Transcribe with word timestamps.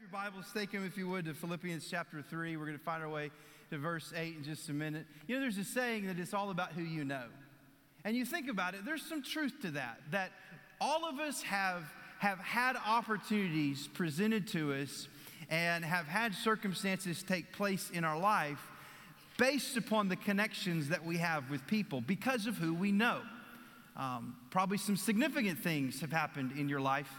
Your 0.00 0.08
Bibles, 0.08 0.46
take 0.54 0.72
them 0.72 0.86
if 0.86 0.96
you 0.96 1.06
would 1.08 1.26
to 1.26 1.34
Philippians 1.34 1.86
chapter 1.90 2.22
3. 2.22 2.56
We're 2.56 2.64
going 2.64 2.78
to 2.78 2.82
find 2.82 3.02
our 3.02 3.08
way 3.10 3.30
to 3.68 3.76
verse 3.76 4.14
8 4.16 4.34
in 4.38 4.42
just 4.42 4.70
a 4.70 4.72
minute. 4.72 5.04
You 5.26 5.34
know, 5.34 5.42
there's 5.42 5.58
a 5.58 5.64
saying 5.64 6.06
that 6.06 6.18
it's 6.18 6.32
all 6.32 6.48
about 6.48 6.72
who 6.72 6.82
you 6.82 7.04
know. 7.04 7.24
And 8.06 8.16
you 8.16 8.24
think 8.24 8.48
about 8.48 8.72
it, 8.72 8.86
there's 8.86 9.04
some 9.04 9.22
truth 9.22 9.52
to 9.60 9.72
that, 9.72 10.00
that 10.10 10.30
all 10.80 11.04
of 11.04 11.18
us 11.20 11.42
have, 11.42 11.82
have 12.18 12.38
had 12.38 12.76
opportunities 12.86 13.88
presented 13.88 14.46
to 14.48 14.72
us 14.72 15.06
and 15.50 15.84
have 15.84 16.06
had 16.06 16.34
circumstances 16.34 17.22
take 17.22 17.52
place 17.52 17.90
in 17.90 18.02
our 18.02 18.18
life 18.18 18.70
based 19.36 19.76
upon 19.76 20.08
the 20.08 20.16
connections 20.16 20.88
that 20.88 21.04
we 21.04 21.18
have 21.18 21.50
with 21.50 21.66
people 21.66 22.00
because 22.00 22.46
of 22.46 22.56
who 22.56 22.72
we 22.72 22.90
know. 22.90 23.20
Um, 23.98 24.36
probably 24.48 24.78
some 24.78 24.96
significant 24.96 25.58
things 25.58 26.00
have 26.00 26.10
happened 26.10 26.52
in 26.56 26.70
your 26.70 26.80
life 26.80 27.10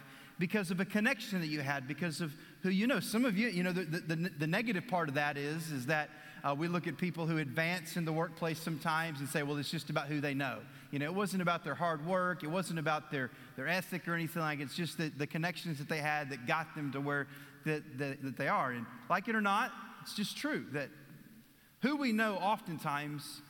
because 0.41 0.71
of 0.71 0.79
a 0.79 0.86
connection 0.86 1.39
that 1.39 1.48
you 1.48 1.59
had, 1.59 1.88
because 1.88 2.20
of 2.20 2.34
who 2.62 2.70
you 2.70 2.88
know. 2.88 3.00
Some 3.00 3.25
of 3.25 3.38
you, 3.38 3.48
you 3.48 3.64
know, 3.64 3.71
the, 3.71 3.84
the, 3.84 4.30
the 4.39 4.48
negative 4.48 4.88
part 4.88 5.10
of 5.10 5.15
that 5.15 5.38
is, 5.38 5.71
is 5.71 5.86
that 5.88 6.10
uh, 6.43 6.56
we 6.57 6.68
look 6.68 6.88
at 6.88 6.97
people 6.97 7.28
who 7.28 7.38
advance 7.38 7.97
in 7.97 8.06
the 8.06 8.14
workplace 8.14 8.60
sometimes 8.60 9.19
and 9.19 9.29
say, 9.29 9.43
well, 9.43 9.57
it's 9.57 9.69
just 9.69 9.89
about 9.89 10.07
who 10.07 10.21
they 10.21 10.33
know. 10.33 10.60
You 10.92 11.00
know, 11.00 11.05
it 11.05 11.14
wasn't 11.14 11.42
about 11.42 11.64
their 11.64 11.75
hard 11.75 12.05
work, 12.05 12.43
it 12.43 12.47
wasn't 12.47 12.79
about 12.79 13.11
their, 13.11 13.32
their 13.55 13.68
ethic 13.68 14.07
or 14.07 14.14
anything 14.14 14.42
like. 14.42 14.60
It's 14.60 14.75
just 14.75 14.97
the, 14.97 15.10
the 15.10 15.28
connections 15.28 15.78
that 15.78 15.88
they 15.88 16.00
had 16.00 16.29
that 16.32 16.47
got 16.47 16.75
them 16.75 16.92
to 16.93 17.02
where 17.02 17.28
that, 17.66 17.97
that, 17.97 18.24
that 18.24 18.38
they 18.38 18.47
are. 18.47 18.71
And 18.71 18.86
like 19.10 19.28
it 19.28 19.36
or 19.36 19.41
not, 19.41 19.71
it's 20.02 20.16
just 20.16 20.36
true 20.36 20.66
that 20.74 20.89
who 21.82 21.96
we 21.96 22.11
know 22.11 22.36
oftentimes 22.36 23.41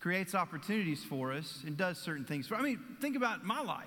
creates 0.00 0.34
opportunities 0.34 1.04
for 1.04 1.32
us 1.32 1.62
and 1.66 1.76
does 1.76 1.98
certain 1.98 2.24
things 2.24 2.46
for 2.46 2.54
I 2.54 2.62
mean, 2.62 2.80
think 3.00 3.16
about 3.16 3.44
my 3.44 3.60
life. 3.60 3.86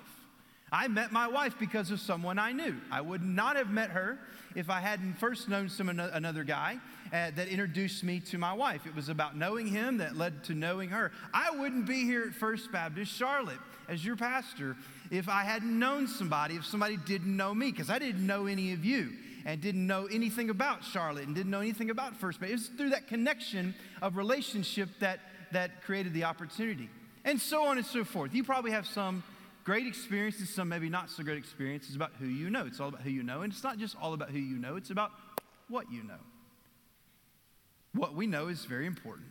I 0.72 0.88
met 0.88 1.12
my 1.12 1.28
wife 1.28 1.54
because 1.58 1.90
of 1.90 2.00
someone 2.00 2.38
I 2.38 2.52
knew. 2.52 2.74
I 2.90 3.02
would 3.02 3.22
not 3.22 3.56
have 3.56 3.70
met 3.70 3.90
her 3.90 4.18
if 4.54 4.70
I 4.70 4.80
hadn't 4.80 5.18
first 5.18 5.46
known 5.46 5.68
some 5.68 5.90
another 5.90 6.44
guy 6.44 6.78
uh, 7.12 7.30
that 7.36 7.48
introduced 7.48 8.02
me 8.02 8.20
to 8.20 8.38
my 8.38 8.54
wife. 8.54 8.86
It 8.86 8.96
was 8.96 9.10
about 9.10 9.36
knowing 9.36 9.66
him 9.66 9.98
that 9.98 10.16
led 10.16 10.44
to 10.44 10.54
knowing 10.54 10.88
her. 10.88 11.12
I 11.34 11.50
wouldn't 11.50 11.86
be 11.86 12.04
here 12.04 12.24
at 12.26 12.34
First 12.34 12.72
Baptist 12.72 13.12
Charlotte 13.12 13.58
as 13.86 14.02
your 14.02 14.16
pastor 14.16 14.76
if 15.10 15.28
I 15.28 15.42
hadn't 15.42 15.78
known 15.78 16.08
somebody, 16.08 16.56
if 16.56 16.64
somebody 16.64 16.96
didn't 16.96 17.36
know 17.36 17.54
me, 17.54 17.70
because 17.70 17.90
I 17.90 17.98
didn't 17.98 18.26
know 18.26 18.46
any 18.46 18.72
of 18.72 18.82
you 18.82 19.10
and 19.44 19.60
didn't 19.60 19.86
know 19.86 20.06
anything 20.06 20.48
about 20.48 20.84
Charlotte 20.84 21.26
and 21.26 21.34
didn't 21.34 21.50
know 21.50 21.60
anything 21.60 21.90
about 21.90 22.16
First 22.16 22.40
Baptist. 22.40 22.68
It 22.68 22.70
was 22.70 22.78
through 22.78 22.90
that 22.90 23.08
connection 23.08 23.74
of 24.00 24.16
relationship 24.16 24.88
that, 25.00 25.20
that 25.52 25.82
created 25.82 26.14
the 26.14 26.24
opportunity. 26.24 26.88
And 27.26 27.38
so 27.38 27.66
on 27.66 27.76
and 27.76 27.86
so 27.86 28.04
forth. 28.04 28.34
You 28.34 28.42
probably 28.42 28.70
have 28.70 28.86
some 28.86 29.22
great 29.64 29.86
experiences, 29.86 30.52
some 30.54 30.68
maybe 30.68 30.88
not 30.88 31.10
so 31.10 31.22
great 31.22 31.38
experiences 31.38 31.94
about 31.94 32.12
who 32.18 32.26
you 32.26 32.50
know. 32.50 32.66
It's 32.66 32.80
all 32.80 32.88
about 32.88 33.02
who 33.02 33.10
you 33.10 33.22
know. 33.22 33.42
And 33.42 33.52
it's 33.52 33.62
not 33.62 33.78
just 33.78 33.96
all 34.00 34.14
about 34.14 34.30
who 34.30 34.38
you 34.38 34.58
know, 34.58 34.76
it's 34.76 34.90
about 34.90 35.10
what 35.68 35.90
you 35.90 36.02
know. 36.02 36.20
What 37.94 38.14
we 38.14 38.26
know 38.26 38.48
is 38.48 38.64
very 38.64 38.86
important. 38.86 39.28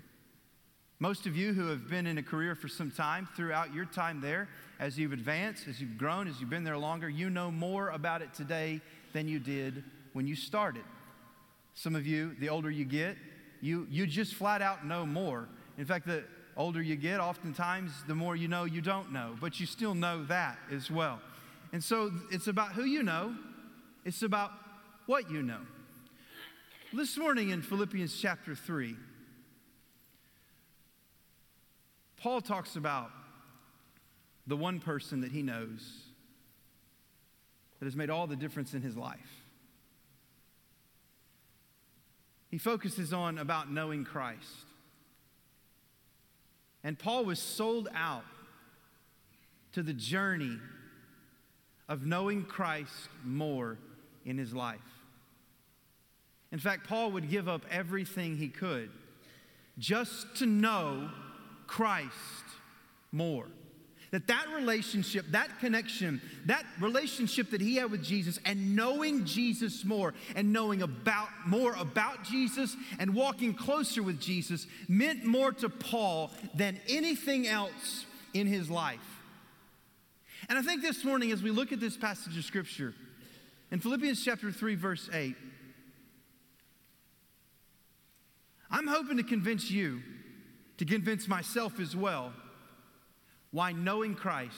Most 0.99 1.25
of 1.25 1.35
you 1.35 1.53
who 1.53 1.67
have 1.67 1.89
been 1.89 2.05
in 2.05 2.19
a 2.19 2.23
career 2.23 2.53
for 2.53 2.67
some 2.67 2.91
time, 2.91 3.27
throughout 3.35 3.73
your 3.73 3.85
time 3.85 4.21
there, 4.21 4.47
as 4.79 4.99
you've 4.99 5.13
advanced, 5.13 5.67
as 5.67 5.81
you've 5.81 5.97
grown, 5.97 6.27
as 6.27 6.39
you've 6.39 6.51
been 6.51 6.63
there 6.63 6.77
longer, 6.77 7.09
you 7.09 7.31
know 7.31 7.49
more 7.49 7.89
about 7.89 8.21
it 8.21 8.33
today 8.35 8.81
than 9.11 9.27
you 9.27 9.39
did 9.39 9.83
when 10.13 10.27
you 10.27 10.35
started. 10.35 10.83
Some 11.73 11.95
of 11.95 12.05
you, 12.05 12.35
the 12.39 12.49
older 12.49 12.69
you 12.69 12.85
get, 12.85 13.17
you, 13.61 13.87
you 13.89 14.05
just 14.05 14.35
flat 14.35 14.61
out 14.61 14.85
know 14.85 15.05
more. 15.05 15.49
In 15.79 15.85
fact, 15.85 16.05
the, 16.05 16.23
older 16.57 16.81
you 16.81 16.95
get, 16.95 17.19
oftentimes 17.19 17.91
the 18.07 18.15
more 18.15 18.35
you 18.35 18.47
know 18.47 18.65
you 18.65 18.81
don't 18.81 19.11
know, 19.11 19.35
but 19.39 19.59
you 19.59 19.65
still 19.65 19.95
know 19.95 20.23
that 20.25 20.57
as 20.71 20.89
well. 20.91 21.19
And 21.73 21.83
so 21.83 22.11
it's 22.31 22.47
about 22.47 22.73
who 22.73 22.83
you 22.83 23.03
know, 23.03 23.35
it's 24.05 24.21
about 24.21 24.51
what 25.05 25.29
you 25.29 25.41
know. 25.41 25.61
This 26.93 27.17
morning 27.17 27.49
in 27.49 27.61
Philippians 27.61 28.19
chapter 28.19 28.53
3, 28.53 28.95
Paul 32.17 32.41
talks 32.41 32.75
about 32.75 33.09
the 34.45 34.57
one 34.57 34.79
person 34.79 35.21
that 35.21 35.31
he 35.31 35.41
knows 35.41 36.03
that 37.79 37.85
has 37.85 37.95
made 37.95 38.09
all 38.09 38.27
the 38.27 38.35
difference 38.35 38.73
in 38.73 38.81
his 38.81 38.97
life. 38.97 39.41
He 42.49 42.57
focuses 42.57 43.13
on 43.13 43.37
about 43.37 43.71
knowing 43.71 44.03
Christ. 44.03 44.65
And 46.83 46.97
Paul 46.97 47.25
was 47.25 47.39
sold 47.39 47.87
out 47.93 48.25
to 49.73 49.83
the 49.83 49.93
journey 49.93 50.57
of 51.87 52.05
knowing 52.05 52.43
Christ 52.43 53.09
more 53.23 53.77
in 54.25 54.37
his 54.37 54.53
life. 54.53 54.79
In 56.51 56.59
fact, 56.59 56.87
Paul 56.87 57.11
would 57.11 57.29
give 57.29 57.47
up 57.47 57.65
everything 57.69 58.37
he 58.37 58.49
could 58.49 58.89
just 59.77 60.35
to 60.37 60.45
know 60.45 61.09
Christ 61.67 62.11
more. 63.11 63.47
That 64.11 64.27
that 64.27 64.47
relationship, 64.53 65.25
that 65.31 65.59
connection, 65.61 66.21
that 66.45 66.65
relationship 66.81 67.51
that 67.51 67.61
he 67.61 67.77
had 67.77 67.89
with 67.89 68.03
Jesus 68.03 68.39
and 68.45 68.75
knowing 68.75 69.23
Jesus 69.23 69.85
more 69.85 70.13
and 70.35 70.51
knowing 70.51 70.81
about 70.81 71.29
more 71.47 71.73
about 71.75 72.25
Jesus 72.25 72.75
and 72.99 73.15
walking 73.15 73.53
closer 73.53 74.03
with 74.03 74.19
Jesus 74.19 74.67
meant 74.89 75.23
more 75.23 75.53
to 75.53 75.69
Paul 75.69 76.31
than 76.53 76.77
anything 76.89 77.47
else 77.47 78.05
in 78.33 78.47
his 78.47 78.69
life. 78.69 78.99
And 80.49 80.59
I 80.59 80.61
think 80.61 80.81
this 80.81 81.05
morning 81.05 81.31
as 81.31 81.41
we 81.41 81.51
look 81.51 81.71
at 81.71 81.79
this 81.79 81.95
passage 81.95 82.37
of 82.37 82.43
scripture 82.43 82.93
in 83.71 83.79
Philippians 83.79 84.23
chapter 84.23 84.51
3 84.51 84.75
verse 84.75 85.09
8 85.13 85.35
I'm 88.69 88.87
hoping 88.87 89.15
to 89.17 89.23
convince 89.23 89.71
you 89.71 90.01
to 90.79 90.85
convince 90.85 91.29
myself 91.29 91.79
as 91.79 91.95
well 91.95 92.33
why 93.51 93.71
knowing 93.71 94.15
Christ 94.15 94.55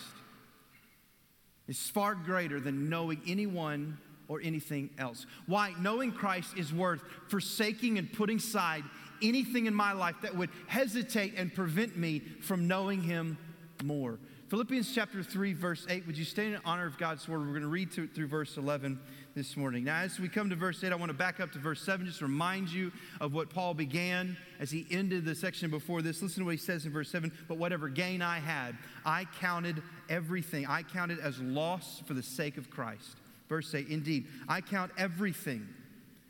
is 1.67 1.79
far 1.89 2.15
greater 2.15 2.59
than 2.59 2.89
knowing 2.89 3.21
anyone 3.27 3.97
or 4.27 4.41
anything 4.41 4.89
else. 4.97 5.25
Why 5.47 5.73
knowing 5.79 6.11
Christ 6.11 6.57
is 6.57 6.73
worth 6.73 7.01
forsaking 7.27 7.97
and 7.97 8.11
putting 8.11 8.37
aside 8.37 8.83
anything 9.21 9.65
in 9.65 9.73
my 9.73 9.93
life 9.93 10.15
that 10.21 10.35
would 10.35 10.49
hesitate 10.67 11.33
and 11.37 11.53
prevent 11.53 11.97
me 11.97 12.19
from 12.41 12.67
knowing 12.67 13.01
Him 13.01 13.37
more. 13.83 14.19
Philippians 14.49 14.93
chapter 14.93 15.23
3, 15.23 15.53
verse 15.53 15.85
8. 15.89 16.05
Would 16.05 16.17
you 16.17 16.25
stand 16.25 16.53
in 16.53 16.61
honor 16.65 16.85
of 16.85 16.97
God's 16.97 17.27
word? 17.27 17.39
We're 17.39 17.47
going 17.47 17.61
to 17.61 17.67
read 17.67 17.91
through, 17.91 18.09
through 18.09 18.27
verse 18.27 18.57
11 18.57 18.99
this 19.35 19.57
morning. 19.57 19.83
Now, 19.83 20.01
as 20.01 20.19
we 20.19 20.29
come 20.29 20.49
to 20.51 20.55
verse 20.55 20.83
8, 20.83 20.91
I 20.91 20.95
want 20.95 21.09
to 21.09 21.17
back 21.17 21.39
up 21.39 21.51
to 21.53 21.59
verse 21.59 21.81
7, 21.81 22.05
just 22.05 22.21
remind 22.21 22.69
you 22.69 22.91
of 23.19 23.33
what 23.33 23.49
Paul 23.49 23.73
began 23.73 24.37
as 24.59 24.69
he 24.69 24.85
ended 24.91 25.25
the 25.25 25.33
section 25.33 25.71
before 25.71 26.03
this. 26.03 26.21
Listen 26.21 26.41
to 26.41 26.45
what 26.45 26.51
he 26.51 26.57
says 26.57 26.85
in 26.85 26.91
verse 26.91 27.09
7 27.09 27.31
But 27.47 27.57
whatever 27.57 27.89
gain 27.89 28.21
I 28.21 28.39
had, 28.39 28.77
I 29.05 29.25
counted 29.39 29.81
everything, 30.07 30.67
I 30.67 30.83
counted 30.83 31.19
as 31.19 31.39
loss 31.39 32.01
for 32.05 32.13
the 32.13 32.21
sake 32.21 32.57
of 32.57 32.69
Christ. 32.69 33.17
Verse 33.49 33.73
8 33.73 33.87
Indeed, 33.87 34.27
I 34.47 34.61
count 34.61 34.91
everything 34.97 35.67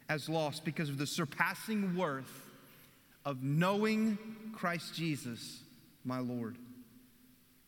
as 0.07 0.29
loss 0.29 0.59
because 0.59 0.89
of 0.89 0.97
the 0.97 1.07
surpassing 1.07 1.97
worth 1.97 2.49
of 3.25 3.43
knowing 3.43 4.17
Christ 4.53 4.95
Jesus, 4.95 5.61
my 6.05 6.19
Lord. 6.19 6.57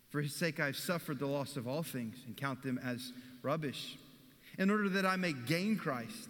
For 0.09 0.22
his 0.22 0.34
sake, 0.34 0.62
I 0.62 0.67
have 0.67 0.78
suffered 0.78 1.19
the 1.19 1.28
loss 1.28 1.57
of 1.57 1.67
all 1.67 1.84
things 1.84 2.16
and 2.25 2.38
count 2.38 2.63
them 2.63 2.79
as 2.81 3.12
rubbish 3.41 3.97
in 4.57 4.69
order 4.69 4.89
that 4.89 5.05
I 5.05 5.16
may 5.16 5.33
gain 5.33 5.77
Christ 5.77 6.29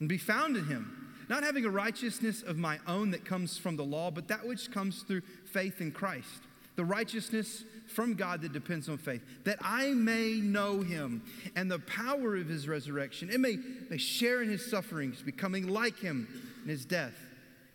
and 0.00 0.08
be 0.08 0.18
found 0.18 0.56
in 0.56 0.66
him, 0.66 1.14
not 1.28 1.44
having 1.44 1.64
a 1.64 1.70
righteousness 1.70 2.42
of 2.42 2.58
my 2.58 2.78
own 2.86 3.10
that 3.12 3.24
comes 3.24 3.56
from 3.56 3.76
the 3.76 3.84
law, 3.84 4.10
but 4.10 4.28
that 4.28 4.46
which 4.46 4.70
comes 4.70 5.02
through 5.02 5.22
faith 5.52 5.80
in 5.80 5.92
Christ, 5.92 6.42
the 6.76 6.84
righteousness 6.84 7.64
from 7.86 8.14
God 8.14 8.42
that 8.42 8.52
depends 8.52 8.88
on 8.88 8.98
faith, 8.98 9.22
that 9.44 9.58
I 9.60 9.88
may 9.88 10.40
know 10.40 10.80
him 10.80 11.22
and 11.54 11.70
the 11.70 11.78
power 11.80 12.36
of 12.36 12.48
his 12.48 12.68
resurrection, 12.68 13.30
and 13.30 13.42
may, 13.42 13.58
may 13.90 13.98
share 13.98 14.42
in 14.42 14.48
his 14.48 14.68
sufferings, 14.68 15.22
becoming 15.22 15.68
like 15.68 15.98
him 15.98 16.26
in 16.64 16.68
his 16.70 16.84
death, 16.84 17.14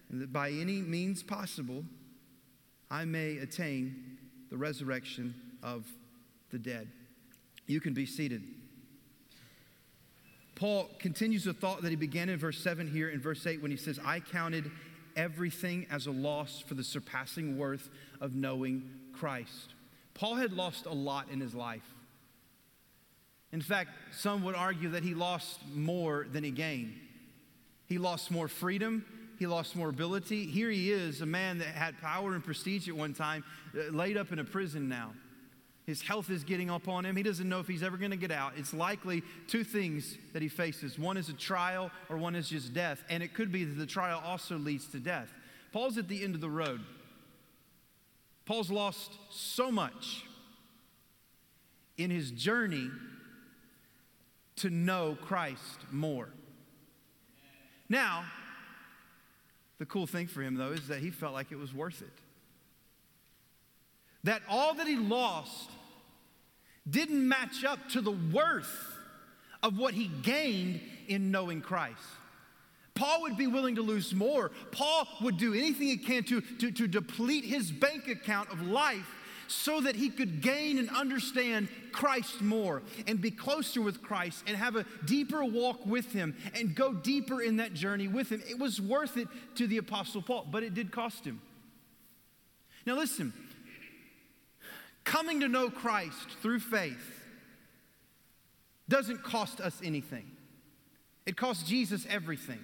and 0.09 0.21
that 0.21 0.33
by 0.33 0.49
any 0.49 0.81
means 0.81 1.23
possible 1.23 1.83
I 2.89 3.05
may 3.05 3.37
attain 3.37 4.17
the 4.49 4.57
resurrection 4.57 5.35
of 5.61 5.85
the 6.51 6.57
dead. 6.57 6.87
You 7.67 7.81
can 7.81 7.93
be 7.93 8.05
seated. 8.05 8.43
Paul 10.57 10.89
continues 10.97 11.43
the 11.43 11.53
thought 11.53 11.83
that 11.83 11.89
he 11.89 11.95
began 11.95 12.29
in 12.29 12.39
verse 12.39 12.57
7 12.57 12.87
here 12.87 13.09
in 13.09 13.21
verse 13.21 13.45
8 13.45 13.61
when 13.61 13.69
he 13.69 13.77
says, 13.77 13.99
I 14.03 14.19
counted 14.19 14.71
everything 15.15 15.85
as 15.91 16.07
a 16.07 16.11
loss 16.11 16.63
for 16.65 16.73
the 16.73 16.83
surpassing 16.83 17.59
worth 17.59 17.89
of 18.19 18.33
knowing 18.33 18.89
Christ. 19.13 19.75
Paul 20.15 20.33
had 20.33 20.51
lost 20.51 20.87
a 20.87 20.93
lot 20.93 21.29
in 21.29 21.39
his 21.39 21.53
life. 21.53 21.87
In 23.51 23.61
fact, 23.61 23.91
some 24.11 24.43
would 24.45 24.55
argue 24.55 24.89
that 24.89 25.03
he 25.03 25.13
lost 25.13 25.59
more 25.75 26.25
than 26.33 26.43
he 26.43 26.49
gained. 26.49 26.95
He 27.85 27.99
lost 27.99 28.31
more 28.31 28.47
freedom, 28.47 29.05
he 29.37 29.45
lost 29.45 29.75
more 29.75 29.89
ability. 29.89 30.47
Here 30.47 30.71
he 30.71 30.91
is, 30.91 31.21
a 31.21 31.27
man 31.27 31.59
that 31.59 31.67
had 31.67 32.01
power 32.01 32.33
and 32.33 32.43
prestige 32.43 32.89
at 32.89 32.95
one 32.95 33.13
time, 33.13 33.43
uh, 33.77 33.91
laid 33.91 34.17
up 34.17 34.31
in 34.31 34.39
a 34.39 34.43
prison 34.43 34.89
now. 34.89 35.13
His 35.87 36.01
health 36.01 36.29
is 36.29 36.43
getting 36.43 36.69
up 36.69 36.89
on 36.89 37.05
him. 37.05 37.15
He 37.15 37.23
doesn't 37.23 37.47
know 37.47 37.61
if 37.61 37.67
he's 37.67 37.81
ever 37.81 37.95
going 37.95 38.11
to 38.11 38.17
get 38.17 38.29
out. 38.29 38.51
It's 38.57 38.73
likely 38.73 39.23
two 39.47 39.63
things 39.63 40.17
that 40.33 40.41
he 40.41 40.49
faces 40.49 40.99
one 40.99 41.15
is 41.15 41.29
a 41.29 41.33
trial, 41.33 41.89
or 42.09 42.17
one 42.17 42.35
is 42.35 42.49
just 42.49 42.73
death. 42.73 43.01
And 43.09 43.23
it 43.23 43.33
could 43.33 43.53
be 43.53 43.63
that 43.63 43.75
the 43.75 43.85
trial 43.85 44.21
also 44.23 44.57
leads 44.57 44.85
to 44.87 44.99
death. 44.99 45.33
Paul's 45.71 45.97
at 45.97 46.09
the 46.09 46.25
end 46.25 46.35
of 46.35 46.41
the 46.41 46.49
road. 46.49 46.81
Paul's 48.45 48.69
lost 48.69 49.13
so 49.29 49.71
much 49.71 50.25
in 51.97 52.11
his 52.11 52.31
journey 52.31 52.91
to 54.57 54.69
know 54.69 55.17
Christ 55.21 55.79
more. 55.89 56.27
Now, 57.87 58.25
the 59.79 59.85
cool 59.85 60.05
thing 60.05 60.27
for 60.27 60.41
him, 60.41 60.55
though, 60.55 60.71
is 60.71 60.89
that 60.89 60.99
he 60.99 61.11
felt 61.11 61.33
like 61.33 61.53
it 61.53 61.57
was 61.57 61.73
worth 61.73 62.01
it. 62.01 62.11
That 64.25 64.41
all 64.49 64.73
that 64.73 64.87
he 64.87 64.97
lost 64.97 65.69
didn't 66.89 67.27
match 67.27 67.63
up 67.63 67.89
to 67.89 68.01
the 68.01 68.11
worth 68.11 68.97
of 69.63 69.77
what 69.77 69.93
he 69.93 70.07
gained 70.07 70.81
in 71.07 71.31
knowing 71.31 71.61
Christ. 71.61 71.97
Paul 72.95 73.23
would 73.23 73.37
be 73.37 73.47
willing 73.47 73.75
to 73.75 73.81
lose 73.81 74.13
more. 74.13 74.51
Paul 74.71 75.07
would 75.21 75.37
do 75.37 75.53
anything 75.53 75.87
he 75.87 75.97
can 75.97 76.23
to, 76.25 76.41
to, 76.41 76.71
to 76.71 76.87
deplete 76.87 77.43
his 77.43 77.71
bank 77.71 78.07
account 78.07 78.51
of 78.51 78.61
life 78.61 79.05
so 79.47 79.81
that 79.81 79.95
he 79.95 80.09
could 80.09 80.41
gain 80.41 80.77
and 80.77 80.89
understand 80.89 81.69
Christ 81.91 82.41
more 82.41 82.81
and 83.05 83.21
be 83.21 83.31
closer 83.31 83.81
with 83.81 84.01
Christ 84.01 84.43
and 84.47 84.57
have 84.57 84.75
a 84.75 84.85
deeper 85.05 85.45
walk 85.45 85.85
with 85.85 86.11
him 86.11 86.35
and 86.53 86.75
go 86.75 86.93
deeper 86.93 87.41
in 87.41 87.57
that 87.57 87.73
journey 87.73 88.07
with 88.07 88.29
him. 88.29 88.41
It 88.49 88.59
was 88.59 88.81
worth 88.81 89.15
it 89.15 89.27
to 89.55 89.67
the 89.67 89.77
Apostle 89.77 90.21
Paul, 90.21 90.47
but 90.51 90.63
it 90.63 90.73
did 90.73 90.91
cost 90.91 91.23
him. 91.23 91.41
Now, 92.85 92.95
listen, 92.95 93.33
coming 95.07 95.39
to 95.39 95.47
know 95.47 95.69
Christ 95.69 96.29
through 96.41 96.59
faith 96.59 97.23
doesn't 98.89 99.23
cost 99.23 99.61
us 99.61 99.79
anything, 99.83 100.29
it 101.25 101.35
costs 101.35 101.63
Jesus 101.63 102.05
everything. 102.09 102.59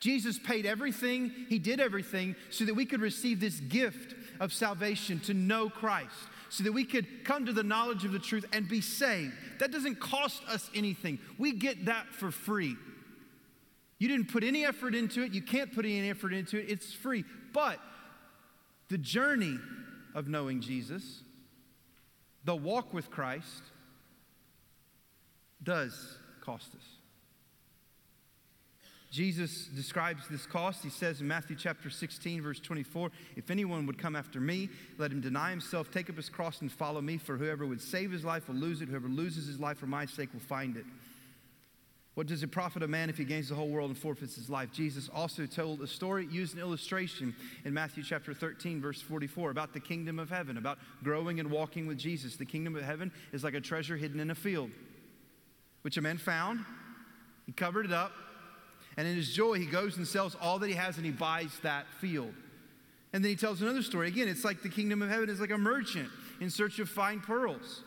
Jesus 0.00 0.38
paid 0.38 0.64
everything, 0.64 1.32
He 1.48 1.58
did 1.58 1.80
everything 1.80 2.36
so 2.50 2.64
that 2.64 2.74
we 2.74 2.86
could 2.86 3.00
receive 3.00 3.40
this 3.40 3.58
gift 3.58 4.14
of 4.38 4.52
salvation 4.52 5.18
to 5.20 5.34
know 5.34 5.68
Christ, 5.68 6.14
so 6.50 6.62
that 6.62 6.72
we 6.72 6.84
could 6.84 7.24
come 7.24 7.46
to 7.46 7.52
the 7.52 7.64
knowledge 7.64 8.04
of 8.04 8.12
the 8.12 8.20
truth 8.20 8.44
and 8.52 8.68
be 8.68 8.80
saved. 8.80 9.32
That 9.58 9.72
doesn't 9.72 9.98
cost 9.98 10.40
us 10.48 10.70
anything. 10.72 11.18
We 11.36 11.52
get 11.52 11.86
that 11.86 12.06
for 12.14 12.30
free. 12.30 12.76
You 13.98 14.06
didn't 14.06 14.30
put 14.30 14.44
any 14.44 14.64
effort 14.64 14.94
into 14.94 15.22
it, 15.22 15.32
you 15.32 15.42
can't 15.42 15.74
put 15.74 15.84
any 15.84 16.08
effort 16.10 16.32
into 16.32 16.58
it, 16.58 16.70
it's 16.70 16.92
free. 16.92 17.24
But 17.52 17.80
the 18.88 18.98
journey 18.98 19.58
of 20.14 20.28
knowing 20.28 20.60
Jesus, 20.60 21.22
the 22.48 22.56
walk 22.56 22.94
with 22.94 23.10
Christ, 23.10 23.62
does 25.62 26.16
cost 26.40 26.74
us. 26.74 26.82
Jesus 29.10 29.66
describes 29.66 30.26
this 30.30 30.46
cost. 30.46 30.82
He 30.82 30.88
says 30.88 31.20
in 31.20 31.28
Matthew 31.28 31.56
chapter 31.56 31.90
16, 31.90 32.40
verse 32.40 32.58
24, 32.58 33.10
If 33.36 33.50
anyone 33.50 33.84
would 33.84 33.98
come 33.98 34.16
after 34.16 34.40
me, 34.40 34.70
let 34.96 35.12
him 35.12 35.20
deny 35.20 35.50
himself, 35.50 35.90
take 35.90 36.08
up 36.08 36.16
his 36.16 36.30
cross, 36.30 36.62
and 36.62 36.72
follow 36.72 37.02
me. 37.02 37.18
For 37.18 37.36
whoever 37.36 37.66
would 37.66 37.82
save 37.82 38.10
his 38.10 38.24
life 38.24 38.48
will 38.48 38.54
lose 38.54 38.80
it. 38.80 38.88
Whoever 38.88 39.08
loses 39.08 39.46
his 39.46 39.60
life 39.60 39.76
for 39.76 39.86
my 39.86 40.06
sake 40.06 40.32
will 40.32 40.40
find 40.40 40.78
it. 40.78 40.86
What 42.18 42.26
does 42.26 42.42
it 42.42 42.50
profit 42.50 42.82
a 42.82 42.88
man 42.88 43.10
if 43.10 43.16
he 43.16 43.24
gains 43.24 43.48
the 43.48 43.54
whole 43.54 43.68
world 43.68 43.90
and 43.90 43.96
forfeits 43.96 44.34
his 44.34 44.50
life? 44.50 44.72
Jesus 44.72 45.08
also 45.14 45.46
told 45.46 45.80
a 45.82 45.86
story, 45.86 46.26
used 46.26 46.52
an 46.52 46.58
illustration 46.58 47.32
in 47.64 47.72
Matthew 47.72 48.02
chapter 48.02 48.34
13, 48.34 48.80
verse 48.80 49.00
44, 49.00 49.52
about 49.52 49.72
the 49.72 49.78
kingdom 49.78 50.18
of 50.18 50.28
heaven, 50.28 50.56
about 50.56 50.78
growing 51.04 51.38
and 51.38 51.48
walking 51.48 51.86
with 51.86 51.96
Jesus. 51.96 52.34
The 52.34 52.44
kingdom 52.44 52.74
of 52.74 52.82
heaven 52.82 53.12
is 53.30 53.44
like 53.44 53.54
a 53.54 53.60
treasure 53.60 53.96
hidden 53.96 54.18
in 54.18 54.32
a 54.32 54.34
field, 54.34 54.72
which 55.82 55.96
a 55.96 56.00
man 56.00 56.18
found. 56.18 56.64
He 57.46 57.52
covered 57.52 57.84
it 57.84 57.92
up 57.92 58.10
and 58.96 59.06
in 59.06 59.14
his 59.14 59.32
joy, 59.32 59.60
he 59.60 59.66
goes 59.66 59.96
and 59.96 60.04
sells 60.04 60.34
all 60.40 60.58
that 60.58 60.66
he 60.66 60.74
has 60.74 60.96
and 60.96 61.06
he 61.06 61.12
buys 61.12 61.56
that 61.62 61.86
field. 62.00 62.34
And 63.12 63.24
then 63.24 63.30
he 63.30 63.36
tells 63.36 63.62
another 63.62 63.82
story. 63.82 64.08
Again, 64.08 64.26
it's 64.26 64.44
like 64.44 64.60
the 64.62 64.68
kingdom 64.68 65.02
of 65.02 65.08
heaven 65.08 65.30
is 65.30 65.38
like 65.38 65.52
a 65.52 65.56
merchant 65.56 66.08
in 66.40 66.50
search 66.50 66.80
of 66.80 66.88
fine 66.88 67.20
pearls, 67.20 67.84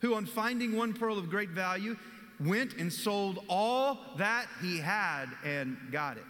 who, 0.00 0.14
on 0.14 0.24
finding 0.24 0.74
one 0.74 0.94
pearl 0.94 1.18
of 1.18 1.28
great 1.28 1.50
value, 1.50 1.98
went 2.40 2.74
and 2.74 2.92
sold 2.92 3.44
all 3.48 3.98
that 4.18 4.46
he 4.60 4.78
had 4.78 5.26
and 5.44 5.76
got 5.90 6.16
it. 6.16 6.24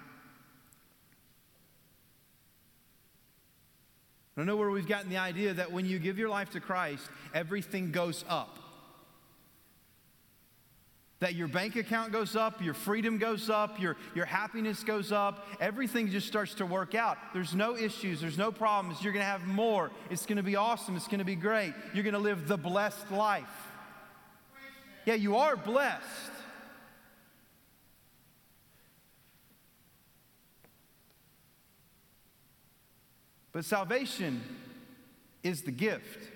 I 4.36 4.40
don't 4.40 4.46
know 4.46 4.56
where 4.56 4.70
we've 4.70 4.88
gotten 4.88 5.10
the 5.10 5.18
idea 5.18 5.54
that 5.54 5.70
when 5.70 5.86
you 5.86 5.98
give 5.98 6.18
your 6.18 6.28
life 6.28 6.50
to 6.50 6.60
Christ, 6.60 7.08
everything 7.32 7.92
goes 7.92 8.24
up 8.28 8.58
that 11.24 11.34
your 11.34 11.48
bank 11.48 11.74
account 11.76 12.12
goes 12.12 12.36
up, 12.36 12.62
your 12.62 12.74
freedom 12.74 13.16
goes 13.16 13.48
up, 13.48 13.80
your, 13.80 13.96
your 14.14 14.26
happiness 14.26 14.84
goes 14.84 15.10
up, 15.10 15.46
everything 15.58 16.10
just 16.10 16.26
starts 16.26 16.52
to 16.52 16.66
work 16.66 16.94
out. 16.94 17.16
There's 17.32 17.54
no 17.54 17.76
issues, 17.76 18.20
there's 18.20 18.36
no 18.36 18.52
problems. 18.52 19.02
You're 19.02 19.14
going 19.14 19.24
to 19.24 19.30
have 19.30 19.46
more. 19.46 19.90
It's 20.10 20.26
going 20.26 20.36
to 20.36 20.42
be 20.42 20.56
awesome, 20.56 20.96
it's 20.96 21.08
going 21.08 21.20
to 21.20 21.24
be 21.24 21.34
great. 21.34 21.72
You're 21.94 22.04
going 22.04 22.12
to 22.12 22.20
live 22.20 22.46
the 22.46 22.58
blessed 22.58 23.10
life. 23.10 23.73
Yeah, 25.04 25.14
you 25.14 25.36
are 25.36 25.56
blessed. 25.56 26.30
But 33.52 33.64
salvation 33.64 34.42
is 35.42 35.62
the 35.62 35.70
gift. 35.70 36.30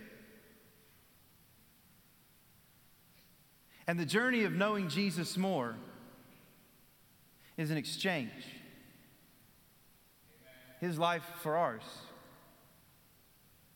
And 3.88 3.98
the 3.98 4.06
journey 4.06 4.44
of 4.44 4.52
knowing 4.52 4.88
Jesus 4.88 5.36
more 5.36 5.74
is 7.56 7.70
an 7.70 7.76
exchange. 7.76 8.30
His 10.80 10.98
life 10.98 11.24
for 11.42 11.56
ours. 11.56 11.82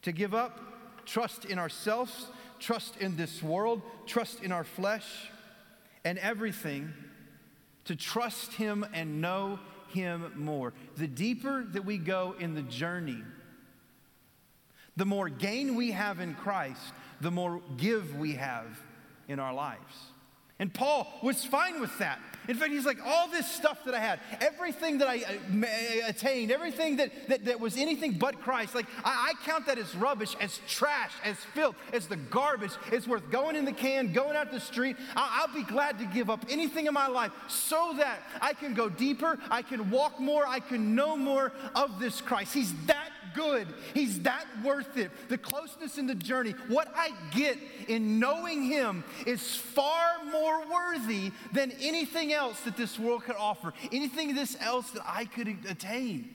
To 0.02 0.12
give 0.12 0.34
up 0.34 0.60
trust 1.04 1.44
in 1.44 1.58
ourselves, 1.58 2.28
trust 2.62 2.96
in 2.98 3.16
this 3.16 3.42
world, 3.42 3.82
trust 4.06 4.42
in 4.42 4.52
our 4.52 4.64
flesh, 4.64 5.06
and 6.04 6.18
everything 6.18 6.92
to 7.84 7.96
trust 7.96 8.52
Him 8.52 8.86
and 8.94 9.20
know 9.20 9.58
Him 9.88 10.32
more. 10.36 10.72
The 10.96 11.08
deeper 11.08 11.64
that 11.72 11.84
we 11.84 11.98
go 11.98 12.34
in 12.38 12.54
the 12.54 12.62
journey, 12.62 13.22
the 14.96 15.04
more 15.04 15.28
gain 15.28 15.74
we 15.74 15.90
have 15.90 16.20
in 16.20 16.34
Christ, 16.34 16.80
the 17.20 17.30
more 17.30 17.60
give 17.76 18.16
we 18.16 18.34
have 18.34 18.80
in 19.28 19.38
our 19.38 19.52
lives. 19.52 19.94
And 20.62 20.72
Paul 20.72 21.12
was 21.24 21.44
fine 21.44 21.80
with 21.80 21.98
that. 21.98 22.20
In 22.46 22.56
fact, 22.56 22.70
he's 22.70 22.86
like, 22.86 23.04
all 23.04 23.26
this 23.26 23.50
stuff 23.50 23.84
that 23.84 23.94
I 23.94 23.98
had, 23.98 24.20
everything 24.40 24.98
that 24.98 25.08
I 25.08 25.22
uh, 25.22 26.08
attained, 26.08 26.52
everything 26.52 26.98
that, 26.98 27.10
that, 27.28 27.46
that 27.46 27.58
was 27.58 27.76
anything 27.76 28.12
but 28.12 28.40
Christ, 28.40 28.72
like, 28.72 28.86
I, 29.04 29.32
I, 29.32 29.44
count 29.44 29.66
that 29.66 29.76
as 29.76 29.92
rubbish, 29.96 30.36
as 30.40 30.60
trash, 30.68 31.10
as 31.24 31.36
filth, 31.52 31.74
as 31.92 32.06
the 32.06 32.14
garbage. 32.14 32.70
It's 32.92 33.08
worth 33.08 33.28
going 33.28 33.56
in 33.56 33.64
the 33.64 33.72
can, 33.72 34.12
going 34.12 34.36
out 34.36 34.52
the 34.52 34.60
street. 34.60 34.96
I, 35.16 35.40
I'll 35.42 35.52
be 35.52 35.64
glad 35.64 35.98
to 35.98 36.04
give 36.04 36.30
up 36.30 36.46
anything 36.48 36.86
in 36.86 36.94
my 36.94 37.08
life 37.08 37.32
so 37.48 37.94
that 37.96 38.20
I 38.40 38.52
can 38.52 38.72
go 38.72 38.88
deeper, 38.88 39.40
I 39.50 39.62
can 39.62 39.90
walk 39.90 40.20
more, 40.20 40.46
I 40.46 40.60
can 40.60 40.94
know 40.94 41.16
more 41.16 41.52
of 41.74 41.98
this 41.98 42.20
Christ. 42.20 42.54
He's 42.54 42.72
that 42.86 43.10
good. 43.34 43.66
He's 43.94 44.20
that 44.20 44.44
worth 44.64 44.96
it. 44.96 45.10
The 45.28 45.38
closeness 45.38 45.98
in 45.98 46.06
the 46.06 46.14
journey, 46.14 46.54
what 46.68 46.92
I 46.94 47.10
get 47.34 47.58
in 47.88 48.18
knowing 48.18 48.62
Him 48.62 49.04
is 49.26 49.56
far 49.56 50.24
more 50.30 50.62
worthy 50.66 51.32
than 51.52 51.72
anything 51.80 52.32
else 52.32 52.60
that 52.60 52.76
this 52.76 52.98
world 52.98 53.24
could 53.24 53.36
offer, 53.36 53.72
anything 53.92 54.34
this 54.34 54.56
else 54.60 54.90
that 54.90 55.02
I 55.06 55.24
could 55.24 55.48
attain. 55.68 56.34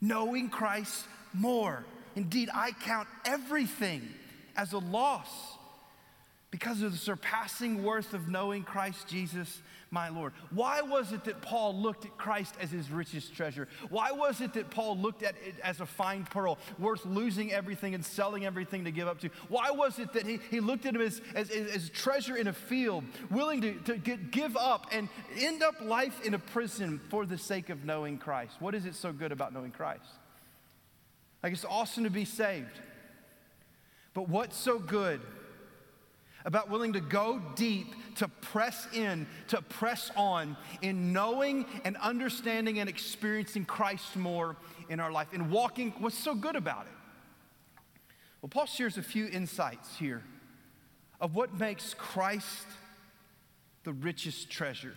Knowing 0.00 0.48
Christ 0.48 1.04
more. 1.34 1.84
Indeed, 2.16 2.48
I 2.54 2.72
count 2.72 3.08
everything 3.24 4.08
as 4.56 4.72
a 4.72 4.78
loss 4.78 5.28
because 6.50 6.82
of 6.82 6.92
the 6.92 6.98
surpassing 6.98 7.84
worth 7.84 8.12
of 8.14 8.28
knowing 8.28 8.62
Christ 8.62 9.06
Jesus 9.08 9.62
my 9.90 10.08
Lord. 10.08 10.32
Why 10.50 10.82
was 10.82 11.12
it 11.12 11.24
that 11.24 11.42
Paul 11.42 11.74
looked 11.74 12.04
at 12.04 12.16
Christ 12.16 12.54
as 12.60 12.70
his 12.70 12.90
richest 12.90 13.34
treasure? 13.34 13.66
Why 13.88 14.12
was 14.12 14.40
it 14.40 14.54
that 14.54 14.70
Paul 14.70 14.96
looked 14.96 15.22
at 15.22 15.34
it 15.44 15.56
as 15.62 15.80
a 15.80 15.86
fine 15.86 16.24
pearl, 16.24 16.58
worth 16.78 17.04
losing 17.04 17.52
everything 17.52 17.94
and 17.94 18.04
selling 18.04 18.46
everything 18.46 18.84
to 18.84 18.92
give 18.92 19.08
up 19.08 19.20
to? 19.20 19.30
Why 19.48 19.70
was 19.72 19.98
it 19.98 20.12
that 20.12 20.26
he, 20.26 20.38
he 20.50 20.60
looked 20.60 20.86
at 20.86 20.94
him 20.94 21.00
as, 21.00 21.20
as, 21.34 21.50
as 21.50 21.90
treasure 21.90 22.36
in 22.36 22.46
a 22.46 22.52
field, 22.52 23.04
willing 23.30 23.60
to, 23.62 23.74
to 23.80 23.96
get, 23.96 24.30
give 24.30 24.56
up 24.56 24.86
and 24.92 25.08
end 25.36 25.62
up 25.62 25.80
life 25.80 26.24
in 26.24 26.34
a 26.34 26.38
prison 26.38 27.00
for 27.08 27.26
the 27.26 27.38
sake 27.38 27.68
of 27.68 27.84
knowing 27.84 28.18
Christ? 28.18 28.54
What 28.60 28.74
is 28.74 28.86
it 28.86 28.94
so 28.94 29.12
good 29.12 29.32
about 29.32 29.52
knowing 29.52 29.72
Christ? 29.72 30.04
Like 31.42 31.52
it's 31.52 31.64
awesome 31.64 32.04
to 32.04 32.10
be 32.10 32.24
saved. 32.24 32.80
But 34.14 34.28
what's 34.28 34.56
so 34.56 34.78
good 34.78 35.20
about 36.44 36.70
willing 36.70 36.94
to 36.94 37.00
go 37.00 37.40
deep, 37.54 37.94
to 38.16 38.28
press 38.28 38.88
in, 38.92 39.26
to 39.48 39.60
press 39.62 40.10
on 40.16 40.56
in 40.82 41.12
knowing 41.12 41.66
and 41.84 41.96
understanding 41.98 42.78
and 42.78 42.88
experiencing 42.88 43.64
Christ 43.64 44.16
more 44.16 44.56
in 44.88 45.00
our 45.00 45.12
life 45.12 45.28
and 45.32 45.50
walking 45.50 45.92
what's 45.98 46.18
so 46.18 46.34
good 46.34 46.56
about 46.56 46.86
it. 46.86 46.92
Well, 48.42 48.48
Paul 48.48 48.66
shares 48.66 48.96
a 48.96 49.02
few 49.02 49.26
insights 49.26 49.96
here 49.96 50.22
of 51.20 51.34
what 51.34 51.58
makes 51.58 51.94
Christ 51.94 52.66
the 53.84 53.92
richest 53.92 54.50
treasure 54.50 54.96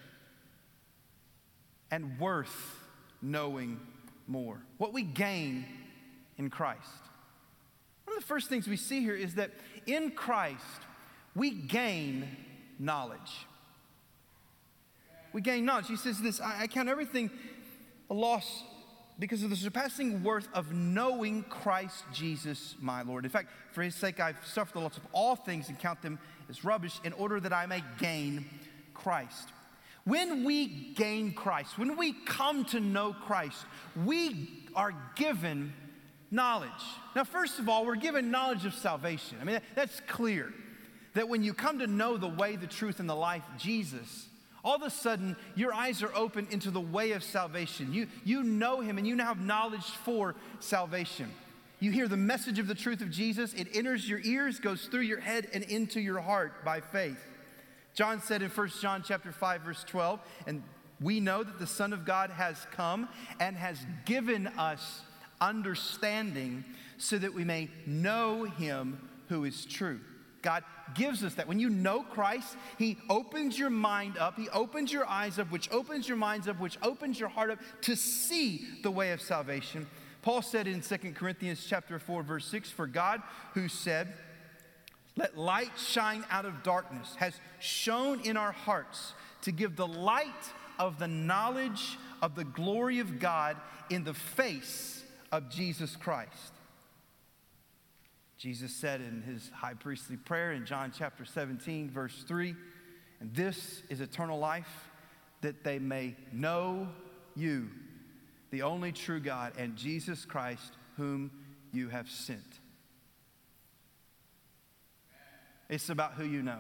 and 1.92 2.20
worth 2.20 2.80
knowing 3.22 3.80
more. 4.28 4.62
What 4.78 4.94
we 4.94 5.04
gain 5.04 5.66
in 6.38 6.50
Christ. 6.50 6.80
One 8.06 8.18
of 8.18 8.24
the 8.24 8.28
first 8.28 8.50
things 8.50 8.68
we 8.68 8.78
see 8.78 9.02
here 9.02 9.16
is 9.16 9.36
that 9.36 9.52
in 9.86 10.12
Christ, 10.12 10.64
we 11.36 11.52
gain 11.52 12.28
knowledge. 12.80 13.48
We 15.32 15.42
gain 15.42 15.66
knowledge. 15.66 15.88
He 15.88 15.96
says 15.96 16.22
this 16.22 16.40
I, 16.40 16.62
I 16.62 16.68
count 16.68 16.90
everything 16.90 17.32
a 18.10 18.14
loss 18.14 18.64
because 19.20 19.44
of 19.44 19.50
the 19.50 19.56
surpassing 19.56 20.24
worth 20.24 20.48
of 20.54 20.74
knowing 20.74 21.44
Christ 21.44 22.04
Jesus 22.12 22.76
my 22.80 23.04
Lord. 23.04 23.26
In 23.26 23.32
fact, 23.32 23.50
for 23.72 23.82
his 23.82 23.96
sake, 23.96 24.20
I've 24.20 24.44
suffered 24.46 24.74
the 24.74 24.80
loss 24.80 24.98
of 24.98 25.06
all 25.12 25.36
things 25.36 25.70
and 25.70 25.78
count 25.80 26.02
them 26.02 26.20
as 26.50 26.64
rubbish 26.64 27.00
in 27.04 27.14
order 27.14 27.40
that 27.40 27.54
I 27.54 27.66
may 27.66 27.84
gain 28.00 28.46
Christ. 28.94 29.50
When 30.06 30.44
we 30.44 30.94
gain 30.96 31.34
Christ, 31.34 31.78
when 31.78 31.96
we 31.96 32.14
come 32.26 32.66
to 32.66 32.80
know 32.80 33.14
Christ, 33.14 33.66
we 34.06 34.66
are 34.76 34.94
given 35.16 35.74
knowledge. 36.30 36.70
Now, 37.16 37.24
first 37.24 37.60
of 37.60 37.70
all, 37.70 37.86
we're 37.86 37.96
given 37.96 38.32
knowledge 38.32 38.66
of 38.66 38.74
salvation. 38.74 39.38
I 39.40 39.46
mean, 39.46 39.60
that's 39.76 40.02
clear. 40.08 40.54
That 41.14 41.30
when 41.30 41.44
you 41.44 41.54
come 41.54 41.80
to 41.80 41.88
know 41.88 42.18
the 42.18 42.28
way, 42.28 42.56
the 42.56 42.68
truth, 42.68 43.00
and 43.00 43.10
the 43.10 43.16
life, 43.16 43.44
Jesus, 43.58 44.28
all 44.64 44.76
of 44.76 44.82
a 44.82 44.90
sudden 44.90 45.36
your 45.56 45.74
eyes 45.74 46.02
are 46.02 46.14
open 46.16 46.48
into 46.50 46.72
the 46.72 46.82
way 46.82 47.12
of 47.12 47.24
salvation. 47.24 47.94
You, 47.94 48.08
you 48.24 48.44
know 48.44 48.80
him 48.80 48.98
and 48.98 49.06
you 49.06 49.16
now 49.16 49.26
have 49.26 49.42
knowledge 49.42 49.86
for 50.06 50.36
salvation. 50.60 51.32
You 51.80 51.92
hear 51.92 52.08
the 52.08 52.16
message 52.16 52.60
of 52.60 52.68
the 52.68 52.76
truth 52.76 53.02
of 53.02 53.12
Jesus, 53.12 53.54
it 53.54 53.68
enters 53.74 54.08
your 54.08 54.22
ears, 54.24 54.60
goes 54.60 54.86
through 54.86 55.02
your 55.02 55.20
head, 55.20 55.50
and 55.54 55.64
into 55.66 56.00
your 56.00 56.22
heart 56.22 56.64
by 56.64 56.80
faith. 56.80 57.22
John 57.94 58.22
said 58.22 58.42
in 58.42 58.50
1 58.50 58.70
John 58.82 59.04
chapter 59.06 59.34
5 59.34 59.62
verse 59.62 59.84
12, 59.84 60.20
and 60.48 60.64
we 61.02 61.20
know 61.20 61.44
that 61.44 61.60
the 61.60 61.68
Son 61.68 61.92
of 61.92 62.06
God 62.06 62.30
has 62.30 62.66
come 62.72 63.10
and 63.40 63.58
has 63.58 63.86
given 64.06 64.48
us 64.48 65.02
understanding 65.42 66.64
so 66.98 67.18
that 67.18 67.34
we 67.34 67.44
may 67.44 67.70
know 67.86 68.46
him 68.46 69.10
who 69.28 69.44
is 69.44 69.66
true. 69.66 70.00
God 70.44 70.64
gives 70.94 71.24
us 71.24 71.34
that. 71.36 71.48
When 71.48 71.60
you 71.60 71.70
know 71.70 72.04
Christ, 72.04 72.56
He 72.78 72.98
opens 73.10 73.58
your 73.58 73.72
mind 73.72 74.18
up, 74.20 74.38
He 74.38 74.50
opens 74.50 74.94
your 74.94 75.08
eyes 75.08 75.40
up, 75.40 75.52
which 75.52 75.72
opens 75.72 76.08
your 76.08 76.18
minds 76.18 76.48
up, 76.48 76.60
which 76.60 76.78
opens 76.84 77.20
your 77.20 77.30
heart 77.30 77.50
up 77.50 77.60
to 77.82 77.96
see 77.96 78.68
the 78.84 78.92
way 78.92 79.12
of 79.12 79.22
salvation. 79.22 79.88
Paul 80.22 80.42
said 80.42 80.68
in 80.68 80.82
2 80.82 80.98
Corinthians 81.16 81.66
chapter 81.68 81.98
4, 81.98 82.22
verse 82.22 82.46
6, 82.46 82.70
For 82.70 82.86
God 82.86 83.22
who 83.56 83.68
said, 83.68 84.14
let 85.16 85.38
light 85.38 85.72
shine 85.78 86.26
out 86.30 86.46
of 86.46 86.64
darkness, 86.64 87.16
has 87.16 87.40
shone 87.60 88.22
in 88.22 88.36
our 88.36 88.52
hearts 88.52 89.14
to 89.44 89.52
give 89.52 89.76
the 89.76 89.88
light 89.88 90.28
of 90.80 90.98
the 90.98 91.08
knowledge 91.08 91.98
of 92.22 92.36
the 92.36 92.44
glory 92.44 93.00
of 93.00 93.20
God 93.20 93.58
in 93.90 94.04
the 94.04 94.14
face 94.14 95.04
of 95.32 95.50
Jesus 95.50 95.96
Christ. 95.96 96.54
Jesus 98.44 98.76
said 98.76 99.00
in 99.00 99.22
his 99.22 99.50
high 99.56 99.74
priestly 99.74 100.18
prayer 100.18 100.52
in 100.52 100.66
John 100.66 100.92
chapter 100.94 101.24
17, 101.24 101.90
verse 101.90 102.26
3, 102.28 102.54
and 103.22 103.34
this 103.34 103.84
is 103.88 104.02
eternal 104.02 104.38
life, 104.38 104.90
that 105.40 105.64
they 105.64 105.80
may 105.80 106.18
know 106.34 106.90
you, 107.38 107.70
the 108.52 108.64
only 108.64 108.92
true 108.92 109.22
God, 109.22 109.54
and 109.58 109.78
Jesus 109.78 110.26
Christ, 110.26 110.74
whom 110.98 111.32
you 111.72 111.88
have 111.88 112.10
sent. 112.10 112.60
It's 115.70 115.90
about 115.90 116.16
who 116.16 116.26
you 116.26 116.44
know. 116.44 116.60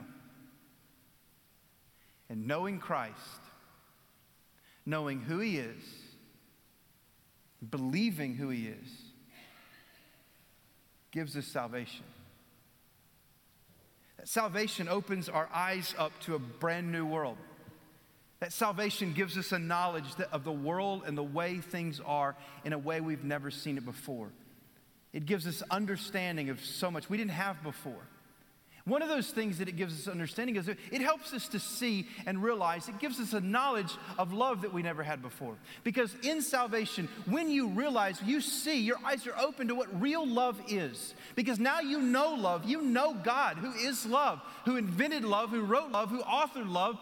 And 2.29 2.47
knowing 2.47 2.79
Christ, 2.79 3.41
knowing 4.85 5.19
who 5.19 5.39
He 5.39 5.57
is, 5.57 5.83
believing 7.69 8.35
who 8.35 8.47
He 8.47 8.67
is, 8.67 9.02
gives 11.13 11.37
us 11.37 11.45
salvation. 11.45 12.03
That 14.17 14.27
salvation 14.27 14.89
opens 14.89 15.29
our 15.29 15.47
eyes 15.53 15.93
up 15.97 16.11
to 16.21 16.35
a 16.35 16.39
brand 16.39 16.91
new 16.91 17.05
world. 17.05 17.37
That 18.39 18.51
salvation 18.51 19.13
gives 19.13 19.37
us 19.37 19.53
a 19.53 19.59
knowledge 19.59 20.05
of 20.33 20.43
the 20.43 20.51
world 20.51 21.03
and 21.05 21.17
the 21.17 21.23
way 21.23 21.59
things 21.59 22.01
are 22.05 22.35
in 22.65 22.73
a 22.73 22.77
way 22.77 22.99
we've 22.99 23.23
never 23.23 23.51
seen 23.51 23.77
it 23.77 23.85
before. 23.85 24.29
It 25.13 25.25
gives 25.25 25.47
us 25.47 25.61
understanding 25.69 26.49
of 26.49 26.59
so 26.59 26.91
much 26.91 27.09
we 27.09 27.17
didn't 27.17 27.31
have 27.31 27.61
before. 27.63 28.01
One 28.85 29.01
of 29.01 29.07
those 29.07 29.29
things 29.29 29.59
that 29.59 29.69
it 29.69 29.77
gives 29.77 29.97
us 29.97 30.11
understanding 30.11 30.57
is 30.57 30.67
it 30.67 31.01
helps 31.01 31.33
us 31.33 31.47
to 31.49 31.59
see 31.59 32.05
and 32.25 32.43
realize, 32.43 32.89
it 32.89 32.99
gives 32.99 33.17
us 33.17 33.31
a 33.31 33.39
knowledge 33.39 33.95
of 34.17 34.33
love 34.33 34.61
that 34.63 34.73
we 34.73 34.81
never 34.81 35.03
had 35.03 35.21
before. 35.21 35.55
Because 35.85 36.13
in 36.21 36.41
salvation, 36.41 37.07
when 37.25 37.49
you 37.49 37.69
realize, 37.69 38.21
you 38.25 38.41
see, 38.41 38.81
your 38.81 38.97
eyes 39.05 39.25
are 39.25 39.37
open 39.37 39.69
to 39.69 39.75
what 39.75 40.01
real 40.01 40.27
love 40.27 40.59
is. 40.67 41.13
Because 41.35 41.59
now 41.59 41.79
you 41.79 42.01
know 42.01 42.33
love, 42.33 42.65
you 42.65 42.81
know 42.81 43.13
God, 43.13 43.57
who 43.57 43.71
is 43.71 44.05
love, 44.05 44.41
who 44.65 44.75
invented 44.75 45.23
love, 45.23 45.51
who 45.51 45.61
wrote 45.61 45.91
love, 45.91 46.09
who 46.09 46.21
authored 46.21 46.69
love, 46.69 46.99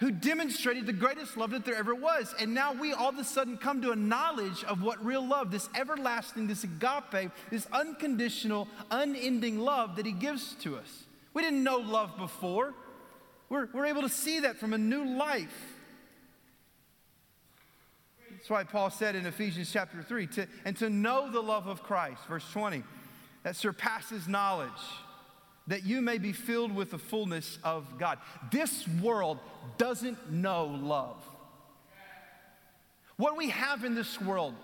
who 0.00 0.10
demonstrated 0.10 0.84
the 0.84 0.92
greatest 0.92 1.38
love 1.38 1.52
that 1.52 1.64
there 1.64 1.76
ever 1.76 1.94
was. 1.94 2.34
And 2.38 2.52
now 2.52 2.74
we 2.74 2.92
all 2.92 3.08
of 3.08 3.18
a 3.18 3.24
sudden 3.24 3.56
come 3.56 3.80
to 3.80 3.92
a 3.92 3.96
knowledge 3.96 4.62
of 4.64 4.82
what 4.82 5.02
real 5.02 5.26
love, 5.26 5.50
this 5.50 5.70
everlasting, 5.74 6.48
this 6.48 6.64
agape, 6.64 7.30
this 7.50 7.66
unconditional, 7.72 8.68
unending 8.90 9.58
love 9.58 9.96
that 9.96 10.04
He 10.04 10.12
gives 10.12 10.52
to 10.56 10.76
us. 10.76 11.03
We 11.34 11.42
didn't 11.42 11.64
know 11.64 11.78
love 11.78 12.16
before. 12.16 12.72
We're, 13.48 13.68
we're 13.74 13.86
able 13.86 14.02
to 14.02 14.08
see 14.08 14.40
that 14.40 14.56
from 14.56 14.72
a 14.72 14.78
new 14.78 15.04
life. 15.04 15.74
That's 18.30 18.48
why 18.48 18.64
Paul 18.64 18.90
said 18.90 19.16
in 19.16 19.26
Ephesians 19.26 19.70
chapter 19.72 20.02
3 20.02 20.26
to, 20.28 20.46
and 20.64 20.76
to 20.76 20.88
know 20.88 21.30
the 21.30 21.40
love 21.40 21.66
of 21.66 21.82
Christ, 21.82 22.20
verse 22.28 22.48
20, 22.52 22.82
that 23.42 23.56
surpasses 23.56 24.28
knowledge, 24.28 24.70
that 25.66 25.84
you 25.84 26.00
may 26.00 26.18
be 26.18 26.32
filled 26.32 26.74
with 26.74 26.90
the 26.90 26.98
fullness 26.98 27.58
of 27.64 27.98
God. 27.98 28.18
This 28.50 28.86
world 29.02 29.38
doesn't 29.78 30.30
know 30.30 30.66
love. 30.66 31.16
What 33.16 33.36
we 33.36 33.50
have 33.50 33.84
in 33.84 33.94
this 33.94 34.20
world 34.20 34.54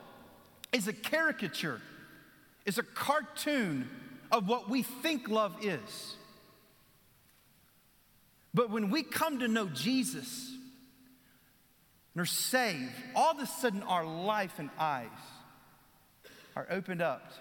is 0.73 0.89
a 0.89 0.93
caricature, 0.93 1.81
is 2.67 2.79
a 2.79 2.83
cartoon 2.83 3.89
of 4.31 4.49
what 4.49 4.69
we 4.69 4.83
think 4.83 5.29
love 5.29 5.57
is. 5.63 6.17
But 8.53 8.71
when 8.71 8.91
we 8.91 9.03
come 9.03 9.41
to 9.41 9.49
know 9.49 9.67
Jesus 9.67 10.53
and 12.15 12.23
are 12.23 12.27
saved, 12.27 12.93
all 13.15 13.33
of 13.33 13.39
a 13.39 13.47
sudden 13.47 13.83
our 13.83 14.05
life 14.05 14.59
and 14.59 14.71
eyes 14.79 15.09
are 16.57 16.67
opened 16.71 17.01
up 17.01 17.33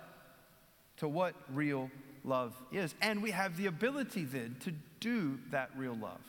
to 0.98 1.08
what 1.08 1.34
real 1.54 1.90
love 2.24 2.54
is. 2.72 2.94
And 3.02 3.24
we 3.24 3.32
have 3.32 3.58
the 3.58 3.66
ability 3.66 4.24
then 4.24 4.58
to 4.62 4.74
do 5.00 5.40
that 5.52 5.72
real 5.76 5.96
love. 5.96 6.22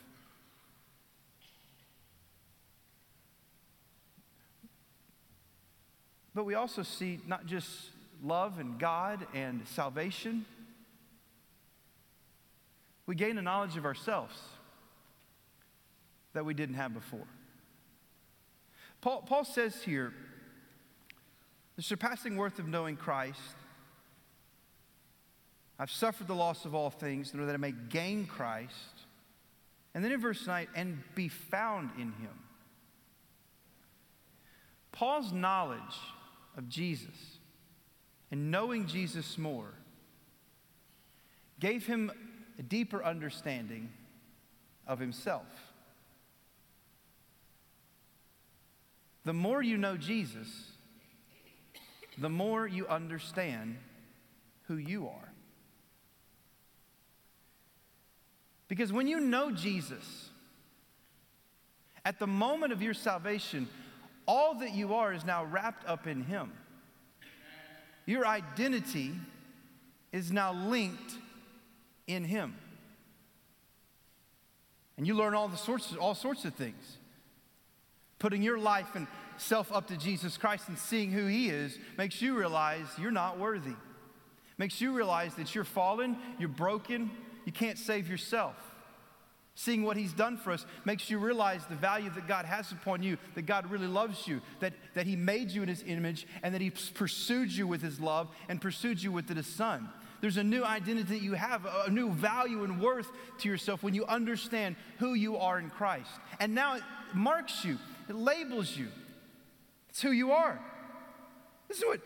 But 6.35 6.45
we 6.45 6.55
also 6.55 6.83
see 6.83 7.19
not 7.27 7.47
just 7.47 7.69
love 8.23 8.59
and 8.59 8.79
God 8.79 9.27
and 9.35 9.67
salvation, 9.67 10.47
we 13.05 13.17
gain 13.17 13.37
a 13.37 13.43
knowledge 13.43 13.77
of 13.77 13.85
ourselves 13.85 14.41
that 16.33 16.45
we 16.45 16.55
didn't 16.55 16.77
have 16.77 16.95
before. 16.95 17.27
Paul, 19.01 19.23
Paul 19.23 19.45
says 19.45 19.83
here 19.83 20.13
the 21.77 21.83
surpassing 21.83 22.37
worth 22.37 22.59
of 22.59 22.69
knowing 22.69 22.97
Christ. 22.97 23.41
I've 25.79 25.91
suffered 25.91 26.27
the 26.27 26.35
loss 26.35 26.67
of 26.67 26.75
all 26.75 26.91
things 26.91 27.33
in 27.33 27.41
order 27.41 27.47
that 27.47 27.55
I 27.55 27.59
may 27.59 27.73
gain 27.73 28.27
Christ. 28.27 28.75
And 29.95 30.05
then 30.05 30.13
in 30.13 30.21
verse 30.21 30.47
9, 30.47 30.69
and 30.77 31.03
be 31.15 31.29
found 31.29 31.91
in 31.97 32.13
him. 32.13 32.39
Paul's 34.93 35.33
knowledge 35.33 35.81
of 36.57 36.69
Jesus 36.69 37.39
and 38.31 38.51
knowing 38.51 38.87
Jesus 38.87 39.39
more 39.39 39.73
gave 41.59 41.87
him 41.87 42.13
a 42.59 42.63
deeper 42.63 43.03
understanding 43.03 43.91
of 44.87 44.99
himself. 44.99 45.47
The 49.31 49.35
more 49.35 49.63
you 49.63 49.77
know 49.77 49.97
Jesus, 49.97 50.73
the 52.19 52.29
more 52.29 52.67
you 52.67 52.89
understand 52.89 53.77
who 54.63 54.75
you 54.75 55.07
are. 55.07 55.33
Because 58.67 58.93
when 58.93 59.07
you 59.07 59.21
know 59.21 59.53
Jesus, 59.53 60.31
at 62.05 62.19
the 62.19 62.27
moment 62.27 62.73
of 62.73 62.83
your 62.83 62.93
salvation, 62.93 63.69
all 64.27 64.55
that 64.55 64.75
you 64.75 64.95
are 64.95 65.13
is 65.13 65.25
now 65.25 65.45
wrapped 65.45 65.87
up 65.87 66.09
in 66.09 66.25
Him. 66.25 66.53
Your 68.07 68.27
identity 68.27 69.13
is 70.11 70.33
now 70.33 70.55
linked 70.55 71.15
in 72.09 72.25
Him. 72.25 72.57
And 74.97 75.07
you 75.07 75.15
learn 75.15 75.35
all, 75.35 75.47
the 75.47 75.57
sorts, 75.57 75.95
all 75.95 76.17
sorts 76.17 76.45
of 76.45 76.55
things. 76.55 76.97
Putting 78.19 78.43
your 78.43 78.59
life 78.59 78.97
and 78.97 79.07
self 79.41 79.73
up 79.73 79.89
to 79.89 79.97
Jesus 79.97 80.37
Christ 80.37 80.69
and 80.69 80.79
seeing 80.79 81.11
who 81.11 81.27
He 81.27 81.49
is 81.49 81.79
makes 81.97 82.21
you 82.21 82.37
realize 82.37 82.87
you're 82.99 83.11
not 83.11 83.39
worthy. 83.39 83.75
Makes 84.59 84.81
you 84.81 84.93
realize 84.93 85.35
that 85.37 85.55
you're 85.55 85.65
fallen, 85.65 86.17
you're 86.39 86.49
broken, 86.49 87.11
you 87.47 87.53
can't 87.53 87.79
save 87.79 88.09
yourself. 88.09 88.55
Seeing 89.55 89.83
what 89.83 89.97
He's 89.97 90.13
done 90.13 90.37
for 90.37 90.53
us 90.53 90.65
makes 90.85 91.11
you 91.11 91.19
realize 91.19 91.67
the 91.67 91.75
value 91.75 92.11
that 92.11 92.29
God 92.29 92.45
has 92.45 92.71
upon 92.73 93.03
you, 93.03 93.19
that 93.35 93.43
God 93.43 93.71
really 93.71 93.87
loves 93.87 94.27
you, 94.27 94.41
that, 94.61 94.75
that 94.95 95.07
He 95.07 95.17
made 95.17 95.51
you 95.51 95.63
in 95.63 95.69
His 95.69 95.83
image, 95.87 96.27
and 96.43 96.55
that 96.55 96.61
He 96.61 96.71
pursued 96.71 97.51
you 97.51 97.67
with 97.67 97.83
His 97.83 98.01
love 98.01 98.29
and 98.49 98.61
pursued 98.61 99.03
you 99.03 99.13
with 99.13 99.29
His 99.29 99.47
Son. 99.47 99.89
There's 100.21 100.37
a 100.37 100.45
new 100.45 100.65
identity 100.65 101.15
that 101.15 101.23
you 101.23 101.33
have, 101.33 101.67
a 101.67 101.91
new 101.91 102.11
value 102.11 102.63
and 102.65 102.81
worth 102.81 103.11
to 103.39 103.49
yourself 103.49 103.83
when 103.83 103.95
you 103.95 104.05
understand 104.05 104.77
who 104.99 105.15
you 105.15 105.39
are 105.39 105.59
in 105.59 105.71
Christ. 105.71 106.11
And 106.39 106.55
now 106.55 106.77
it 106.77 106.83
marks 107.15 107.65
you, 107.65 107.79
it 108.09 108.15
labels 108.15 108.77
you. 108.77 108.89
It's 109.91 110.01
who 110.01 110.11
you 110.11 110.33
are. 110.33 110.59
This 111.69 111.79
is 111.79 111.85
what, 111.85 112.01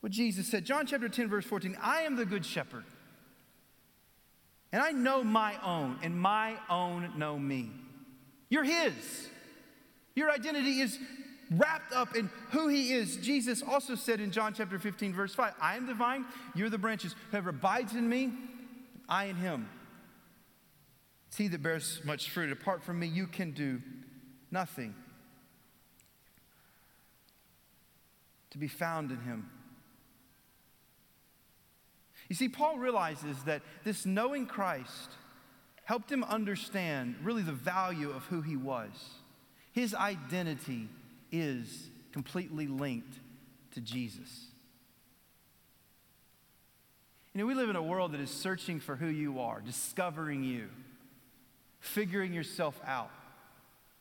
what 0.00 0.12
Jesus 0.12 0.48
said. 0.48 0.64
John 0.64 0.86
chapter 0.86 1.08
10, 1.08 1.28
verse 1.28 1.44
14 1.44 1.76
I 1.82 2.02
am 2.02 2.16
the 2.16 2.24
good 2.24 2.46
shepherd. 2.46 2.84
And 4.72 4.82
I 4.82 4.90
know 4.90 5.22
my 5.22 5.54
own, 5.64 5.98
and 6.02 6.18
my 6.20 6.56
own 6.68 7.12
know 7.16 7.38
me. 7.38 7.70
You're 8.48 8.64
His. 8.64 9.28
Your 10.14 10.30
identity 10.30 10.80
is 10.80 10.98
wrapped 11.50 11.92
up 11.92 12.16
in 12.16 12.30
who 12.50 12.68
he 12.68 12.92
is. 12.92 13.16
Jesus 13.18 13.62
also 13.62 13.94
said 13.94 14.20
in 14.20 14.30
John 14.30 14.54
chapter 14.54 14.78
15, 14.78 15.12
verse 15.14 15.34
5, 15.34 15.54
I 15.60 15.76
am 15.76 15.86
the 15.86 15.94
vine, 15.94 16.24
you're 16.54 16.70
the 16.70 16.78
branches. 16.78 17.14
Whoever 17.30 17.50
abides 17.50 17.94
in 17.94 18.08
me, 18.08 18.32
I 19.08 19.26
in 19.26 19.36
him. 19.36 19.68
It's 21.28 21.36
he 21.36 21.48
that 21.48 21.62
bears 21.62 22.00
much 22.04 22.30
fruit. 22.30 22.50
Apart 22.50 22.82
from 22.82 22.98
me, 22.98 23.06
you 23.06 23.26
can 23.26 23.52
do 23.52 23.80
nothing. 24.50 24.94
To 28.56 28.60
be 28.60 28.68
found 28.68 29.10
in 29.10 29.20
him. 29.20 29.50
You 32.30 32.34
see, 32.34 32.48
Paul 32.48 32.78
realizes 32.78 33.36
that 33.44 33.60
this 33.84 34.06
knowing 34.06 34.46
Christ 34.46 35.10
helped 35.84 36.10
him 36.10 36.24
understand 36.24 37.16
really 37.22 37.42
the 37.42 37.52
value 37.52 38.10
of 38.10 38.24
who 38.24 38.40
he 38.40 38.56
was, 38.56 38.88
his 39.72 39.94
identity 39.94 40.88
is 41.30 41.90
completely 42.12 42.66
linked 42.66 43.18
to 43.72 43.82
Jesus. 43.82 44.46
You 47.34 47.42
know, 47.42 47.46
we 47.46 47.52
live 47.52 47.68
in 47.68 47.76
a 47.76 47.82
world 47.82 48.12
that 48.12 48.22
is 48.22 48.30
searching 48.30 48.80
for 48.80 48.96
who 48.96 49.08
you 49.08 49.38
are, 49.38 49.60
discovering 49.60 50.42
you, 50.42 50.70
figuring 51.78 52.32
yourself 52.32 52.80
out, 52.86 53.10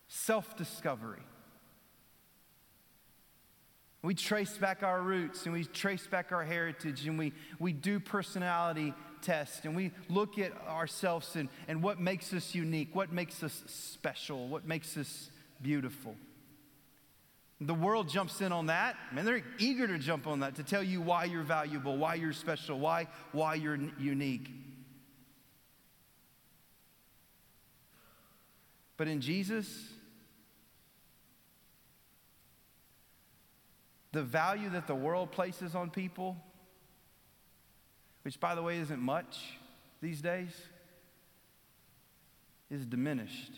self 0.08 0.56
discovery. 0.56 1.24
We 4.06 4.14
trace 4.14 4.56
back 4.56 4.84
our 4.84 5.02
roots 5.02 5.46
and 5.46 5.54
we 5.54 5.66
trace 5.66 6.06
back 6.06 6.32
our 6.32 6.44
heritage 6.44 7.08
and 7.08 7.18
we, 7.18 7.34
we 7.58 7.74
do 7.74 8.00
personality 8.00 8.94
tests 9.24 9.66
and 9.66 9.76
we 9.76 9.92
look 10.10 10.38
at 10.38 10.52
ourselves 10.68 11.36
and, 11.36 11.50
and 11.68 11.82
what 11.82 12.00
makes 12.00 12.32
us 12.32 12.54
unique, 12.54 12.94
what 12.94 13.12
makes 13.12 13.42
us 13.42 13.64
special, 13.66 14.48
what 14.48 14.68
makes 14.68 14.96
us 14.96 15.32
beautiful. 15.60 16.16
The 17.60 17.74
world 17.74 18.08
jumps 18.08 18.42
in 18.42 18.52
on 18.52 18.68
that. 18.68 18.96
Man, 19.12 19.26
they're 19.26 19.42
eager 19.58 19.88
to 19.88 19.98
jump 19.98 20.28
on 20.28 20.42
that 20.42 20.56
to 20.56 20.64
tell 20.64 20.84
you 20.84 21.02
why 21.02 21.24
you're 21.24 21.42
valuable, 21.42 21.98
why 21.98 22.14
you're 22.14 22.34
special, 22.34 22.78
why, 22.78 23.08
why 23.32 23.56
you're 23.56 23.80
unique. 23.98 24.50
But 28.98 29.08
in 29.08 29.20
Jesus, 29.20 29.68
the 34.16 34.24
value 34.24 34.70
that 34.70 34.88
the 34.88 34.96
world 34.96 35.30
places 35.34 35.76
on 35.76 35.90
people, 35.90 36.38
which 38.24 38.40
by 38.40 38.56
the 38.56 38.64
way 38.64 38.78
isn't 38.78 39.02
much 39.02 39.58
these 40.02 40.22
days, 40.22 40.56
is 42.72 42.86
diminished. 42.86 43.52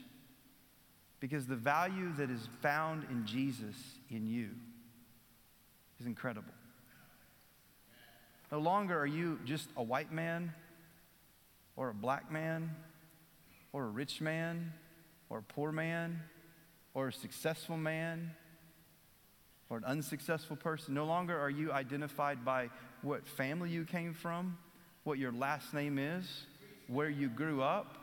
Because 1.20 1.46
the 1.46 1.56
value 1.56 2.12
that 2.18 2.32
is 2.32 2.50
found 2.64 3.06
in 3.12 3.28
Jesus 3.28 3.76
in 4.10 4.26
you 4.26 4.50
is 6.00 6.08
incredible. 6.08 6.54
No 8.52 8.58
longer 8.58 8.98
are 8.98 9.06
you 9.06 9.40
just 9.46 9.70
a 9.78 9.84
white 9.84 10.12
man 10.12 10.56
or 11.76 11.90
a 11.90 11.94
black 11.94 12.32
man 12.32 12.72
or 13.74 13.84
a 13.84 13.90
rich 13.90 14.22
man 14.22 14.74
or 15.30 15.38
a 15.38 15.44
poor 15.44 15.72
man 15.72 16.20
or 16.96 17.10
a 17.10 17.14
successful 17.14 17.78
man 17.78 18.32
or 19.70 19.78
an 19.78 19.84
unsuccessful 19.84 20.56
person. 20.56 20.94
No 20.94 21.06
longer 21.06 21.38
are 21.38 21.50
you 21.50 21.72
identified 21.72 22.46
by 22.46 22.70
what 23.02 23.28
family 23.28 23.70
you 23.70 23.86
came 23.86 24.14
from, 24.14 24.58
what 25.04 25.18
your 25.18 25.32
last 25.32 25.74
name 25.74 26.00
is, 26.00 26.46
where 26.88 27.10
you 27.10 27.30
grew 27.30 27.62
up, 27.62 27.98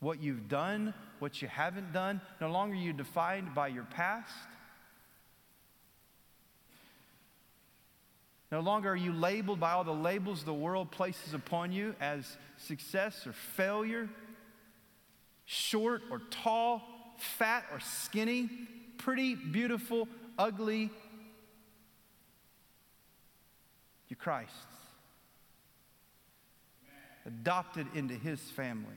what 0.00 0.22
you've 0.22 0.48
done, 0.48 0.94
what 1.18 1.42
you 1.42 1.48
haven't 1.48 1.92
done. 1.92 2.20
No 2.40 2.50
longer 2.50 2.74
are 2.74 2.78
you 2.78 2.92
defined 2.92 3.54
by 3.54 3.68
your 3.68 3.84
past. 3.84 4.32
No 8.50 8.60
longer 8.60 8.90
are 8.90 8.96
you 8.96 9.12
labeled 9.12 9.60
by 9.60 9.72
all 9.72 9.84
the 9.84 9.92
labels 9.92 10.42
the 10.42 10.52
world 10.52 10.90
places 10.90 11.34
upon 11.34 11.70
you 11.70 11.94
as 12.00 12.36
success 12.56 13.26
or 13.26 13.32
failure, 13.32 14.08
short 15.44 16.02
or 16.10 16.20
tall, 16.30 16.82
fat 17.18 17.64
or 17.72 17.78
skinny, 17.78 18.50
pretty, 18.98 19.34
beautiful, 19.36 20.08
ugly. 20.40 20.90
You're 24.08 24.16
Christ's. 24.16 24.54
Adopted 27.26 27.86
into 27.94 28.14
his 28.14 28.40
family 28.40 28.96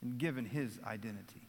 and 0.00 0.18
given 0.18 0.46
his 0.46 0.78
identity. 0.86 1.42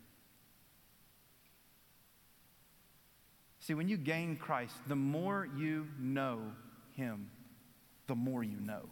See, 3.61 3.73
when 3.73 3.87
you 3.87 3.97
gain 3.97 4.35
Christ, 4.35 4.75
the 4.87 4.95
more 4.95 5.47
you 5.55 5.87
know 5.97 6.41
him, 6.95 7.29
the 8.07 8.15
more 8.15 8.43
you 8.43 8.59
know. 8.59 8.89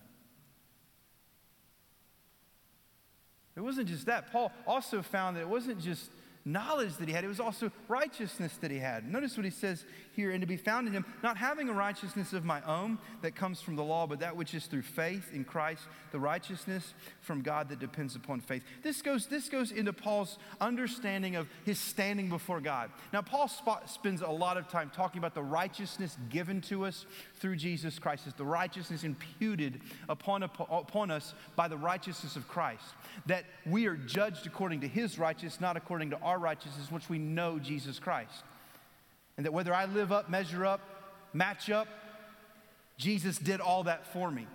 It 3.55 3.61
wasn't 3.61 3.89
just 3.89 4.05
that. 4.05 4.31
Paul 4.31 4.51
also 4.65 5.01
found 5.01 5.35
that 5.35 5.41
it 5.41 5.49
wasn't 5.49 5.81
just 5.81 6.11
knowledge 6.47 6.95
that 6.97 7.07
he 7.07 7.13
had, 7.13 7.23
it 7.23 7.27
was 7.27 7.39
also 7.39 7.71
righteousness 7.87 8.57
that 8.61 8.71
he 8.71 8.79
had. 8.79 9.11
Notice 9.11 9.37
what 9.37 9.45
he 9.45 9.51
says 9.51 9.85
here 10.13 10.31
and 10.31 10.41
to 10.41 10.47
be 10.47 10.57
found 10.57 10.87
in 10.87 10.93
him, 10.93 11.05
not 11.21 11.37
having 11.37 11.69
a 11.69 11.73
righteousness 11.73 12.33
of 12.33 12.43
my 12.43 12.61
own 12.63 12.97
that 13.21 13.35
comes 13.35 13.61
from 13.61 13.75
the 13.75 13.83
law, 13.83 14.07
but 14.07 14.19
that 14.19 14.35
which 14.35 14.53
is 14.53 14.65
through 14.65 14.81
faith 14.81 15.29
in 15.33 15.43
Christ, 15.43 15.83
the 16.11 16.19
righteousness 16.19 16.93
from 17.21 17.41
God 17.41 17.69
that 17.69 17.79
depends 17.79 18.15
upon 18.15 18.39
faith. 18.39 18.63
This 18.81 19.01
goes, 19.01 19.27
this 19.27 19.49
goes 19.49 19.71
into 19.71 19.93
Paul's 19.93 20.37
understanding 20.61 21.35
of 21.35 21.47
his 21.65 21.79
standing 21.79 22.29
before 22.29 22.61
God. 22.61 22.89
Now, 23.13 23.21
Paul 23.21 23.51
spends 23.85 24.21
a 24.21 24.27
lot 24.27 24.57
of 24.57 24.67
time 24.67 24.91
talking 24.95 25.19
about 25.19 25.35
the 25.35 25.43
righteousness 25.43 26.17
given 26.29 26.61
to 26.61 26.85
us 26.85 27.05
through 27.39 27.57
Jesus 27.57 27.99
Christ, 27.99 28.23
it's 28.25 28.35
the 28.35 28.45
righteousness 28.45 29.03
imputed 29.03 29.81
upon, 30.09 30.43
upon 30.43 31.11
us 31.11 31.33
by 31.55 31.67
the 31.67 31.77
righteousness 31.77 32.35
of 32.35 32.47
Christ, 32.47 32.83
that 33.25 33.43
we 33.65 33.85
are 33.85 33.95
judged 33.95 34.47
according 34.47 34.81
to 34.81 34.87
his 34.87 35.19
righteousness, 35.19 35.61
not 35.61 35.77
according 35.77 36.09
to 36.11 36.19
our 36.19 36.36
righteousness, 36.37 36.91
which 36.91 37.09
we 37.09 37.19
know 37.19 37.59
Jesus 37.59 37.99
Christ. 37.99 38.43
And 39.37 39.45
that 39.45 39.53
whether 39.53 39.73
I 39.73 39.85
live 39.85 40.11
up, 40.11 40.29
measure 40.29 40.65
up, 40.65 40.81
match 41.33 41.69
up, 41.69 41.87
Jesus 42.97 43.37
did 43.37 43.61
all 43.61 43.83
that 43.83 44.11
for 44.11 44.31
me 44.31 44.47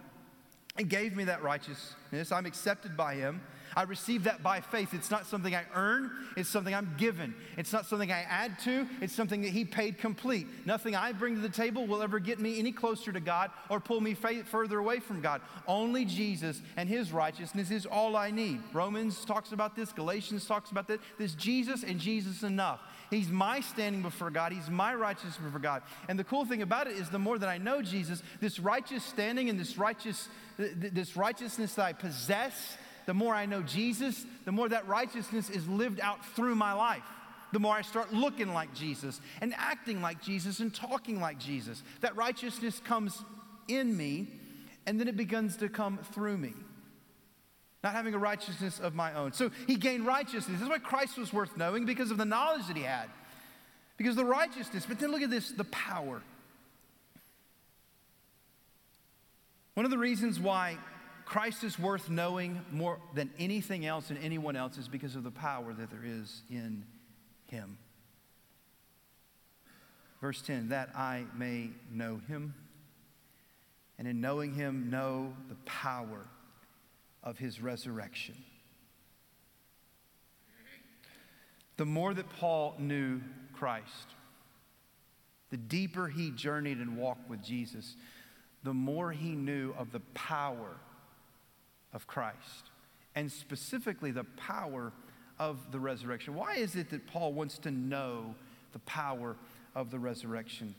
and 0.77 0.89
gave 0.89 1.15
me 1.15 1.25
that 1.25 1.43
righteousness. 1.43 2.33
I'm 2.33 2.47
accepted 2.47 2.97
by 2.97 3.15
him. 3.15 3.41
I 3.75 3.83
receive 3.85 4.25
that 4.25 4.43
by 4.43 4.61
faith. 4.61 4.93
It's 4.95 5.11
not 5.11 5.27
something 5.27 5.55
I 5.55 5.65
earn, 5.75 6.11
it's 6.37 6.49
something 6.49 6.75
I'm 6.75 6.95
given. 6.99 7.35
It's 7.57 7.73
not 7.73 7.87
something 7.87 8.13
I 8.13 8.21
add 8.29 8.59
to, 8.61 8.87
it's 9.01 9.15
something 9.15 9.43
that 9.43 9.51
He 9.51 9.65
paid 9.65 9.99
complete. 9.99 10.47
Nothing 10.67 10.95
I 10.95 11.13
bring 11.13 11.35
to 11.37 11.41
the 11.41 11.49
table 11.49 11.87
will 11.87 12.03
ever 12.03 12.19
get 12.19 12.39
me 12.39 12.59
any 12.59 12.73
closer 12.73 13.13
to 13.13 13.21
God 13.21 13.51
or 13.71 13.81
pull 13.81 14.01
me 14.01 14.15
further 14.15 14.79
away 14.79 15.01
from 15.01 15.21
God. 15.21 15.41
Only 15.67 16.05
Jesus 16.05 16.61
and 16.77 16.89
His 16.89 17.13
righteousness 17.13 17.71
is 17.71 17.87
all 17.87 18.17
I 18.17 18.31
need. 18.31 18.61
Romans 18.73 19.25
talks 19.25 19.53
about 19.53 19.75
this, 19.75 19.93
Galatians 19.93 20.47
talks 20.47 20.71
about 20.71 20.89
this. 20.89 21.01
This 21.19 21.35
Jesus 21.35 21.83
and 21.83 21.99
Jesus 21.99 22.43
enough. 22.43 22.81
He's 23.13 23.29
my 23.29 23.61
standing 23.61 24.01
before 24.01 24.31
God. 24.31 24.53
He's 24.53 24.71
my 24.71 24.95
righteousness 24.95 25.37
before 25.37 25.61
God. 25.61 25.83
And 26.09 26.19
the 26.19 26.25
cool 26.25 26.47
thing 26.47 26.63
about 26.63 26.87
it 26.87 26.97
is 26.97 27.11
the 27.11 27.19
more 27.19 27.39
that 27.39 27.49
I 27.49 27.59
know 27.59 27.83
Jesus, 27.83 28.23
this 28.41 28.59
righteous 28.59 29.05
standing 29.05 29.51
and 29.51 29.61
this 29.61 29.77
righteous 29.77 30.29
this 30.57 31.17
righteousness 31.17 31.75
that 31.75 31.85
I 31.85 31.93
possess, 31.93 32.77
the 33.07 33.13
more 33.15 33.35
I 33.35 33.47
know 33.47 33.63
Jesus, 33.63 34.25
the 34.45 34.53
more 34.53 34.69
that 34.69 34.87
righteousness 34.89 35.51
is 35.51 35.69
lived 35.69 36.01
out 36.01 36.25
through 36.35 36.55
my 36.55 36.73
life. 36.73 37.05
The 37.53 37.59
more 37.59 37.75
I 37.75 37.83
start 37.83 38.15
looking 38.15 38.55
like 38.55 38.73
Jesus 38.75 39.21
and 39.43 39.55
acting 39.59 40.01
like 40.01 40.23
Jesus 40.23 40.61
and 40.61 40.75
talking 40.75 41.21
like 41.21 41.39
Jesus. 41.39 41.83
That 42.01 42.17
righteousness 42.17 42.81
comes 42.83 43.23
in 43.69 43.95
me 43.95 44.29
and 44.87 44.99
then 44.99 45.07
it 45.07 45.19
begins 45.19 45.59
to 45.59 45.69
come 45.69 45.99
through 46.13 46.39
me. 46.39 46.55
Not 47.83 47.95
having 47.95 48.15
a 48.15 48.19
righteousness 48.19 48.79
of 48.79 48.95
my 48.95 49.13
own. 49.15 49.33
So 49.33 49.51
he 49.67 49.77
gained 49.77 50.07
righteousness. 50.07 50.59
This 50.59 50.63
is 50.63 50.69
why 50.69 50.79
Christ 50.79 51.19
was 51.19 51.33
worth 51.33 51.57
knowing 51.57 51.85
because 51.85 52.11
of 52.11 52.19
the 52.19 52.25
knowledge 52.25 52.67
that 52.69 52.77
he 52.77 52.85
had, 52.85 53.09
because 53.97 54.13
of 54.13 54.19
the 54.19 54.25
righteousness. 54.25 54.87
But 54.87 55.01
then 55.01 55.11
look 55.11 55.23
at 55.23 55.31
this 55.31 55.51
the 55.51 55.65
power. 55.65 56.23
One 59.75 59.85
of 59.85 59.91
the 59.91 59.99
reasons 59.99 60.39
why 60.39 60.77
Christ 61.25 61.65
is 61.65 61.79
worth 61.79 62.11
knowing 62.11 62.61
more 62.71 62.99
than 63.15 63.31
anything 63.39 63.87
else 63.87 64.11
and 64.11 64.19
anyone 64.23 64.55
else 64.55 64.77
is 64.77 64.87
because 64.87 65.17
of 65.17 65.25
the 65.25 65.31
power 65.31 65.73
that 65.73 65.91
there 65.91 66.05
is 66.05 66.43
in 66.51 66.85
him. 67.47 67.79
Verse 70.21 70.41
10 70.43 70.69
that 70.69 70.91
I 70.95 71.25
may 71.37 71.71
know 71.91 72.21
him, 72.29 72.55
and 73.99 74.07
in 74.07 74.21
knowing 74.21 74.55
him, 74.55 74.89
know 74.89 75.33
the 75.49 75.57
power 75.65 76.29
of 77.23 77.39
his 77.39 77.61
resurrection. 77.61 78.35
The 81.77 81.85
more 81.87 82.15
that 82.15 82.29
Paul 82.29 82.75
knew 82.79 83.21
Christ, 83.53 84.15
the 85.51 85.57
deeper 85.57 86.09
he 86.09 86.31
journeyed 86.31 86.79
and 86.79 86.97
walked 86.97 87.29
with 87.29 87.43
Jesus, 87.43 87.97
the 88.63 88.75
more 88.75 89.13
he 89.13 89.31
knew 89.31 89.75
of 89.79 89.93
the 89.93 90.01
power 90.15 90.77
of 91.93 92.07
Christ, 92.07 92.71
and 93.15 93.31
specifically 93.31 94.11
the 94.11 94.25
power 94.37 94.93
of 95.39 95.73
the 95.73 95.81
resurrection. 95.81 96.35
Why 96.35 96.55
is 96.55 96.77
it 96.77 96.91
that 96.91 97.07
Paul 97.07 97.33
wants 97.33 97.59
to 97.59 97.71
know 97.71 98.35
the 98.73 98.79
power 98.81 99.37
of 99.75 99.91
the 99.91 99.99
resurrection? 99.99 100.75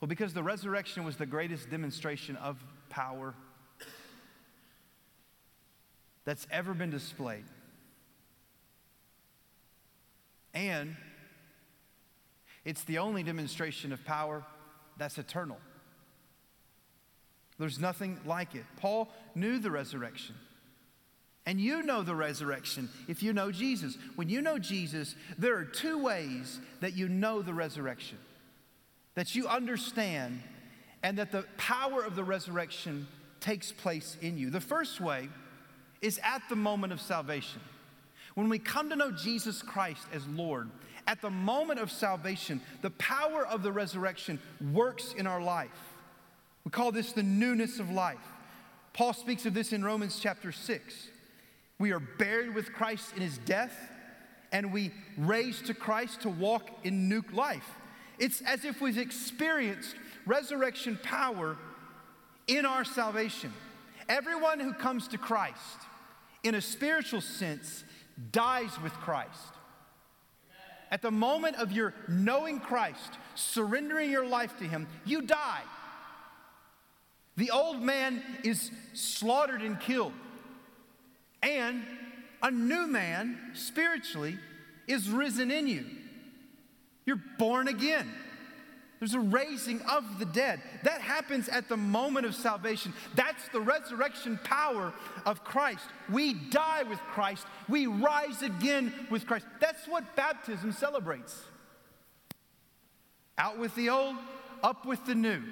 Well, 0.00 0.08
because 0.08 0.34
the 0.34 0.42
resurrection 0.42 1.04
was 1.04 1.16
the 1.16 1.26
greatest 1.26 1.70
demonstration 1.70 2.36
of 2.36 2.62
power 2.94 3.34
that's 6.24 6.46
ever 6.50 6.74
been 6.74 6.90
displayed. 6.90 7.44
And 10.54 10.96
it's 12.64 12.84
the 12.84 12.98
only 12.98 13.24
demonstration 13.24 13.92
of 13.92 14.04
power 14.04 14.44
that's 14.96 15.18
eternal. 15.18 15.58
There's 17.58 17.80
nothing 17.80 18.20
like 18.24 18.54
it. 18.54 18.64
Paul 18.76 19.08
knew 19.34 19.58
the 19.58 19.70
resurrection. 19.70 20.36
And 21.46 21.60
you 21.60 21.82
know 21.82 22.02
the 22.02 22.14
resurrection 22.14 22.88
if 23.08 23.22
you 23.22 23.32
know 23.32 23.50
Jesus. 23.50 23.98
When 24.14 24.28
you 24.28 24.40
know 24.40 24.58
Jesus, 24.58 25.16
there 25.36 25.56
are 25.56 25.64
two 25.64 25.98
ways 25.98 26.60
that 26.80 26.94
you 26.94 27.08
know 27.08 27.42
the 27.42 27.52
resurrection, 27.52 28.18
that 29.14 29.34
you 29.34 29.48
understand, 29.48 30.40
and 31.04 31.18
that 31.18 31.30
the 31.30 31.44
power 31.58 32.02
of 32.02 32.16
the 32.16 32.24
resurrection 32.24 33.06
takes 33.38 33.70
place 33.70 34.16
in 34.22 34.38
you. 34.38 34.48
The 34.48 34.60
first 34.60 35.02
way 35.02 35.28
is 36.00 36.18
at 36.24 36.42
the 36.48 36.56
moment 36.56 36.94
of 36.94 37.00
salvation. 37.00 37.60
When 38.34 38.48
we 38.48 38.58
come 38.58 38.88
to 38.88 38.96
know 38.96 39.12
Jesus 39.12 39.62
Christ 39.62 40.06
as 40.14 40.26
Lord, 40.26 40.70
at 41.06 41.20
the 41.20 41.28
moment 41.28 41.78
of 41.78 41.92
salvation, 41.92 42.60
the 42.80 42.90
power 42.92 43.46
of 43.46 43.62
the 43.62 43.70
resurrection 43.70 44.40
works 44.72 45.12
in 45.12 45.26
our 45.26 45.42
life. 45.42 45.68
We 46.64 46.70
call 46.70 46.90
this 46.90 47.12
the 47.12 47.22
newness 47.22 47.78
of 47.78 47.90
life. 47.90 48.16
Paul 48.94 49.12
speaks 49.12 49.44
of 49.44 49.52
this 49.52 49.74
in 49.74 49.84
Romans 49.84 50.18
chapter 50.18 50.52
6. 50.52 51.08
We 51.78 51.92
are 51.92 52.00
buried 52.00 52.54
with 52.54 52.72
Christ 52.72 53.12
in 53.14 53.20
his 53.20 53.36
death, 53.36 53.76
and 54.52 54.72
we 54.72 54.90
raised 55.18 55.66
to 55.66 55.74
Christ 55.74 56.22
to 56.22 56.30
walk 56.30 56.70
in 56.82 57.10
new 57.10 57.22
life. 57.30 57.68
It's 58.18 58.40
as 58.42 58.64
if 58.64 58.80
we've 58.80 58.96
experienced 58.96 59.96
resurrection 60.26 60.98
power 61.02 61.56
in 62.46 62.66
our 62.66 62.84
salvation. 62.84 63.52
Everyone 64.08 64.60
who 64.60 64.72
comes 64.72 65.08
to 65.08 65.18
Christ, 65.18 65.56
in 66.42 66.54
a 66.54 66.60
spiritual 66.60 67.20
sense, 67.20 67.84
dies 68.32 68.78
with 68.82 68.92
Christ. 68.92 69.30
At 70.90 71.02
the 71.02 71.10
moment 71.10 71.56
of 71.56 71.72
your 71.72 71.94
knowing 72.06 72.60
Christ, 72.60 73.18
surrendering 73.34 74.10
your 74.10 74.26
life 74.26 74.58
to 74.58 74.64
Him, 74.64 74.86
you 75.04 75.22
die. 75.22 75.62
The 77.36 77.50
old 77.50 77.82
man 77.82 78.22
is 78.44 78.70
slaughtered 78.92 79.62
and 79.62 79.80
killed. 79.80 80.12
And 81.42 81.82
a 82.42 82.50
new 82.50 82.86
man, 82.86 83.38
spiritually, 83.54 84.38
is 84.86 85.08
risen 85.08 85.50
in 85.50 85.66
you. 85.66 85.84
You're 87.06 87.22
born 87.38 87.68
again. 87.68 88.08
There's 89.04 89.12
a 89.12 89.20
raising 89.20 89.82
of 89.82 90.18
the 90.18 90.24
dead. 90.24 90.62
That 90.82 91.02
happens 91.02 91.50
at 91.50 91.68
the 91.68 91.76
moment 91.76 92.24
of 92.24 92.34
salvation. 92.34 92.94
That's 93.14 93.48
the 93.48 93.60
resurrection 93.60 94.40
power 94.42 94.94
of 95.26 95.44
Christ. 95.44 95.84
We 96.10 96.32
die 96.32 96.84
with 96.84 96.98
Christ, 97.00 97.46
we 97.68 97.86
rise 97.86 98.40
again 98.40 98.94
with 99.10 99.26
Christ. 99.26 99.44
That's 99.60 99.86
what 99.86 100.16
baptism 100.16 100.72
celebrates. 100.72 101.38
Out 103.36 103.58
with 103.58 103.74
the 103.74 103.90
old, 103.90 104.16
up 104.62 104.86
with 104.86 105.04
the 105.04 105.14
new 105.14 105.42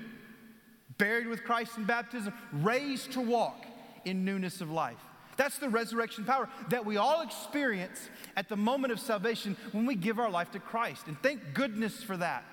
buried 0.97 1.27
with 1.27 1.45
Christ 1.45 1.77
in 1.77 1.85
baptism, 1.85 2.33
raised 2.53 3.13
to 3.13 3.21
walk 3.21 3.67
in 4.07 4.25
newness 4.25 4.63
of 4.63 4.71
life. 4.71 5.01
That's 5.37 5.59
the 5.59 5.69
resurrection 5.69 6.25
power 6.25 6.49
that 6.71 6.87
we 6.87 6.97
all 6.97 7.21
experience 7.21 8.09
at 8.35 8.49
the 8.49 8.57
moment 8.57 8.93
of 8.93 9.01
salvation 9.01 9.59
when 9.73 9.85
we 9.85 9.95
give 9.95 10.19
our 10.19 10.31
life 10.31 10.53
to 10.53 10.59
Christ. 10.59 11.09
And 11.09 11.21
thank 11.21 11.53
goodness 11.53 12.03
for 12.03 12.17
that. 12.17 12.45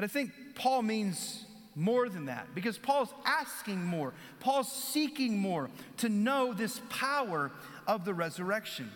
But 0.00 0.08
I 0.08 0.12
think 0.14 0.32
Paul 0.54 0.80
means 0.80 1.44
more 1.74 2.08
than 2.08 2.24
that 2.24 2.54
because 2.54 2.78
Paul's 2.78 3.12
asking 3.26 3.84
more, 3.84 4.14
Paul's 4.38 4.72
seeking 4.72 5.36
more 5.36 5.68
to 5.98 6.08
know 6.08 6.54
this 6.54 6.80
power 6.88 7.50
of 7.86 8.06
the 8.06 8.14
resurrection. 8.14 8.90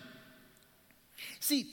See, 1.39 1.67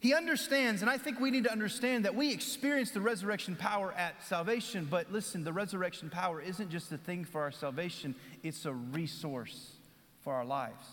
he 0.00 0.12
understands, 0.12 0.82
and 0.82 0.90
I 0.90 0.98
think 0.98 1.20
we 1.20 1.30
need 1.30 1.44
to 1.44 1.52
understand 1.52 2.04
that 2.04 2.16
we 2.16 2.32
experience 2.32 2.90
the 2.90 3.00
resurrection 3.00 3.54
power 3.54 3.92
at 3.92 4.20
salvation, 4.24 4.88
but 4.90 5.12
listen, 5.12 5.44
the 5.44 5.52
resurrection 5.52 6.10
power 6.10 6.40
isn't 6.40 6.68
just 6.68 6.90
a 6.90 6.98
thing 6.98 7.24
for 7.24 7.42
our 7.42 7.52
salvation, 7.52 8.12
it's 8.42 8.64
a 8.64 8.72
resource 8.72 9.76
for 10.24 10.34
our 10.34 10.44
lives. 10.44 10.88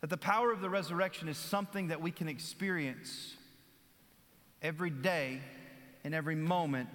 That 0.00 0.08
the 0.08 0.16
power 0.16 0.50
of 0.50 0.62
the 0.62 0.70
resurrection 0.70 1.28
is 1.28 1.36
something 1.36 1.88
that 1.88 2.00
we 2.00 2.10
can 2.10 2.30
experience 2.30 3.34
every 4.62 4.90
day 4.90 5.40
and 6.04 6.14
every 6.14 6.34
moment 6.34 6.88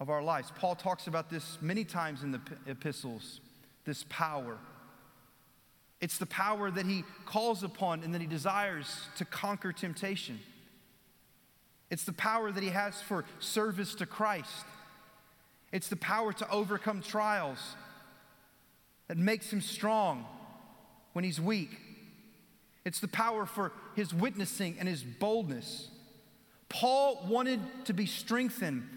of 0.00 0.10
our 0.10 0.22
lives. 0.22 0.52
Paul 0.56 0.74
talks 0.74 1.06
about 1.06 1.30
this 1.30 1.58
many 1.60 1.84
times 1.84 2.22
in 2.22 2.32
the 2.32 2.40
epistles 2.66 3.40
this 3.84 4.04
power. 4.08 4.58
It's 6.00 6.18
the 6.18 6.26
power 6.26 6.70
that 6.70 6.86
he 6.86 7.04
calls 7.26 7.62
upon 7.62 8.02
and 8.02 8.14
that 8.14 8.20
he 8.20 8.26
desires 8.26 9.08
to 9.16 9.24
conquer 9.24 9.72
temptation. 9.72 10.40
It's 11.90 12.04
the 12.04 12.12
power 12.12 12.50
that 12.50 12.62
he 12.62 12.70
has 12.70 13.00
for 13.02 13.24
service 13.38 13.94
to 13.96 14.06
Christ. 14.06 14.64
It's 15.72 15.88
the 15.88 15.96
power 15.96 16.32
to 16.32 16.50
overcome 16.50 17.02
trials 17.02 17.58
that 19.08 19.18
makes 19.18 19.52
him 19.52 19.60
strong 19.60 20.26
when 21.12 21.24
he's 21.24 21.40
weak. 21.40 21.70
It's 22.84 22.98
the 22.98 23.08
power 23.08 23.46
for 23.46 23.72
his 23.94 24.12
witnessing 24.12 24.76
and 24.78 24.88
his 24.88 25.02
boldness. 25.02 25.88
Paul 26.72 27.24
wanted 27.28 27.60
to 27.84 27.92
be 27.92 28.06
strengthened 28.06 28.88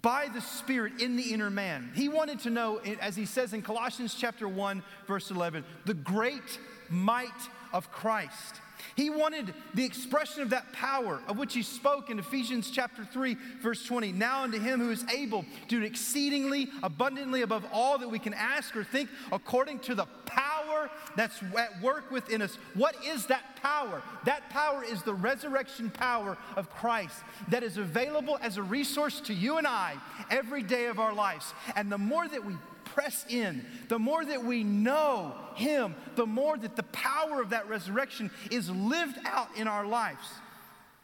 by 0.00 0.28
the 0.32 0.40
Spirit 0.40 1.02
in 1.02 1.16
the 1.16 1.32
inner 1.34 1.50
man. 1.50 1.92
He 1.94 2.08
wanted 2.08 2.40
to 2.40 2.50
know, 2.50 2.78
as 3.00 3.16
he 3.16 3.26
says 3.26 3.52
in 3.52 3.62
Colossians 3.62 4.14
chapter 4.14 4.48
1, 4.48 4.82
verse 5.06 5.30
11, 5.30 5.64
the 5.84 5.94
great 5.94 6.58
might 6.88 7.28
of 7.72 7.90
Christ. 7.90 8.60
He 8.96 9.10
wanted 9.10 9.54
the 9.74 9.84
expression 9.84 10.42
of 10.42 10.50
that 10.50 10.72
power 10.72 11.20
of 11.28 11.38
which 11.38 11.54
he 11.54 11.62
spoke 11.62 12.10
in 12.10 12.18
Ephesians 12.18 12.70
chapter 12.70 13.04
3, 13.04 13.36
verse 13.60 13.84
20. 13.84 14.12
Now 14.12 14.42
unto 14.42 14.58
him 14.58 14.80
who 14.80 14.90
is 14.90 15.04
able 15.12 15.44
to 15.68 15.80
do 15.80 15.82
exceedingly 15.82 16.68
abundantly 16.82 17.42
above 17.42 17.64
all 17.72 17.98
that 17.98 18.08
we 18.08 18.18
can 18.18 18.34
ask 18.34 18.76
or 18.76 18.84
think, 18.84 19.08
according 19.30 19.80
to 19.80 19.94
the 19.94 20.06
power 20.26 20.90
that's 21.16 21.42
at 21.58 21.80
work 21.82 22.10
within 22.10 22.42
us. 22.42 22.56
What 22.74 22.96
is 23.04 23.26
that 23.26 23.56
power? 23.56 24.02
That 24.24 24.48
power 24.50 24.84
is 24.84 25.02
the 25.02 25.14
resurrection 25.14 25.90
power 25.90 26.36
of 26.56 26.70
Christ 26.70 27.16
that 27.48 27.62
is 27.62 27.76
available 27.76 28.38
as 28.42 28.56
a 28.56 28.62
resource 28.62 29.20
to 29.22 29.34
you 29.34 29.58
and 29.58 29.66
I 29.66 29.96
every 30.30 30.62
day 30.62 30.86
of 30.86 30.98
our 30.98 31.12
lives. 31.12 31.52
And 31.76 31.90
the 31.90 31.98
more 31.98 32.26
that 32.28 32.44
we 32.44 32.54
press 32.94 33.24
in, 33.28 33.64
the 33.88 33.98
more 33.98 34.24
that 34.24 34.44
we 34.44 34.64
know 34.64 35.34
Him, 35.54 35.94
the 36.16 36.26
more 36.26 36.56
that 36.56 36.76
the 36.76 36.82
power 36.84 37.40
of 37.40 37.50
that 37.50 37.68
resurrection 37.68 38.30
is 38.50 38.70
lived 38.70 39.18
out 39.24 39.48
in 39.56 39.66
our 39.68 39.86
lives. 39.86 40.26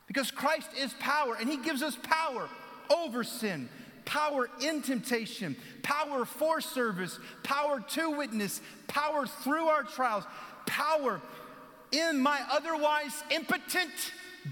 Because 0.07 0.31
Christ 0.31 0.69
is 0.79 0.93
power, 0.95 1.37
and 1.39 1.49
He 1.49 1.57
gives 1.59 1.83
us 1.83 1.97
power 2.03 2.49
over 2.91 3.25
sin, 3.25 3.69
power 4.05 4.49
in 4.61 4.81
temptation, 4.83 5.57
power 5.83 6.25
for 6.25 6.61
service, 6.61 7.19
power 7.43 7.81
to 7.91 8.11
witness, 8.11 8.61
power 8.87 9.27
through 9.27 9.67
our 9.67 9.83
trials, 9.83 10.25
power 10.67 11.21
in 11.93 12.19
my 12.19 12.41
otherwise 12.51 13.23
impotent, 13.31 13.91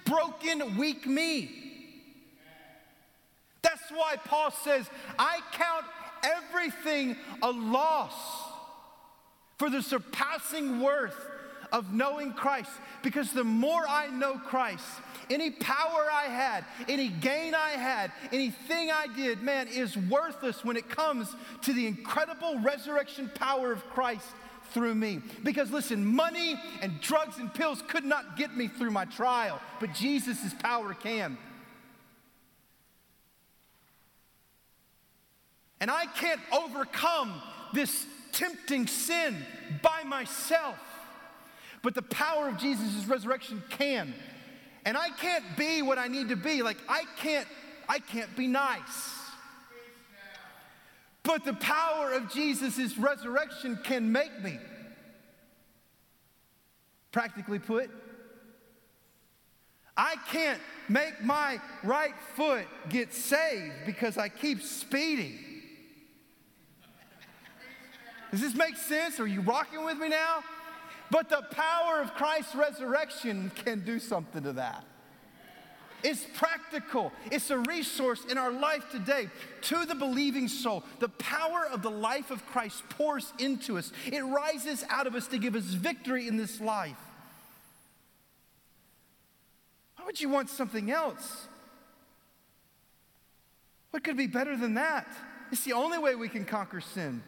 broken, 0.05 0.77
weak 0.77 1.07
me. 1.07 1.51
That's 3.63 3.91
why 3.91 4.17
Paul 4.25 4.53
says, 4.53 4.89
I 5.19 5.41
count 5.53 5.87
everything 6.23 7.17
a 7.43 7.51
loss 7.51 8.15
for 9.59 9.71
the 9.71 9.83
surpassing 9.83 10.81
worth 10.81 11.17
of 11.73 11.93
knowing 11.93 12.33
Christ. 12.33 12.71
Because 13.03 13.33
the 13.33 13.45
more 13.45 13.87
I 13.89 14.09
know 14.09 14.39
Christ, 14.39 14.85
any 15.31 15.51
power 15.51 16.07
I 16.13 16.25
had, 16.29 16.65
any 16.89 17.09
gain 17.09 17.55
I 17.55 17.71
had, 17.71 18.13
anything 18.33 18.91
I 18.91 19.07
did, 19.15 19.43
man, 19.43 19.69
is 19.69 19.97
worthless 19.97 20.65
when 20.65 20.77
it 20.77 20.89
comes 20.89 21.35
to 21.63 21.73
the 21.73 21.87
incredible 21.87 22.59
resurrection 22.61 23.31
power 23.35 23.73
of 23.73 23.85
Christ 23.91 24.27
through 24.71 24.95
me. 24.95 25.21
Because 25.43 25.71
listen, 25.71 26.05
money 26.05 26.61
and 26.83 27.01
drugs 27.01 27.39
and 27.39 27.53
pills 27.53 27.83
could 27.89 28.05
not 28.05 28.37
get 28.37 28.57
me 28.57 28.69
through 28.69 28.91
my 28.91 29.05
trial, 29.05 29.61
but 29.81 29.95
Jesus' 29.95 30.55
power 30.59 30.95
can. 30.95 31.39
And 35.81 35.91
I 35.91 36.07
can't 36.07 36.41
overcome 36.53 37.41
this 37.73 38.07
tempting 38.33 38.87
sin 38.87 39.37
by 39.83 40.05
myself. 40.05 40.79
But 41.83 41.95
the 41.95 42.03
power 42.03 42.49
of 42.49 42.59
Jesus' 42.59 43.05
resurrection 43.07 43.63
can. 43.71 44.15
And 44.85 44.97
I 44.97 45.11
can't 45.11 45.45
be 45.57 45.83
what 45.83 45.99
I 45.99 46.09
need 46.09 46.29
to 46.31 46.37
be. 46.37 46.63
Like 46.63 46.79
I 46.89 47.05
can't 47.19 47.47
I 47.89 47.99
can't 47.99 48.35
be 48.37 48.47
nice. 48.47 49.15
But 51.23 51.45
the 51.45 51.55
power 51.55 52.13
of 52.13 52.33
Jesus' 52.33 52.97
resurrection 52.97 53.79
can 53.83 54.13
make 54.13 54.43
me. 54.43 54.59
Practically 57.11 57.59
put, 57.59 57.91
I 59.97 60.17
can't 60.31 60.61
make 60.89 61.23
my 61.23 61.59
right 61.83 62.15
foot 62.37 62.67
get 62.89 63.13
saved 63.13 63.75
because 63.87 64.19
I 64.19 64.29
keep 64.29 64.63
speeding. 64.63 65.39
Does 68.37 68.43
this 68.43 68.55
make 68.55 68.77
sense? 68.77 69.19
Are 69.19 69.27
you 69.27 69.41
rocking 69.41 69.83
with 69.83 69.97
me 69.97 70.11
now? 70.11 70.45
But 71.11 71.31
the 71.31 71.41
power 71.53 72.03
of 72.03 72.13
Christ's 72.13 72.55
resurrection 72.55 73.51
can 73.55 73.83
do 73.83 73.99
something 73.99 74.43
to 74.43 74.53
that. 74.53 74.85
It's 76.05 76.27
practical. 76.35 77.13
It's 77.33 77.49
a 77.49 77.61
resource 77.61 78.27
in 78.27 78.37
our 78.37 78.53
life 78.53 78.91
today. 78.91 79.31
To 79.63 79.87
the 79.87 79.95
believing 79.95 80.49
soul, 80.49 80.85
the 80.99 81.09
power 81.09 81.67
of 81.73 81.81
the 81.81 81.91
life 81.91 82.31
of 82.31 82.45
Christ 82.45 82.87
pours 82.91 83.33
into 83.39 83.79
us. 83.79 83.91
It 84.05 84.21
rises 84.21 84.85
out 84.91 85.07
of 85.07 85.15
us 85.15 85.29
to 85.29 85.39
give 85.39 85.55
us 85.55 85.65
victory 85.65 86.29
in 86.29 86.37
this 86.37 86.61
life. 86.61 87.01
Why 89.97 90.05
would 90.05 90.21
you 90.21 90.29
want 90.29 90.51
something 90.51 90.91
else? 90.91 91.47
What 93.93 94.05
could 94.05 94.19
be 94.19 94.27
better 94.27 94.59
than 94.59 94.75
that? 94.75 95.07
It's 95.51 95.65
the 95.65 95.73
only 95.73 95.97
way 95.97 96.15
we 96.17 96.29
can 96.29 96.45
conquer 96.45 96.83
sin. 96.83 97.23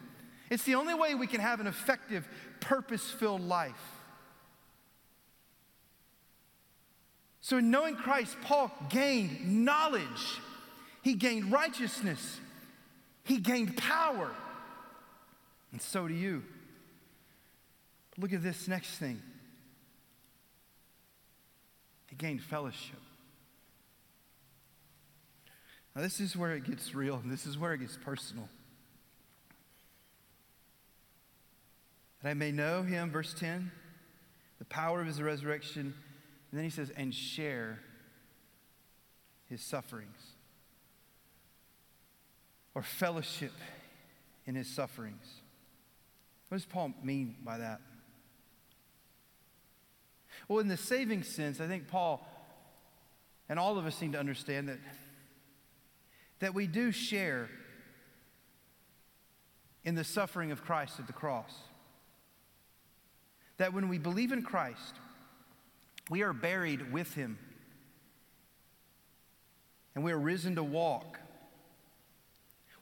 It's 0.49 0.63
the 0.63 0.75
only 0.75 0.93
way 0.93 1.15
we 1.15 1.27
can 1.27 1.41
have 1.41 1.59
an 1.59 1.67
effective, 1.67 2.27
purpose 2.59 3.09
filled 3.09 3.41
life. 3.41 3.99
So, 7.41 7.57
in 7.57 7.71
knowing 7.71 7.95
Christ, 7.95 8.35
Paul 8.41 8.71
gained 8.89 9.65
knowledge, 9.65 10.39
he 11.01 11.13
gained 11.13 11.51
righteousness, 11.51 12.39
he 13.23 13.37
gained 13.37 13.77
power. 13.77 14.31
And 15.71 15.81
so 15.81 16.07
do 16.07 16.13
you. 16.13 16.43
Look 18.17 18.33
at 18.33 18.43
this 18.43 18.67
next 18.67 18.89
thing 18.97 19.21
he 22.07 22.15
gained 22.15 22.41
fellowship. 22.41 22.99
Now, 25.95 26.01
this 26.01 26.19
is 26.19 26.35
where 26.35 26.55
it 26.55 26.65
gets 26.65 26.93
real, 26.93 27.15
and 27.15 27.31
this 27.31 27.45
is 27.45 27.57
where 27.57 27.73
it 27.73 27.79
gets 27.79 27.97
personal. 27.97 28.49
That 32.21 32.29
I 32.29 32.33
may 32.33 32.51
know 32.51 32.83
him, 32.83 33.11
verse 33.11 33.33
10, 33.33 33.71
the 34.59 34.65
power 34.65 35.01
of 35.01 35.07
his 35.07 35.21
resurrection. 35.21 35.93
And 36.51 36.57
then 36.57 36.63
he 36.63 36.69
says, 36.69 36.91
and 36.95 37.13
share 37.13 37.79
his 39.47 39.61
sufferings 39.61 40.17
or 42.75 42.81
fellowship 42.81 43.53
in 44.45 44.55
his 44.55 44.67
sufferings. 44.67 45.41
What 46.49 46.57
does 46.57 46.65
Paul 46.65 46.93
mean 47.03 47.35
by 47.43 47.57
that? 47.59 47.81
Well, 50.47 50.59
in 50.59 50.67
the 50.67 50.77
saving 50.77 51.23
sense, 51.23 51.61
I 51.61 51.67
think 51.67 51.87
Paul 51.87 52.25
and 53.47 53.59
all 53.59 53.77
of 53.77 53.85
us 53.85 54.01
need 54.01 54.13
to 54.13 54.19
understand 54.19 54.69
that, 54.69 54.79
that 56.39 56.53
we 56.53 56.67
do 56.67 56.91
share 56.91 57.49
in 59.83 59.95
the 59.95 60.03
suffering 60.03 60.51
of 60.51 60.63
Christ 60.63 60.99
at 60.99 61.07
the 61.07 61.13
cross 61.13 61.53
that 63.59 63.73
when 63.73 63.89
we 63.89 63.97
believe 63.97 64.31
in 64.31 64.41
Christ, 64.41 64.95
we 66.09 66.23
are 66.23 66.33
buried 66.33 66.91
with 66.91 67.13
him 67.13 67.37
and 69.93 70.03
we 70.03 70.11
are 70.11 70.17
risen 70.17 70.55
to 70.55 70.63
walk. 70.63 71.19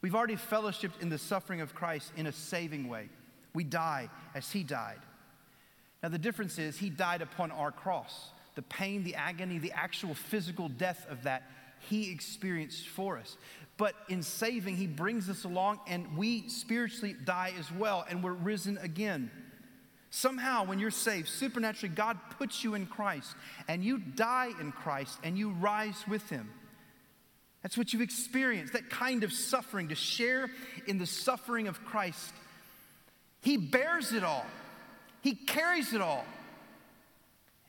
We've 0.02 0.16
already 0.16 0.36
fellowshipped 0.36 1.02
in 1.02 1.10
the 1.10 1.18
suffering 1.18 1.62
of 1.62 1.74
Christ 1.74 2.14
in 2.16 2.28
a 2.28 2.32
saving 2.32 2.88
way. 2.88 3.10
We 3.54 3.64
die 3.64 4.10
as 4.36 4.52
he 4.52 4.64
died. 4.64 5.00
Now, 6.04 6.10
the 6.10 6.20
difference 6.20 6.60
is 6.60 6.78
he 6.78 6.92
died 6.92 7.24
upon 7.24 7.50
our 7.50 7.72
cross. 7.72 8.30
The 8.54 8.62
pain, 8.62 9.04
the 9.04 9.16
agony, 9.16 9.58
the 9.58 9.72
actual 9.72 10.14
physical 10.14 10.70
death 10.70 11.08
of 11.10 11.24
that, 11.24 11.50
he 11.90 12.12
experienced 12.12 12.88
for 12.88 13.18
us. 13.18 13.38
But 13.78 13.96
in 14.10 14.22
saving, 14.22 14.76
he 14.76 14.86
brings 14.86 15.28
us 15.28 15.44
along 15.44 15.80
and 15.88 16.16
we 16.16 16.48
spiritually 16.50 17.16
die 17.26 17.54
as 17.58 17.72
well 17.72 18.06
and 18.08 18.24
we're 18.24 18.34
risen 18.34 18.78
again. 18.78 19.32
Somehow, 20.10 20.66
when 20.66 20.80
you're 20.80 20.90
saved, 20.90 21.28
supernaturally, 21.28 21.94
God 21.94 22.18
puts 22.38 22.64
you 22.64 22.76
in 22.76 22.86
Christ 22.86 23.36
and 23.68 23.84
you 23.84 23.98
die 23.98 24.52
in 24.60 24.72
Christ 24.72 25.20
and 25.24 25.38
you 25.38 25.52
rise 25.52 26.04
with 26.08 26.30
Him. 26.30 26.50
That's 27.62 27.78
what 27.78 27.92
you 27.92 28.02
experience, 28.02 28.72
that 28.72 28.90
kind 28.90 29.24
of 29.24 29.34
suffering, 29.34 29.90
to 29.90 29.96
share 29.96 30.50
in 30.88 30.98
the 30.98 31.06
suffering 31.06 31.68
of 31.68 31.84
Christ. 31.84 32.32
He 33.42 33.58
bears 33.58 34.14
it 34.14 34.24
all, 34.24 34.46
He 35.22 35.36
carries 35.36 35.94
it 35.94 36.02
all. 36.02 36.26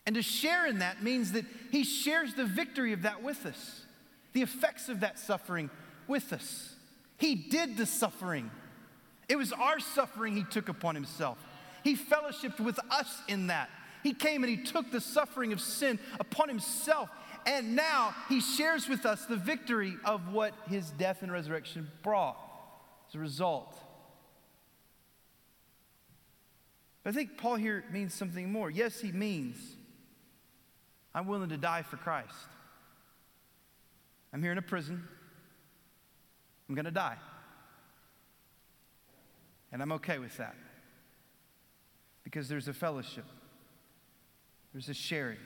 And 0.06 0.14
to 0.14 0.22
share 0.22 0.66
in 0.66 0.78
that 0.78 1.02
means 1.02 1.32
that 1.32 1.44
He 1.70 1.84
shares 1.84 2.34
the 2.34 2.46
victory 2.46 2.92
of 2.92 3.02
that 3.02 3.22
with 3.22 3.44
us, 3.44 3.82
the 4.32 4.42
effects 4.42 4.88
of 4.88 5.00
that 5.00 5.18
suffering 5.18 5.68
with 6.06 6.32
us. 6.32 6.76
He 7.18 7.34
did 7.34 7.76
the 7.76 7.84
suffering, 7.84 8.50
it 9.28 9.36
was 9.36 9.52
our 9.52 9.80
suffering 9.80 10.36
He 10.36 10.44
took 10.44 10.68
upon 10.68 10.94
Himself. 10.94 11.38
He 11.88 11.96
fellowshipped 11.96 12.60
with 12.60 12.78
us 12.90 13.22
in 13.28 13.46
that. 13.46 13.70
He 14.02 14.12
came 14.12 14.44
and 14.44 14.50
he 14.50 14.62
took 14.62 14.90
the 14.90 15.00
suffering 15.00 15.54
of 15.54 15.60
sin 15.62 15.98
upon 16.20 16.50
himself. 16.50 17.08
And 17.46 17.74
now 17.74 18.14
he 18.28 18.42
shares 18.42 18.90
with 18.90 19.06
us 19.06 19.24
the 19.24 19.36
victory 19.36 19.94
of 20.04 20.30
what 20.30 20.52
his 20.68 20.90
death 20.90 21.22
and 21.22 21.32
resurrection 21.32 21.90
brought 22.02 22.36
as 23.08 23.14
a 23.14 23.18
result. 23.18 23.74
But 27.02 27.14
I 27.14 27.14
think 27.14 27.38
Paul 27.38 27.56
here 27.56 27.82
means 27.90 28.12
something 28.12 28.52
more. 28.52 28.68
Yes, 28.68 29.00
he 29.00 29.10
means 29.10 29.56
I'm 31.14 31.26
willing 31.26 31.48
to 31.48 31.56
die 31.56 31.80
for 31.80 31.96
Christ. 31.96 32.34
I'm 34.34 34.42
here 34.42 34.52
in 34.52 34.58
a 34.58 34.62
prison. 34.62 35.02
I'm 36.68 36.74
going 36.74 36.84
to 36.84 36.90
die. 36.90 37.16
And 39.72 39.80
I'm 39.80 39.92
okay 39.92 40.18
with 40.18 40.36
that 40.36 40.54
because 42.30 42.46
there's 42.46 42.68
a 42.68 42.74
fellowship, 42.74 43.24
there's 44.74 44.90
a 44.90 44.94
sharing. 44.94 45.38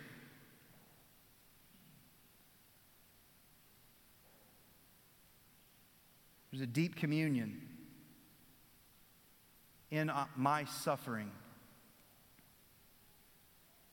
There's 6.50 6.60
a 6.60 6.66
deep 6.66 6.96
communion 6.96 7.62
in 9.92 10.10
uh, 10.10 10.24
my 10.34 10.64
suffering 10.64 11.30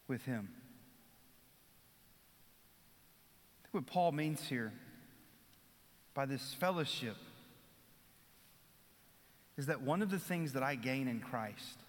with 0.08 0.26
Him. 0.26 0.50
I 3.60 3.62
think 3.62 3.74
what 3.74 3.86
Paul 3.86 4.14
means 4.14 4.42
here 4.48 4.74
by 6.16 6.26
this 6.26 6.56
fellowship 6.56 7.18
is 9.58 9.68
that 9.68 9.84
one 9.84 10.02
of 10.02 10.10
the 10.10 10.18
things 10.18 10.54
that 10.54 10.64
I 10.64 10.74
gain 10.74 11.08
in 11.08 11.20
Christ 11.20 11.84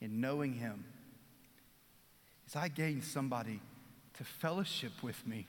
in 0.00 0.20
knowing 0.20 0.54
Him 0.54 0.84
is 2.46 2.56
I 2.56 2.68
gain 2.68 3.02
somebody 3.02 3.60
to 4.14 4.24
fellowship 4.24 5.02
with 5.02 5.26
me 5.26 5.46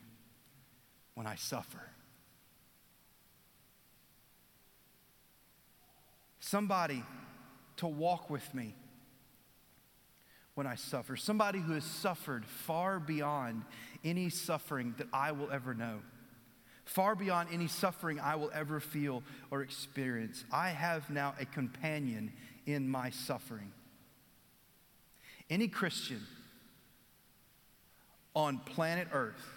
when 1.16 1.28
I 1.28 1.36
suffer. 1.36 1.82
Somebody 6.40 7.04
to 7.78 7.88
walk 7.88 8.30
with 8.30 8.54
me 8.54 8.76
when 10.56 10.68
I 10.68 10.76
suffer. 10.76 11.16
Somebody 11.16 11.60
who 11.60 11.74
has 11.74 11.84
suffered 11.84 12.46
far 12.46 13.00
beyond 13.00 13.64
any 14.04 14.30
suffering 14.30 14.96
that 14.98 15.08
I 15.14 15.32
will 15.32 15.52
ever 15.52 15.74
know. 15.74 16.00
far 16.86 17.16
beyond 17.16 17.50
any 17.52 17.68
suffering 17.68 18.20
I 18.20 18.36
will 18.36 18.50
ever 18.52 18.80
feel 18.80 19.22
or 19.52 19.62
experience. 19.62 20.44
I 20.52 20.70
have 20.70 21.10
now 21.12 21.36
a 21.40 21.46
companion 21.46 22.34
in 22.66 22.90
my 22.90 23.12
suffering. 23.12 23.72
Any 25.50 25.68
Christian 25.68 26.22
on 28.36 28.60
planet 28.60 29.08
Earth 29.12 29.48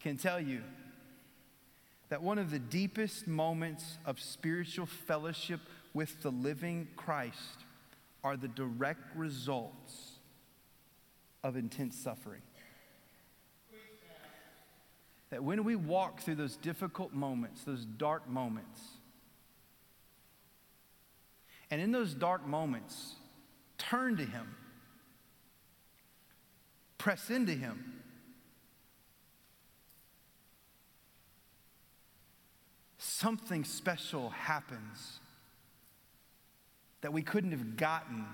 can 0.00 0.18
tell 0.18 0.38
you 0.38 0.60
that 2.10 2.22
one 2.22 2.38
of 2.38 2.50
the 2.50 2.58
deepest 2.58 3.26
moments 3.26 3.96
of 4.04 4.20
spiritual 4.20 4.86
fellowship 4.86 5.60
with 5.94 6.22
the 6.22 6.30
living 6.30 6.88
Christ 6.96 7.64
are 8.22 8.36
the 8.36 8.48
direct 8.48 9.16
results 9.16 10.12
of 11.42 11.56
intense 11.56 11.96
suffering. 11.96 12.42
That 15.30 15.42
when 15.42 15.64
we 15.64 15.76
walk 15.76 16.20
through 16.20 16.36
those 16.36 16.56
difficult 16.56 17.12
moments, 17.12 17.64
those 17.64 17.84
dark 17.84 18.28
moments, 18.28 18.80
and 21.74 21.82
in 21.82 21.90
those 21.90 22.14
dark 22.14 22.46
moments, 22.46 23.16
turn 23.78 24.16
to 24.16 24.24
Him, 24.24 24.54
press 26.98 27.30
into 27.30 27.50
Him. 27.50 28.00
Something 32.96 33.64
special 33.64 34.30
happens 34.30 35.18
that 37.00 37.12
we 37.12 37.22
couldn't 37.22 37.50
have 37.50 37.76
gotten 37.76 38.24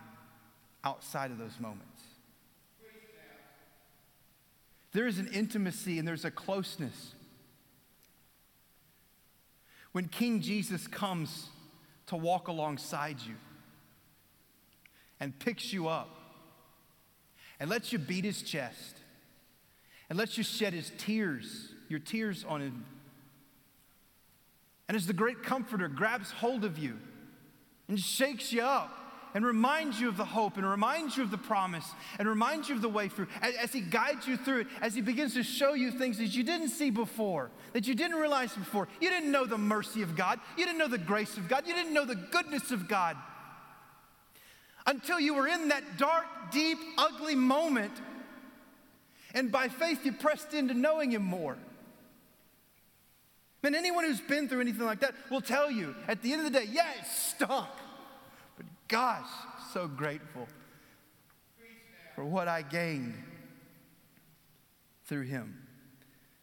outside 0.85 1.31
of 1.31 1.39
those 1.39 1.59
moments. 1.59 2.03
There 4.93 5.07
is 5.07 5.19
an 5.19 5.29
intimacy 5.29 5.99
and 5.99 6.07
there's 6.07 6.27
a 6.27 6.31
closeness. 6.31 7.15
When 9.93 10.09
King 10.09 10.43
Jesus 10.43 10.87
comes 10.87 11.49
to 12.11 12.17
walk 12.17 12.49
alongside 12.49 13.21
you 13.21 13.37
and 15.21 15.39
picks 15.39 15.73
you 15.73 15.87
up 15.87 16.09
and 17.61 17.71
lets 17.71 17.93
you 17.93 18.01
beat 18.01 18.25
his 18.25 18.43
chest 18.43 18.97
and 20.09 20.19
lets 20.19 20.37
you 20.37 20.43
shed 20.43 20.73
his 20.73 20.91
tears, 20.99 21.73
your 21.89 22.01
tears 22.01 22.45
on 22.49 22.63
him. 22.63 22.85
And 24.89 24.97
as 24.97 25.07
the 25.07 25.13
great 25.13 25.45
comforter 25.45 25.87
grabs 25.87 26.33
hold 26.33 26.65
of 26.65 26.79
you 26.79 26.99
and 27.87 27.97
shakes 27.97 28.53
you 28.53 28.63
up 28.63 28.93
and 29.35 29.45
reminds 29.45 30.01
you 30.01 30.09
of 30.09 30.17
the 30.17 30.25
hope 30.25 30.57
and 30.57 30.69
reminds 30.69 31.17
you 31.17 31.23
of 31.23 31.31
the 31.31 31.39
promise 31.39 31.87
and 32.19 32.29
reminds 32.29 32.69
you 32.69 32.75
of 32.75 32.83
the 32.83 32.89
way 32.89 33.09
through 33.09 33.27
as, 33.41 33.55
as, 33.57 33.73
he 33.73 33.81
guides 33.81 34.27
you 34.27 34.37
through 34.37 34.61
it, 34.61 34.67
as 34.81 34.95
he 34.95 35.01
begins 35.01 35.35
to 35.35 35.43
show 35.43 35.75
you 35.75 35.91
things 35.91 36.19
that 36.19 36.35
you 36.35 36.43
didn't 36.43 36.69
see 36.71 36.91
before, 36.91 37.51
that 37.73 37.87
you 37.87 37.95
didn't 37.95 38.17
realize 38.17 38.53
before. 38.55 38.89
You 39.01 39.11
didn't 39.11 39.31
know 39.31 39.47
the 39.47 39.59
mercy 39.59 40.03
of 40.03 40.17
God, 40.17 40.41
you 40.57 40.65
didn't 40.65 40.79
know 40.79 40.89
the 40.89 40.99
grace 40.99 41.37
of 41.37 41.49
God, 41.49 41.67
you 41.67 41.75
didn't 41.75 41.95
know 41.95 42.05
the 42.05 42.17
goodness 42.17 42.71
of 42.71 42.89
God 42.89 43.17
until 44.87 45.21
you 45.21 45.35
were 45.35 45.47
in 45.47 45.69
that 45.69 45.99
dark, 45.99 46.25
deep, 46.51 46.79
ugly 46.99 47.35
moment. 47.35 47.93
And 49.35 49.53
by 49.53 49.69
faith, 49.69 50.05
you 50.05 50.13
pressed 50.13 50.55
into 50.55 50.75
knowing 50.75 51.13
him 51.13 51.23
more. 51.23 51.57
And 53.63 53.77
anyone 53.77 54.05
who's 54.05 54.21
been 54.21 54.49
through 54.49 54.63
anything 54.63 54.87
like 54.87 55.01
that 55.01 55.15
will 55.31 55.43
tell 55.43 55.71
you 55.71 55.95
at 56.09 56.23
the 56.23 56.33
end 56.33 56.45
of 56.45 56.53
the 56.53 56.59
day, 56.59 56.67
yeah, 56.71 56.91
it 56.99 57.07
stunk. 57.07 57.69
Gosh, 58.91 59.29
so 59.73 59.87
grateful 59.87 60.49
for 62.17 62.25
what 62.25 62.49
I 62.49 62.63
gained 62.63 63.15
through 65.05 65.23
him. 65.23 65.57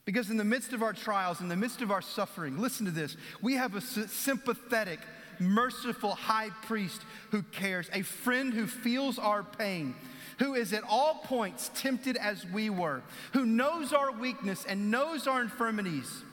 Because 0.06 0.30
in 0.30 0.38
the 0.38 0.46
midst 0.46 0.72
of 0.72 0.82
our 0.82 0.94
trials, 0.94 1.42
in 1.42 1.50
the 1.50 1.58
midst 1.58 1.82
of 1.82 1.92
our 1.92 2.02
suffering, 2.02 2.58
listen 2.58 2.86
to 2.86 2.92
this, 2.92 3.18
we 3.42 3.56
have 3.56 3.76
a 3.76 3.82
sympathetic, 3.82 5.00
merciful 5.40 6.16
high 6.16 6.50
priest 6.64 7.02
who 7.32 7.44
cares, 7.44 7.90
a 7.92 8.02
friend 8.04 8.54
who 8.54 8.66
feels 8.66 9.20
our 9.20 9.44
pain, 9.44 9.94
who 10.40 10.54
is 10.54 10.72
at 10.72 10.86
all 10.88 11.16
points 11.26 11.70
tempted 11.76 12.16
as 12.16 12.46
we 12.46 12.70
were, 12.70 13.04
who 13.34 13.46
knows 13.46 13.92
our 13.92 14.14
weakness 14.14 14.64
and 14.66 14.90
knows 14.90 15.28
our 15.28 15.42
infirmities 15.42 16.24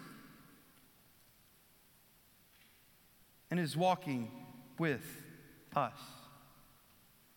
and 3.50 3.58
is 3.58 3.76
walking 3.76 4.30
with 4.78 5.23
us. 5.76 5.92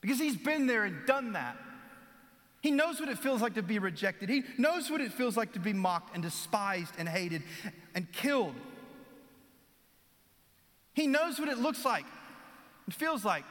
Because 0.02 0.20
he's 0.20 0.38
been 0.38 0.68
there 0.68 0.86
and 0.86 1.06
done 1.06 1.34
that. 1.34 1.58
He 2.62 2.72
knows 2.72 3.00
what 3.00 3.10
it 3.10 3.20
feels 3.20 3.42
like 3.42 3.56
to 3.56 3.64
be 3.64 3.80
rejected. 3.80 4.30
He 4.30 4.44
knows 4.58 4.90
what 4.90 5.02
it 5.02 5.14
feels 5.14 5.38
like 5.38 5.54
to 5.54 5.60
be 5.60 5.74
mocked 5.74 6.14
and 6.14 6.24
despised 6.24 6.94
and 6.98 7.08
hated 7.08 7.44
and 7.94 8.12
killed. 8.12 8.56
He 10.94 11.08
knows 11.08 11.40
what 11.40 11.50
it 11.50 11.60
looks 11.60 11.86
like 11.86 12.06
and 12.86 12.96
feels 12.96 13.24
like 13.24 13.44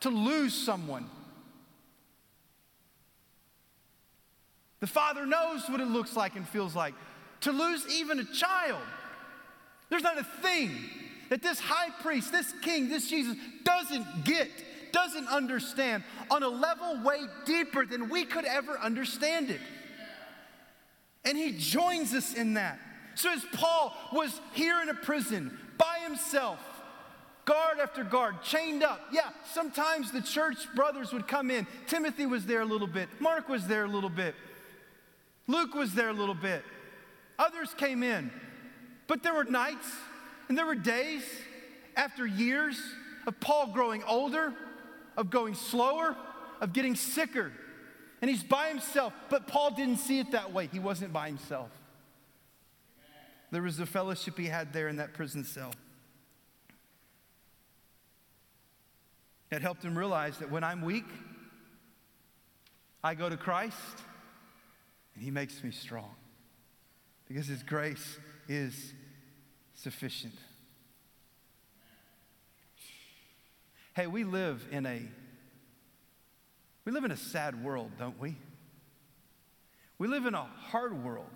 to 0.00 0.10
lose 0.10 0.54
someone. 0.54 1.08
The 4.80 4.86
Father 4.86 5.26
knows 5.26 5.68
what 5.68 5.80
it 5.80 5.88
looks 5.88 6.16
like 6.16 6.36
and 6.36 6.46
feels 6.48 6.74
like 6.74 6.94
to 7.42 7.52
lose 7.52 7.86
even 7.90 8.18
a 8.18 8.24
child. 8.24 8.82
There's 9.90 10.02
not 10.02 10.18
a 10.18 10.24
thing 10.24 10.70
that 11.30 11.42
this 11.42 11.58
high 11.58 11.90
priest, 12.02 12.32
this 12.32 12.52
king, 12.62 12.88
this 12.88 13.08
Jesus 13.08 13.36
doesn't 13.64 14.24
get, 14.24 14.48
doesn't 14.92 15.26
understand 15.28 16.04
on 16.30 16.42
a 16.42 16.48
level 16.48 17.02
way 17.02 17.20
deeper 17.44 17.84
than 17.86 18.08
we 18.08 18.24
could 18.24 18.44
ever 18.44 18.78
understand 18.78 19.50
it. 19.50 19.60
And 21.24 21.38
he 21.38 21.52
joins 21.52 22.14
us 22.14 22.34
in 22.34 22.54
that. 22.54 22.78
So, 23.14 23.30
as 23.30 23.44
Paul 23.52 23.96
was 24.12 24.40
here 24.52 24.80
in 24.82 24.88
a 24.88 24.94
prison 24.94 25.56
by 25.78 26.00
himself, 26.02 26.58
guard 27.44 27.78
after 27.80 28.04
guard, 28.04 28.42
chained 28.42 28.82
up. 28.82 29.00
Yeah, 29.12 29.30
sometimes 29.52 30.10
the 30.10 30.20
church 30.20 30.56
brothers 30.74 31.12
would 31.12 31.28
come 31.28 31.50
in. 31.50 31.66
Timothy 31.86 32.26
was 32.26 32.44
there 32.46 32.60
a 32.60 32.64
little 32.66 32.86
bit, 32.86 33.08
Mark 33.20 33.48
was 33.48 33.66
there 33.66 33.84
a 33.84 33.88
little 33.88 34.10
bit, 34.10 34.34
Luke 35.46 35.74
was 35.74 35.94
there 35.94 36.08
a 36.08 36.12
little 36.12 36.34
bit. 36.34 36.64
Others 37.38 37.74
came 37.74 38.02
in. 38.02 38.30
But 39.06 39.22
there 39.22 39.34
were 39.34 39.44
nights 39.44 39.90
and 40.48 40.58
there 40.58 40.66
were 40.66 40.74
days 40.74 41.22
after 41.96 42.26
years 42.26 42.80
of 43.26 43.38
Paul 43.40 43.68
growing 43.72 44.02
older, 44.04 44.52
of 45.16 45.30
going 45.30 45.54
slower, 45.54 46.16
of 46.60 46.72
getting 46.72 46.94
sicker. 46.94 47.52
And 48.20 48.30
he's 48.30 48.42
by 48.42 48.68
himself. 48.68 49.12
But 49.28 49.46
Paul 49.46 49.72
didn't 49.72 49.98
see 49.98 50.18
it 50.18 50.32
that 50.32 50.52
way. 50.52 50.68
He 50.72 50.78
wasn't 50.78 51.12
by 51.12 51.28
himself. 51.28 51.70
There 53.50 53.62
was 53.62 53.78
a 53.78 53.86
fellowship 53.86 54.36
he 54.38 54.46
had 54.46 54.72
there 54.72 54.88
in 54.88 54.96
that 54.96 55.14
prison 55.14 55.44
cell 55.44 55.72
that 59.50 59.62
helped 59.62 59.84
him 59.84 59.96
realize 59.96 60.38
that 60.38 60.50
when 60.50 60.64
I'm 60.64 60.82
weak, 60.82 61.04
I 63.04 63.14
go 63.14 63.28
to 63.28 63.36
Christ 63.36 63.76
and 65.14 65.22
he 65.22 65.30
makes 65.30 65.62
me 65.62 65.70
strong 65.70 66.14
because 67.28 67.46
his 67.46 67.62
grace 67.62 68.18
is 68.48 68.92
sufficient. 69.84 70.32
Hey, 73.94 74.06
we 74.06 74.24
live 74.24 74.66
in 74.72 74.86
a 74.86 75.02
we 76.86 76.92
live 76.92 77.04
in 77.04 77.10
a 77.10 77.16
sad 77.16 77.62
world, 77.62 77.92
don't 77.98 78.18
we? 78.18 78.34
We 79.98 80.08
live 80.08 80.26
in 80.26 80.34
a 80.34 80.42
hard 80.42 81.04
world. 81.04 81.30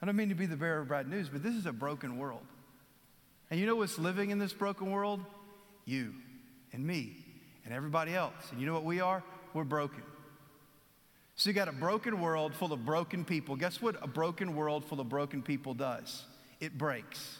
I 0.00 0.06
don't 0.06 0.16
mean 0.16 0.30
to 0.30 0.34
be 0.34 0.46
the 0.46 0.56
bearer 0.56 0.80
of 0.80 0.88
bad 0.88 1.08
news, 1.08 1.28
but 1.28 1.42
this 1.42 1.54
is 1.54 1.66
a 1.66 1.72
broken 1.72 2.16
world. 2.16 2.46
And 3.50 3.60
you 3.60 3.66
know 3.66 3.76
what's 3.76 3.98
living 3.98 4.30
in 4.30 4.38
this 4.38 4.52
broken 4.52 4.90
world? 4.90 5.20
You 5.84 6.14
and 6.72 6.84
me 6.84 7.16
and 7.64 7.74
everybody 7.74 8.14
else. 8.14 8.50
And 8.50 8.60
you 8.60 8.66
know 8.66 8.72
what 8.72 8.84
we 8.84 9.00
are? 9.00 9.22
We're 9.52 9.64
broken. 9.64 10.02
So 11.34 11.50
you 11.50 11.54
got 11.54 11.68
a 11.68 11.72
broken 11.72 12.20
world 12.20 12.54
full 12.54 12.72
of 12.72 12.84
broken 12.84 13.24
people. 13.24 13.56
Guess 13.56 13.80
what 13.80 13.96
a 14.02 14.06
broken 14.06 14.54
world 14.54 14.84
full 14.84 15.00
of 15.00 15.08
broken 15.08 15.42
people 15.42 15.74
does? 15.74 16.24
It 16.60 16.76
breaks. 16.76 17.38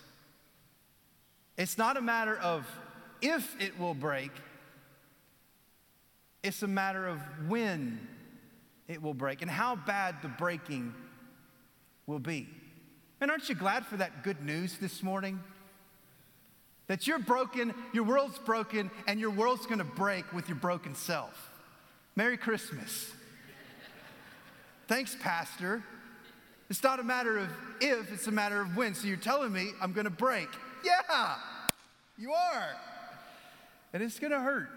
It's 1.56 1.76
not 1.76 1.96
a 1.96 2.00
matter 2.00 2.36
of 2.36 2.66
if 3.20 3.54
it 3.60 3.78
will 3.78 3.94
break, 3.94 4.32
it's 6.42 6.62
a 6.62 6.66
matter 6.68 7.06
of 7.06 7.20
when 7.46 8.08
it 8.88 9.00
will 9.00 9.14
break 9.14 9.42
and 9.42 9.50
how 9.50 9.76
bad 9.76 10.16
the 10.22 10.28
breaking 10.28 10.92
will 12.06 12.18
be. 12.18 12.48
And 13.20 13.30
aren't 13.30 13.48
you 13.48 13.54
glad 13.54 13.86
for 13.86 13.96
that 13.98 14.24
good 14.24 14.44
news 14.44 14.76
this 14.78 15.02
morning? 15.02 15.38
That 16.88 17.06
you're 17.06 17.20
broken, 17.20 17.72
your 17.92 18.02
world's 18.02 18.38
broken, 18.38 18.90
and 19.06 19.20
your 19.20 19.30
world's 19.30 19.66
gonna 19.66 19.84
break 19.84 20.32
with 20.32 20.48
your 20.48 20.58
broken 20.58 20.96
self. 20.96 21.50
Merry 22.16 22.36
Christmas. 22.36 23.12
Thanks, 24.88 25.16
Pastor. 25.20 25.82
It's 26.68 26.82
not 26.82 27.00
a 27.00 27.02
matter 27.02 27.38
of 27.38 27.48
if, 27.80 28.12
it's 28.12 28.26
a 28.26 28.32
matter 28.32 28.60
of 28.60 28.76
when. 28.76 28.94
So 28.94 29.06
you're 29.06 29.16
telling 29.16 29.52
me 29.52 29.72
I'm 29.80 29.92
going 29.92 30.04
to 30.04 30.10
break. 30.10 30.48
Yeah, 30.84 31.36
you 32.16 32.32
are. 32.32 32.68
And 33.92 34.02
it's 34.02 34.18
going 34.18 34.32
to 34.32 34.40
hurt. 34.40 34.68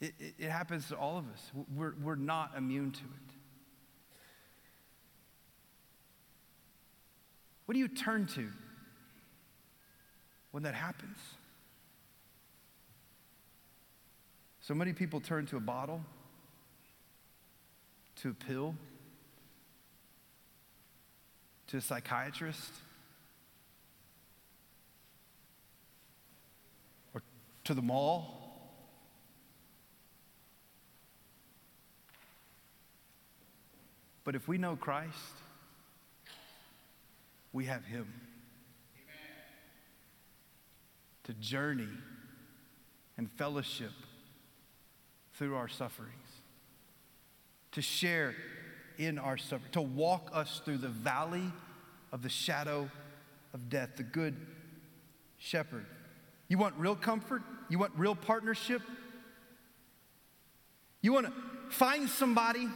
It, 0.00 0.14
it, 0.18 0.34
it 0.38 0.50
happens 0.50 0.88
to 0.88 0.96
all 0.96 1.18
of 1.18 1.24
us. 1.32 1.50
We're, 1.74 1.94
we're 2.02 2.14
not 2.14 2.52
immune 2.56 2.92
to 2.92 3.00
it. 3.00 3.34
What 7.66 7.74
do 7.74 7.80
you 7.80 7.88
turn 7.88 8.26
to 8.28 8.48
when 10.52 10.62
that 10.62 10.74
happens? 10.74 11.18
So 14.68 14.74
many 14.74 14.92
people 14.92 15.18
turn 15.18 15.46
to 15.46 15.56
a 15.56 15.60
bottle, 15.60 16.02
to 18.16 18.28
a 18.28 18.34
pill, 18.34 18.74
to 21.68 21.78
a 21.78 21.80
psychiatrist, 21.80 22.74
or 27.14 27.22
to 27.64 27.72
the 27.72 27.80
mall. 27.80 28.74
But 34.22 34.34
if 34.34 34.48
we 34.48 34.58
know 34.58 34.76
Christ, 34.76 35.16
we 37.54 37.64
have 37.64 37.86
Him 37.86 38.06
Amen. 38.94 39.16
to 41.24 41.32
journey 41.32 41.88
and 43.16 43.30
fellowship 43.30 43.92
through 45.38 45.54
our 45.54 45.68
sufferings, 45.68 46.12
to 47.72 47.80
share 47.80 48.34
in 48.98 49.18
our 49.18 49.36
suffering, 49.36 49.70
to 49.72 49.80
walk 49.80 50.30
us 50.32 50.60
through 50.64 50.78
the 50.78 50.88
valley 50.88 51.52
of 52.10 52.22
the 52.22 52.28
shadow 52.28 52.90
of 53.54 53.70
death, 53.70 53.90
the 53.96 54.02
good 54.02 54.34
shepherd. 55.38 55.86
You 56.48 56.58
want 56.58 56.74
real 56.76 56.96
comfort? 56.96 57.42
You 57.68 57.78
want 57.78 57.92
real 57.96 58.16
partnership? 58.16 58.82
You 61.00 61.12
want 61.12 61.26
to 61.26 61.32
find 61.70 62.08
somebody 62.08 62.66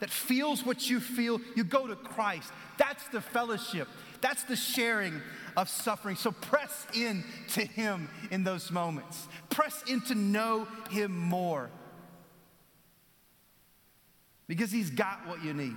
that 0.00 0.10
feels 0.10 0.66
what 0.66 0.90
you 0.90 0.98
feel? 0.98 1.40
You 1.54 1.62
go 1.62 1.86
to 1.86 1.94
Christ. 1.94 2.50
That's 2.78 3.06
the 3.08 3.20
fellowship. 3.20 3.86
That's 4.20 4.42
the 4.44 4.56
sharing 4.56 5.20
of 5.56 5.68
suffering. 5.68 6.16
So 6.16 6.32
press 6.32 6.86
in 6.94 7.22
to 7.50 7.64
him 7.64 8.08
in 8.32 8.42
those 8.42 8.72
moments. 8.72 9.28
Press 9.50 9.84
in 9.86 10.00
to 10.02 10.16
know 10.16 10.66
him 10.90 11.16
more. 11.16 11.70
Because 14.52 14.70
he's 14.70 14.90
got 14.90 15.26
what 15.26 15.42
you 15.42 15.54
need. 15.54 15.74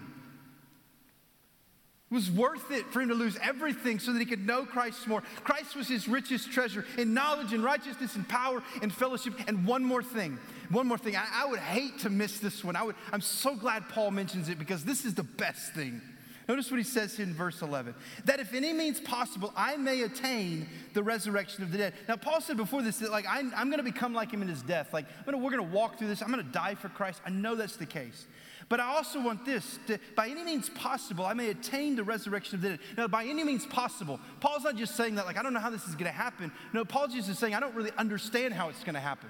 It 2.11 2.13
was 2.13 2.29
worth 2.29 2.71
it 2.71 2.85
for 2.91 2.99
him 2.99 3.07
to 3.07 3.15
lose 3.15 3.37
everything 3.41 3.99
so 3.99 4.11
that 4.11 4.19
he 4.19 4.25
could 4.25 4.45
know 4.45 4.65
Christ 4.65 5.07
more. 5.07 5.23
Christ 5.45 5.77
was 5.77 5.87
his 5.87 6.09
richest 6.09 6.51
treasure 6.51 6.83
in 6.97 7.13
knowledge 7.13 7.53
and 7.53 7.63
righteousness 7.63 8.17
and 8.17 8.27
power 8.27 8.61
and 8.81 8.93
fellowship. 8.93 9.33
And 9.47 9.65
one 9.65 9.81
more 9.81 10.03
thing, 10.03 10.37
one 10.69 10.87
more 10.87 10.97
thing. 10.97 11.15
I, 11.15 11.25
I 11.33 11.45
would 11.45 11.61
hate 11.61 11.99
to 11.99 12.09
miss 12.09 12.39
this 12.39 12.65
one. 12.65 12.75
I 12.75 12.83
would, 12.83 12.97
I'm 13.13 13.21
so 13.21 13.55
glad 13.55 13.87
Paul 13.87 14.11
mentions 14.11 14.49
it 14.49 14.59
because 14.59 14.83
this 14.83 15.05
is 15.05 15.13
the 15.13 15.23
best 15.23 15.73
thing. 15.73 16.01
Notice 16.49 16.69
what 16.69 16.77
he 16.77 16.83
says 16.83 17.17
in 17.17 17.33
verse 17.33 17.61
11 17.61 17.95
that 18.25 18.41
if 18.41 18.53
any 18.53 18.73
means 18.73 18.99
possible, 18.99 19.53
I 19.55 19.77
may 19.77 20.01
attain 20.01 20.67
the 20.93 21.01
resurrection 21.01 21.63
of 21.63 21.71
the 21.71 21.77
dead. 21.77 21.93
Now, 22.09 22.17
Paul 22.17 22.41
said 22.41 22.57
before 22.57 22.81
this 22.81 22.97
that, 22.97 23.09
like, 23.09 23.25
I'm, 23.25 23.53
I'm 23.55 23.69
going 23.69 23.79
to 23.79 23.89
become 23.89 24.13
like 24.13 24.31
him 24.31 24.41
in 24.41 24.49
his 24.49 24.61
death. 24.61 24.93
Like, 24.93 25.05
gonna, 25.25 25.37
we're 25.37 25.49
going 25.49 25.65
to 25.65 25.73
walk 25.73 25.97
through 25.97 26.09
this. 26.09 26.21
I'm 26.21 26.29
going 26.29 26.45
to 26.45 26.51
die 26.51 26.75
for 26.75 26.89
Christ. 26.89 27.21
I 27.25 27.29
know 27.29 27.55
that's 27.55 27.77
the 27.77 27.85
case. 27.85 28.27
But 28.67 28.79
I 28.79 28.95
also 28.95 29.21
want 29.21 29.45
this 29.45 29.77
to, 29.87 29.99
by 30.15 30.27
any 30.27 30.43
means 30.43 30.69
possible, 30.69 31.25
I 31.25 31.33
may 31.33 31.49
attain 31.49 31.95
the 31.95 32.03
resurrection 32.03 32.55
of 32.55 32.61
the 32.61 32.69
dead. 32.69 32.79
Now, 32.97 33.07
by 33.07 33.25
any 33.25 33.43
means 33.43 33.65
possible, 33.65 34.19
Paul's 34.39 34.63
not 34.63 34.75
just 34.75 34.95
saying 34.95 35.15
that, 35.15 35.27
like, 35.27 35.37
I 35.37 35.43
don't 35.43 35.53
know 35.53 35.59
how 35.59 35.69
this 35.69 35.87
is 35.87 35.93
going 35.93 36.05
to 36.05 36.17
happen. 36.17 36.51
No, 36.73 36.83
Paul's 36.83 37.13
just 37.13 37.33
saying, 37.39 37.53
I 37.53 37.59
don't 37.59 37.75
really 37.75 37.91
understand 37.97 38.55
how 38.55 38.69
it's 38.69 38.83
going 38.83 38.95
to 38.95 38.99
happen. 38.99 39.29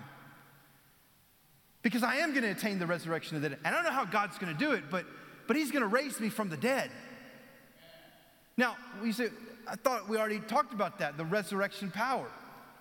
Because 1.82 2.02
I 2.02 2.16
am 2.16 2.32
going 2.32 2.44
to 2.44 2.52
attain 2.52 2.80
the 2.80 2.88
resurrection 2.88 3.36
of 3.36 3.44
the 3.44 3.50
dead. 3.50 3.60
And 3.66 3.76
I 3.76 3.78
don't 3.78 3.84
know 3.84 3.98
how 3.98 4.06
God's 4.06 4.38
going 4.38 4.54
to 4.54 4.58
do 4.58 4.72
it, 4.72 4.86
but, 4.90 5.06
but 5.48 5.58
he's 5.58 5.70
going 5.70 5.84
to 5.84 5.88
raise 5.88 6.20
me 6.20 6.30
from 6.30 6.50
the 6.50 6.58
dead. 6.58 6.90
Now, 8.58 8.78
we 9.04 9.12
say, 9.12 9.28
I 9.68 9.76
thought 9.76 10.08
we 10.08 10.18
already 10.18 10.40
talked 10.40 10.74
about 10.74 11.00
that, 11.00 11.18
the 11.18 11.26
resurrection 11.26 11.92
power. 11.92 12.28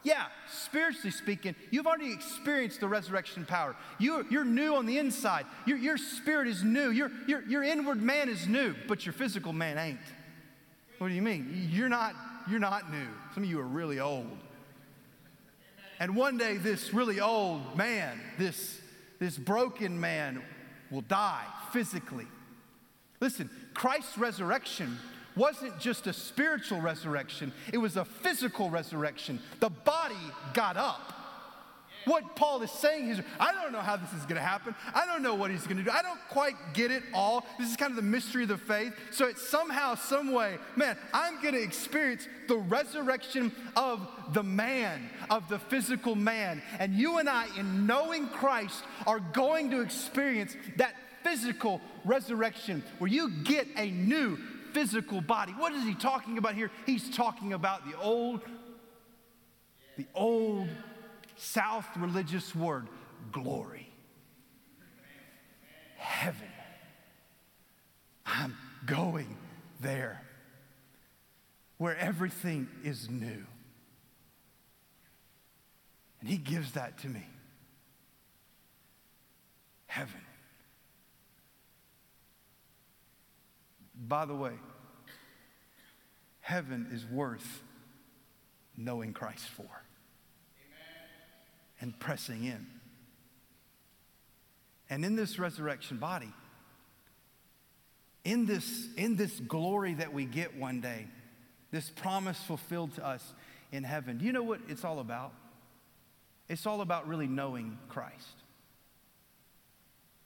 Yeah, 0.05 0.27
spiritually 0.53 1.11
speaking, 1.11 1.55
you've 1.71 1.87
already 1.87 2.13
experienced 2.13 2.81
the 2.81 2.89
resurrection 2.89 3.47
power. 3.47 3.75
You're, 3.99 4.25
you're 4.31 4.45
new 4.45 4.77
on 4.77 4.85
the 4.85 4.99
inside. 4.99 5.47
Your, 5.67 5.79
your 5.79 5.97
spirit 5.97 6.47
is 6.47 6.63
new. 6.63 6.91
Your, 6.91 7.11
your, 7.27 7.43
your 7.47 7.63
inward 7.63 8.03
man 8.03 8.29
is 8.29 8.47
new, 8.47 8.75
but 8.87 9.07
your 9.07 9.15
physical 9.15 9.55
man 9.55 9.79
ain't. 9.79 9.99
What 10.99 11.09
do 11.09 11.15
you 11.15 11.23
mean? 11.23 11.69
You're 11.73 11.89
not, 11.89 12.15
you're 12.51 12.61
not 12.61 12.93
new. 12.93 13.09
Some 13.33 13.45
of 13.45 13.49
you 13.49 13.59
are 13.61 13.67
really 13.67 13.99
old. 13.99 14.31
And 15.99 16.15
one 16.15 16.37
day, 16.37 16.59
this 16.59 16.93
really 16.93 17.21
old 17.21 17.77
man, 17.77 18.21
this, 18.39 18.81
this 19.19 19.39
broken 19.39 19.99
man, 19.99 20.43
will 20.91 21.03
die 21.03 21.47
physically. 21.73 22.27
Listen, 23.21 23.49
Christ's 23.73 24.19
resurrection 24.19 24.99
wasn't 25.37 25.79
just 25.79 26.07
a 26.07 26.13
spiritual 26.13 26.81
resurrection, 26.81 27.53
it 27.73 27.79
was 27.79 27.97
a 27.97 28.05
physical 28.05 28.71
resurrection. 28.71 29.41
The 29.61 29.71
body 29.71 30.15
got 30.53 30.77
up. 30.77 31.13
What 32.07 32.37
Paul 32.37 32.63
is 32.63 32.71
saying 32.71 33.09
is, 33.09 33.21
I 33.41 33.53
don't 33.53 33.73
know 33.73 33.81
how 33.81 33.97
this 33.97 34.13
is 34.13 34.23
going 34.23 34.37
to 34.37 34.43
happen. 34.43 34.75
I 34.95 35.07
don't 35.07 35.23
know 35.23 35.35
what 35.35 35.51
he's 35.51 35.67
going 35.67 35.79
to 35.79 35.83
do. 35.83 35.91
I 35.91 36.03
don't 36.03 36.21
quite 36.29 36.55
get 36.75 36.91
it 36.91 37.03
all. 37.15 37.47
This 37.59 37.71
is 37.71 37.77
kind 37.77 37.91
of 37.91 37.97
the 37.97 38.03
mystery 38.03 38.43
of 38.43 38.51
the 38.51 38.59
faith. 38.59 38.93
So 39.11 39.27
it's 39.27 39.47
somehow, 39.47 39.95
some 39.95 40.33
way, 40.33 40.59
man, 40.77 40.99
I'm 41.13 41.41
going 41.41 41.55
to 41.55 41.63
experience 41.63 42.29
the 42.47 42.57
resurrection 42.57 43.53
of 43.75 44.07
the 44.33 44.43
man, 44.43 45.09
of 45.31 45.49
the 45.49 45.59
physical 45.59 46.15
man. 46.15 46.63
And 46.79 46.93
you 46.95 47.19
and 47.19 47.29
I, 47.29 47.47
in 47.57 47.87
knowing 47.87 48.29
Christ, 48.29 48.85
are 49.07 49.21
going 49.21 49.71
to 49.71 49.81
experience 49.81 50.57
that 50.77 50.95
physical 51.23 51.81
resurrection 52.05 52.85
where 52.99 53.11
you 53.11 53.31
get 53.45 53.67
a 53.77 53.91
new 53.91 54.39
physical 54.75 55.21
body. 55.21 55.53
What 55.53 55.73
is 55.73 55.85
he 55.85 55.95
talking 55.95 56.37
about 56.37 56.55
here? 56.55 56.71
He's 56.85 57.09
talking 57.17 57.53
about 57.53 57.89
the 57.89 57.97
old, 57.99 58.41
the 59.97 60.07
old 60.15 60.69
South 61.37 61.87
religious 61.97 62.55
word, 62.55 62.89
glory. 63.33 63.89
Heaven. 65.97 66.49
I'm 68.27 68.57
going 68.85 69.37
there 69.81 70.23
where 71.79 71.97
everything 71.97 72.69
is 72.83 73.09
new. 73.09 73.45
And 76.21 76.29
he 76.29 76.37
gives 76.37 76.73
that 76.73 76.99
to 76.99 77.09
me. 77.09 77.27
Heaven. 79.87 80.21
By 83.95 84.25
the 84.25 84.35
way, 84.35 84.53
heaven 86.41 86.89
is 86.93 87.07
worth 87.07 87.63
knowing 88.77 89.13
Christ 89.13 89.47
for 89.49 89.63
Amen. 89.63 89.73
and 91.81 91.99
pressing 91.99 92.45
in. 92.45 92.67
And 94.91 95.05
in 95.05 95.17
this 95.17 95.39
resurrection 95.39 95.99
body, 95.99 96.33
in 98.25 98.47
this, 98.47 98.89
in 98.97 99.17
this 99.17 99.39
glory 99.41 99.95
that 99.95 100.13
we 100.13 100.25
get 100.25 100.57
one 100.57 100.81
day, 100.81 101.07
this 101.71 101.91
promise 101.91 102.39
fulfilled 102.39 102.95
to 102.95 103.07
us 103.07 103.35
in 103.73 103.85
heaven, 103.85 104.19
do 104.19 104.25
you 104.25 104.33
know 104.33 104.43
what 104.43 104.61
it's 104.69 104.85
all 104.85 104.99
about? 104.99 105.33
It's 106.49 106.67
all 106.67 106.81
about 106.81 107.09
really 107.09 107.27
knowing 107.27 107.79
Christ. 107.89 108.43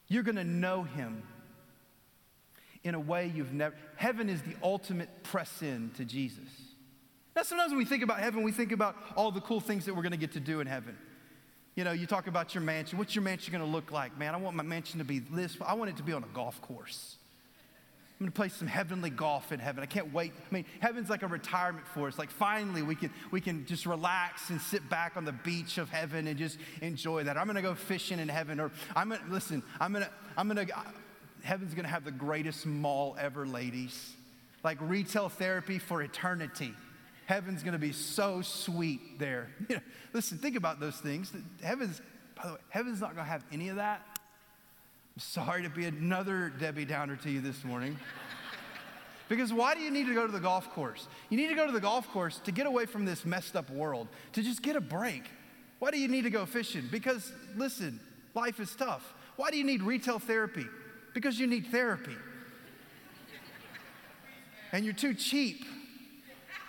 You're 0.08 0.22
going 0.22 0.36
to 0.36 0.44
know 0.44 0.82
him 0.82 1.22
in 2.89 2.95
a 2.95 3.01
way 3.01 3.30
you've 3.34 3.53
never. 3.53 3.74
Heaven 3.97 4.28
is 4.28 4.43
the 4.43 4.55
ultimate 4.62 5.22
press 5.22 5.62
in 5.62 5.91
to 5.97 6.05
Jesus. 6.05 6.49
Now, 7.36 7.43
sometimes 7.43 7.70
when 7.70 7.78
we 7.78 7.84
think 7.84 8.03
about 8.03 8.18
heaven, 8.18 8.43
we 8.43 8.53
think 8.53 8.72
about 8.72 8.97
all 9.14 9.30
the 9.30 9.41
cool 9.41 9.61
things 9.61 9.84
that 9.84 9.95
we're 9.95 10.03
going 10.03 10.12
to 10.12 10.18
get 10.18 10.32
to 10.32 10.41
do 10.41 10.61
in 10.61 10.66
heaven. 10.66 10.97
You 11.76 11.84
know, 11.84 11.93
you 11.93 12.07
talk 12.07 12.26
about 12.26 12.55
your 12.55 12.62
mansion. 12.62 12.99
What's 12.99 13.14
your 13.14 13.22
mansion 13.22 13.53
going 13.53 13.64
to 13.64 13.70
look 13.70 13.93
like? 13.93 14.18
Man, 14.18 14.34
I 14.34 14.39
want 14.39 14.57
my 14.57 14.64
mansion 14.64 14.99
to 14.99 15.05
be 15.05 15.20
this. 15.20 15.57
I 15.64 15.74
want 15.74 15.91
it 15.91 15.97
to 15.99 16.03
be 16.03 16.12
on 16.12 16.24
a 16.24 16.34
golf 16.34 16.61
course. 16.61 17.16
I'm 18.18 18.26
going 18.26 18.32
to 18.32 18.36
play 18.36 18.49
some 18.49 18.66
heavenly 18.66 19.11
golf 19.11 19.53
in 19.53 19.61
heaven. 19.61 19.80
I 19.84 19.86
can't 19.86 20.12
wait. 20.12 20.32
I 20.36 20.53
mean, 20.53 20.64
heaven's 20.80 21.09
like 21.09 21.22
a 21.22 21.28
retirement 21.28 21.86
for 21.86 22.09
us. 22.09 22.18
Like 22.18 22.32
finally, 22.32 22.82
we 22.82 22.97
can 22.97 23.12
we 23.30 23.41
can 23.41 23.64
just 23.64 23.86
relax 23.86 24.51
and 24.51 24.61
sit 24.61 24.91
back 24.91 25.16
on 25.16 25.24
the 25.24 25.30
beach 25.30 25.78
of 25.78 25.89
heaven 25.89 26.26
and 26.26 26.36
just 26.36 26.59
enjoy 26.82 27.22
that. 27.22 27.36
I'm 27.36 27.45
going 27.45 27.55
to 27.55 27.62
go 27.62 27.76
fishing 27.76 28.18
in 28.18 28.28
heaven, 28.28 28.59
or 28.59 28.72
I'm 28.97 29.11
going 29.11 29.20
to 29.24 29.32
listen. 29.32 29.62
I'm 29.80 29.93
going 29.93 30.05
to 30.05 30.11
I'm 30.36 30.49
going 30.49 30.66
to 30.66 30.74
heaven's 31.43 31.74
gonna 31.74 31.89
have 31.89 32.05
the 32.05 32.11
greatest 32.11 32.66
mall 32.66 33.16
ever, 33.18 33.47
ladies. 33.47 34.14
Like 34.64 34.78
retail 34.80 35.28
therapy 35.28 35.78
for 35.78 36.03
eternity. 36.03 36.74
Heaven's 37.26 37.62
gonna 37.62 37.78
be 37.78 37.93
so 37.93 38.43
sweet 38.43 39.18
there. 39.18 39.49
You 39.68 39.76
know, 39.76 39.82
listen, 40.12 40.39
think 40.39 40.57
about 40.57 40.80
those 40.80 40.97
things. 40.97 41.32
Heaven's, 41.62 42.01
by 42.34 42.47
the 42.47 42.53
way, 42.55 42.59
heaven's 42.70 43.01
not 43.01 43.14
gonna 43.14 43.28
have 43.28 43.45
any 43.53 43.68
of 43.68 43.76
that. 43.76 44.01
I'm 44.16 45.20
sorry 45.20 45.62
to 45.62 45.70
be 45.70 45.84
another 45.84 46.51
Debbie 46.51 46.84
Downer 46.84 47.16
to 47.16 47.30
you 47.30 47.41
this 47.41 47.64
morning. 47.64 47.99
Because 49.28 49.53
why 49.53 49.74
do 49.74 49.82
you 49.82 49.91
need 49.91 50.07
to 50.07 50.14
go 50.14 50.24
to 50.24 50.32
the 50.32 50.41
golf 50.41 50.70
course? 50.70 51.07
You 51.28 51.36
need 51.36 51.49
to 51.49 51.55
go 51.55 51.66
to 51.66 51.72
the 51.72 51.82
golf 51.82 52.09
course 52.12 52.39
to 52.45 52.51
get 52.51 52.64
away 52.64 52.86
from 52.86 53.05
this 53.05 53.26
messed 53.26 53.57
up 53.57 53.68
world, 53.68 54.09
to 54.32 54.43
just 54.43 54.62
get 54.62 54.74
a 54.74 54.80
break. 54.80 55.22
Why 55.80 55.91
do 55.91 55.99
you 55.99 56.09
need 56.09 56.22
to 56.22 56.30
go 56.30 56.47
fishing? 56.47 56.89
Because, 56.91 57.30
listen, 57.55 58.01
Life 58.39 58.61
is 58.61 58.74
tough. 58.76 59.14
Why 59.34 59.51
do 59.51 59.57
you 59.57 59.64
need 59.64 59.82
retail 59.82 60.20
therapy? 60.20 60.66
Because 61.18 61.40
you 61.40 61.48
need 61.48 61.66
therapy. 61.66 62.14
and 64.70 64.84
you're 64.84 64.94
too 64.94 65.14
cheap 65.14 65.64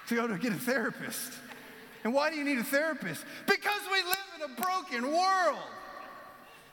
to 0.08 0.16
go 0.16 0.26
to 0.26 0.40
get 0.40 0.52
a 0.52 0.56
therapist. 0.56 1.34
And 2.04 2.16
why 2.16 2.32
do 2.32 2.36
you 2.36 2.44
need 2.44 2.58
a 2.58 2.64
therapist? 2.64 3.24
Because 3.46 3.82
we 3.92 4.02
live 4.02 4.18
in 4.38 4.52
a 4.52 4.60
broken 4.60 5.12
world. 5.12 5.60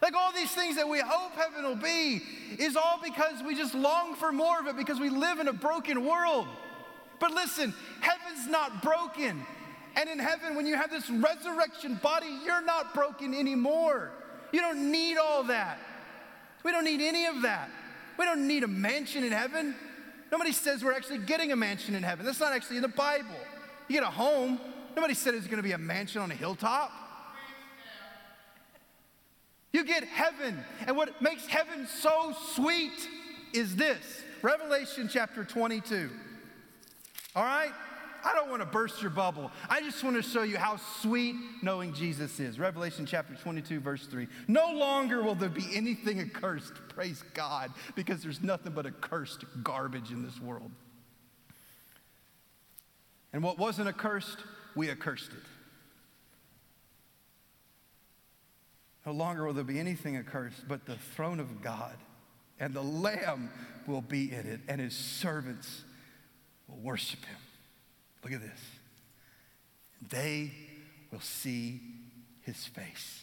Like 0.00 0.14
all 0.14 0.32
these 0.32 0.50
things 0.52 0.76
that 0.76 0.88
we 0.88 1.00
hope 1.00 1.32
heaven 1.32 1.64
will 1.64 1.76
be 1.76 2.22
is 2.58 2.76
all 2.76 2.98
because 3.04 3.42
we 3.44 3.54
just 3.54 3.74
long 3.74 4.14
for 4.14 4.32
more 4.32 4.58
of 4.58 4.68
it 4.68 4.78
because 4.78 4.98
we 4.98 5.10
live 5.10 5.38
in 5.38 5.48
a 5.48 5.52
broken 5.52 6.02
world. 6.02 6.46
But 7.20 7.32
listen, 7.32 7.74
heaven's 8.00 8.48
not 8.48 8.82
broken. 8.82 9.44
And 9.96 10.08
in 10.08 10.18
heaven, 10.18 10.54
when 10.54 10.64
you 10.64 10.76
have 10.76 10.90
this 10.90 11.10
resurrection 11.10 12.00
body, 12.02 12.38
you're 12.42 12.64
not 12.64 12.94
broken 12.94 13.34
anymore. 13.34 14.12
You 14.50 14.62
don't 14.62 14.90
need 14.90 15.18
all 15.18 15.42
that. 15.44 15.78
We 16.66 16.72
don't 16.72 16.84
need 16.84 17.00
any 17.00 17.26
of 17.26 17.42
that. 17.42 17.70
We 18.18 18.24
don't 18.24 18.48
need 18.48 18.64
a 18.64 18.66
mansion 18.66 19.22
in 19.22 19.30
heaven. 19.30 19.76
Nobody 20.32 20.50
says 20.50 20.82
we're 20.82 20.94
actually 20.94 21.18
getting 21.18 21.52
a 21.52 21.56
mansion 21.56 21.94
in 21.94 22.02
heaven. 22.02 22.26
That's 22.26 22.40
not 22.40 22.52
actually 22.52 22.78
in 22.78 22.82
the 22.82 22.88
Bible. 22.88 23.36
You 23.86 23.94
get 23.94 24.02
a 24.02 24.10
home. 24.10 24.58
Nobody 24.96 25.14
said 25.14 25.34
it's 25.34 25.46
going 25.46 25.58
to 25.58 25.62
be 25.62 25.70
a 25.72 25.78
mansion 25.78 26.20
on 26.20 26.32
a 26.32 26.34
hilltop. 26.34 26.90
You 29.72 29.84
get 29.84 30.02
heaven. 30.02 30.58
And 30.88 30.96
what 30.96 31.22
makes 31.22 31.46
heaven 31.46 31.86
so 31.86 32.34
sweet 32.54 33.08
is 33.52 33.76
this 33.76 34.24
Revelation 34.42 35.08
chapter 35.08 35.44
22. 35.44 36.10
All 37.36 37.44
right? 37.44 37.70
I 38.26 38.34
don't 38.34 38.50
want 38.50 38.60
to 38.60 38.66
burst 38.66 39.00
your 39.00 39.12
bubble. 39.12 39.52
I 39.70 39.80
just 39.80 40.02
want 40.02 40.16
to 40.16 40.22
show 40.22 40.42
you 40.42 40.58
how 40.58 40.78
sweet 41.00 41.36
knowing 41.62 41.92
Jesus 41.94 42.40
is. 42.40 42.58
Revelation 42.58 43.06
chapter 43.06 43.36
22, 43.36 43.78
verse 43.78 44.04
3. 44.06 44.26
No 44.48 44.72
longer 44.72 45.22
will 45.22 45.36
there 45.36 45.48
be 45.48 45.64
anything 45.72 46.18
accursed, 46.18 46.72
praise 46.88 47.22
God, 47.34 47.70
because 47.94 48.24
there's 48.24 48.42
nothing 48.42 48.72
but 48.72 48.84
accursed 48.84 49.44
garbage 49.62 50.10
in 50.10 50.24
this 50.24 50.40
world. 50.40 50.72
And 53.32 53.44
what 53.44 53.58
wasn't 53.58 53.86
accursed, 53.86 54.38
we 54.74 54.90
accursed 54.90 55.30
it. 55.30 55.44
No 59.06 59.12
longer 59.12 59.46
will 59.46 59.54
there 59.54 59.62
be 59.62 59.78
anything 59.78 60.16
accursed, 60.16 60.66
but 60.66 60.84
the 60.84 60.96
throne 61.14 61.38
of 61.38 61.62
God 61.62 61.94
and 62.58 62.74
the 62.74 62.82
Lamb 62.82 63.50
will 63.86 64.00
be 64.00 64.32
in 64.32 64.46
it, 64.48 64.60
and 64.66 64.80
his 64.80 64.96
servants 64.96 65.84
will 66.66 66.78
worship 66.78 67.24
him. 67.24 67.36
Look 68.26 68.34
at 68.34 68.42
this. 68.42 68.60
They 70.10 70.50
will 71.12 71.20
see 71.20 71.80
his 72.40 72.56
face, 72.66 73.22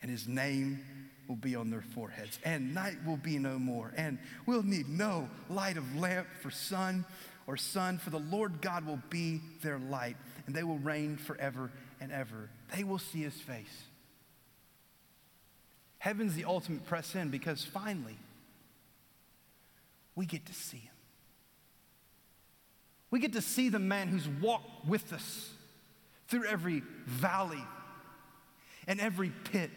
and 0.00 0.10
his 0.10 0.26
name 0.26 0.82
will 1.28 1.36
be 1.36 1.54
on 1.54 1.68
their 1.68 1.84
foreheads, 1.94 2.38
and 2.42 2.72
night 2.72 2.96
will 3.04 3.18
be 3.18 3.38
no 3.38 3.58
more, 3.58 3.92
and 3.98 4.18
we'll 4.46 4.62
need 4.62 4.88
no 4.88 5.28
light 5.50 5.76
of 5.76 5.94
lamp 5.94 6.26
for 6.40 6.50
sun 6.50 7.04
or 7.46 7.58
sun, 7.58 7.98
for 7.98 8.08
the 8.08 8.18
Lord 8.18 8.62
God 8.62 8.86
will 8.86 9.02
be 9.10 9.42
their 9.60 9.78
light, 9.78 10.16
and 10.46 10.56
they 10.56 10.64
will 10.64 10.78
reign 10.78 11.18
forever 11.18 11.70
and 12.00 12.12
ever. 12.12 12.48
They 12.74 12.82
will 12.82 12.98
see 12.98 13.24
his 13.24 13.38
face. 13.38 13.82
Heaven's 15.98 16.34
the 16.34 16.46
ultimate 16.46 16.86
press 16.86 17.14
in 17.14 17.28
because 17.28 17.62
finally 17.62 18.16
we 20.14 20.24
get 20.24 20.46
to 20.46 20.54
see 20.54 20.78
him. 20.78 20.93
We 23.14 23.20
get 23.20 23.34
to 23.34 23.40
see 23.40 23.68
the 23.68 23.78
man 23.78 24.08
who's 24.08 24.26
walked 24.26 24.88
with 24.88 25.12
us 25.12 25.48
through 26.26 26.46
every 26.46 26.82
valley 27.06 27.62
and 28.88 29.00
every 29.00 29.30
pit 29.52 29.70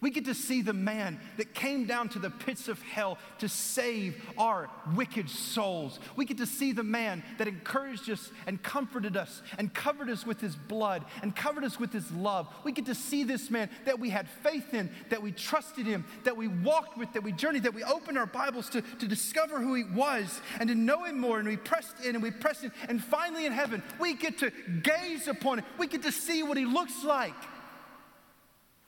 we 0.00 0.10
get 0.10 0.24
to 0.24 0.34
see 0.34 0.62
the 0.62 0.72
man 0.72 1.20
that 1.36 1.54
came 1.54 1.84
down 1.84 2.08
to 2.10 2.18
the 2.18 2.30
pits 2.30 2.68
of 2.68 2.80
hell 2.80 3.18
to 3.38 3.48
save 3.48 4.22
our 4.38 4.70
wicked 4.94 5.28
souls. 5.28 6.00
We 6.16 6.24
get 6.24 6.38
to 6.38 6.46
see 6.46 6.72
the 6.72 6.82
man 6.82 7.22
that 7.38 7.48
encouraged 7.48 8.10
us 8.10 8.30
and 8.46 8.62
comforted 8.62 9.16
us 9.16 9.42
and 9.58 9.72
covered 9.74 10.08
us 10.08 10.24
with 10.24 10.40
his 10.40 10.56
blood 10.56 11.04
and 11.22 11.36
covered 11.36 11.64
us 11.64 11.78
with 11.78 11.92
his 11.92 12.10
love. 12.12 12.48
We 12.64 12.72
get 12.72 12.86
to 12.86 12.94
see 12.94 13.24
this 13.24 13.50
man 13.50 13.68
that 13.84 13.98
we 13.98 14.08
had 14.08 14.28
faith 14.42 14.72
in, 14.72 14.90
that 15.10 15.22
we 15.22 15.32
trusted 15.32 15.86
him, 15.86 16.06
that 16.24 16.36
we 16.36 16.48
walked 16.48 16.96
with, 16.96 17.12
that 17.12 17.22
we 17.22 17.32
journeyed, 17.32 17.64
that 17.64 17.74
we 17.74 17.84
opened 17.84 18.16
our 18.16 18.26
Bibles 18.26 18.70
to, 18.70 18.80
to 18.80 19.06
discover 19.06 19.60
who 19.60 19.74
he 19.74 19.84
was 19.84 20.40
and 20.58 20.68
to 20.68 20.74
know 20.74 21.04
him 21.04 21.18
more. 21.20 21.38
And 21.38 21.48
we 21.48 21.56
pressed 21.56 22.04
in 22.04 22.14
and 22.14 22.22
we 22.22 22.30
pressed 22.30 22.64
in. 22.64 22.72
And 22.88 23.02
finally 23.02 23.44
in 23.44 23.52
heaven, 23.52 23.82
we 23.98 24.14
get 24.14 24.38
to 24.38 24.50
gaze 24.82 25.28
upon 25.28 25.58
him. 25.58 25.64
We 25.78 25.86
get 25.86 26.02
to 26.02 26.12
see 26.12 26.42
what 26.42 26.56
he 26.56 26.64
looks 26.64 27.04
like. 27.04 27.34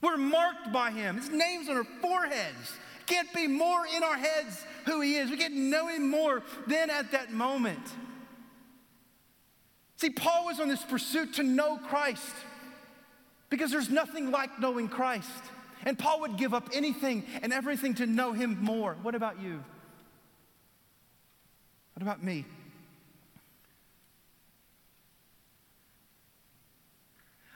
We're 0.03 0.17
marked 0.17 0.73
by 0.73 0.91
him. 0.91 1.15
His 1.15 1.29
name's 1.29 1.69
on 1.69 1.77
our 1.77 1.85
foreheads. 2.01 2.73
Can't 3.07 3.33
be 3.33 3.47
more 3.47 3.85
in 3.95 4.03
our 4.03 4.17
heads 4.17 4.65
who 4.85 4.99
he 4.99 5.15
is. 5.15 5.29
We 5.29 5.37
to 5.37 5.49
know 5.49 5.87
him 5.87 6.11
more 6.11 6.43
than 6.67 6.89
at 6.89 7.13
that 7.13 7.31
moment. 7.31 7.79
See, 9.95 10.09
Paul 10.09 10.47
was 10.47 10.59
on 10.59 10.67
this 10.67 10.83
pursuit 10.83 11.35
to 11.35 11.43
know 11.43 11.77
Christ 11.77 12.35
because 13.49 13.71
there's 13.71 13.89
nothing 13.89 14.29
like 14.29 14.59
knowing 14.59 14.89
Christ. 14.89 15.29
And 15.85 15.97
Paul 15.97 16.19
would 16.21 16.35
give 16.37 16.53
up 16.53 16.69
anything 16.73 17.23
and 17.41 17.53
everything 17.53 17.93
to 17.95 18.05
know 18.05 18.33
him 18.33 18.57
more. 18.61 18.97
What 19.03 19.15
about 19.15 19.41
you? 19.41 19.63
What 21.93 22.01
about 22.01 22.21
me? 22.21 22.43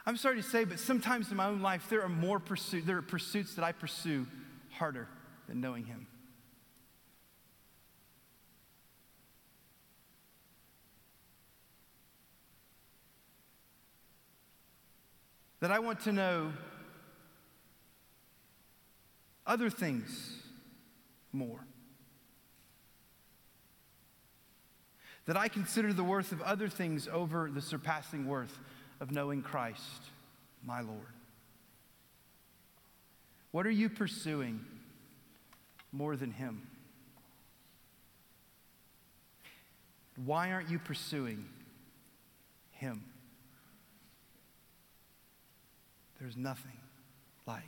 I'm 0.08 0.16
sorry 0.16 0.38
to 0.38 0.44
say, 0.44 0.64
but 0.64 0.80
sometimes 0.80 1.32
in 1.32 1.36
my 1.36 1.48
own 1.48 1.62
life, 1.62 1.88
there 1.90 2.02
are 2.02 2.08
more 2.08 2.40
pursuits, 2.40 2.88
there 2.88 2.96
are 2.96 3.02
pursuits 3.02 3.56
that 3.56 3.66
I 3.66 3.74
pursue 3.74 4.26
harder 4.72 5.10
than 5.50 5.60
knowing 5.60 5.84
Him. 5.84 6.08
That 15.60 15.72
I 15.72 15.80
want 15.80 16.00
to 16.02 16.14
know 16.14 16.54
other 19.46 19.70
things 19.70 20.38
more. 21.34 21.68
That 25.26 25.36
I 25.36 25.50
consider 25.50 25.92
the 25.92 26.06
worth 26.06 26.32
of 26.32 26.42
other 26.44 26.70
things 26.70 27.10
over 27.12 27.52
the 27.54 27.62
surpassing 27.62 28.26
worth 28.26 28.58
of 29.00 29.12
knowing 29.12 29.42
Christ, 29.42 30.02
my 30.66 30.82
Lord? 30.82 31.00
What 33.52 33.66
are 33.66 33.72
you 33.72 33.90
pursuing 33.90 34.60
more 35.92 36.16
than 36.16 36.32
Him? 36.32 36.62
Why 40.26 40.52
aren't 40.52 40.70
you 40.70 40.80
pursuing 40.80 41.46
Him? 42.72 43.04
There's 46.20 46.36
nothing 46.36 46.78
like 47.46 47.64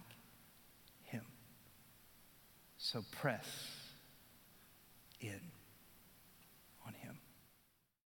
Him. 1.04 1.24
So 2.78 3.04
press 3.12 3.48
in. 5.22 5.40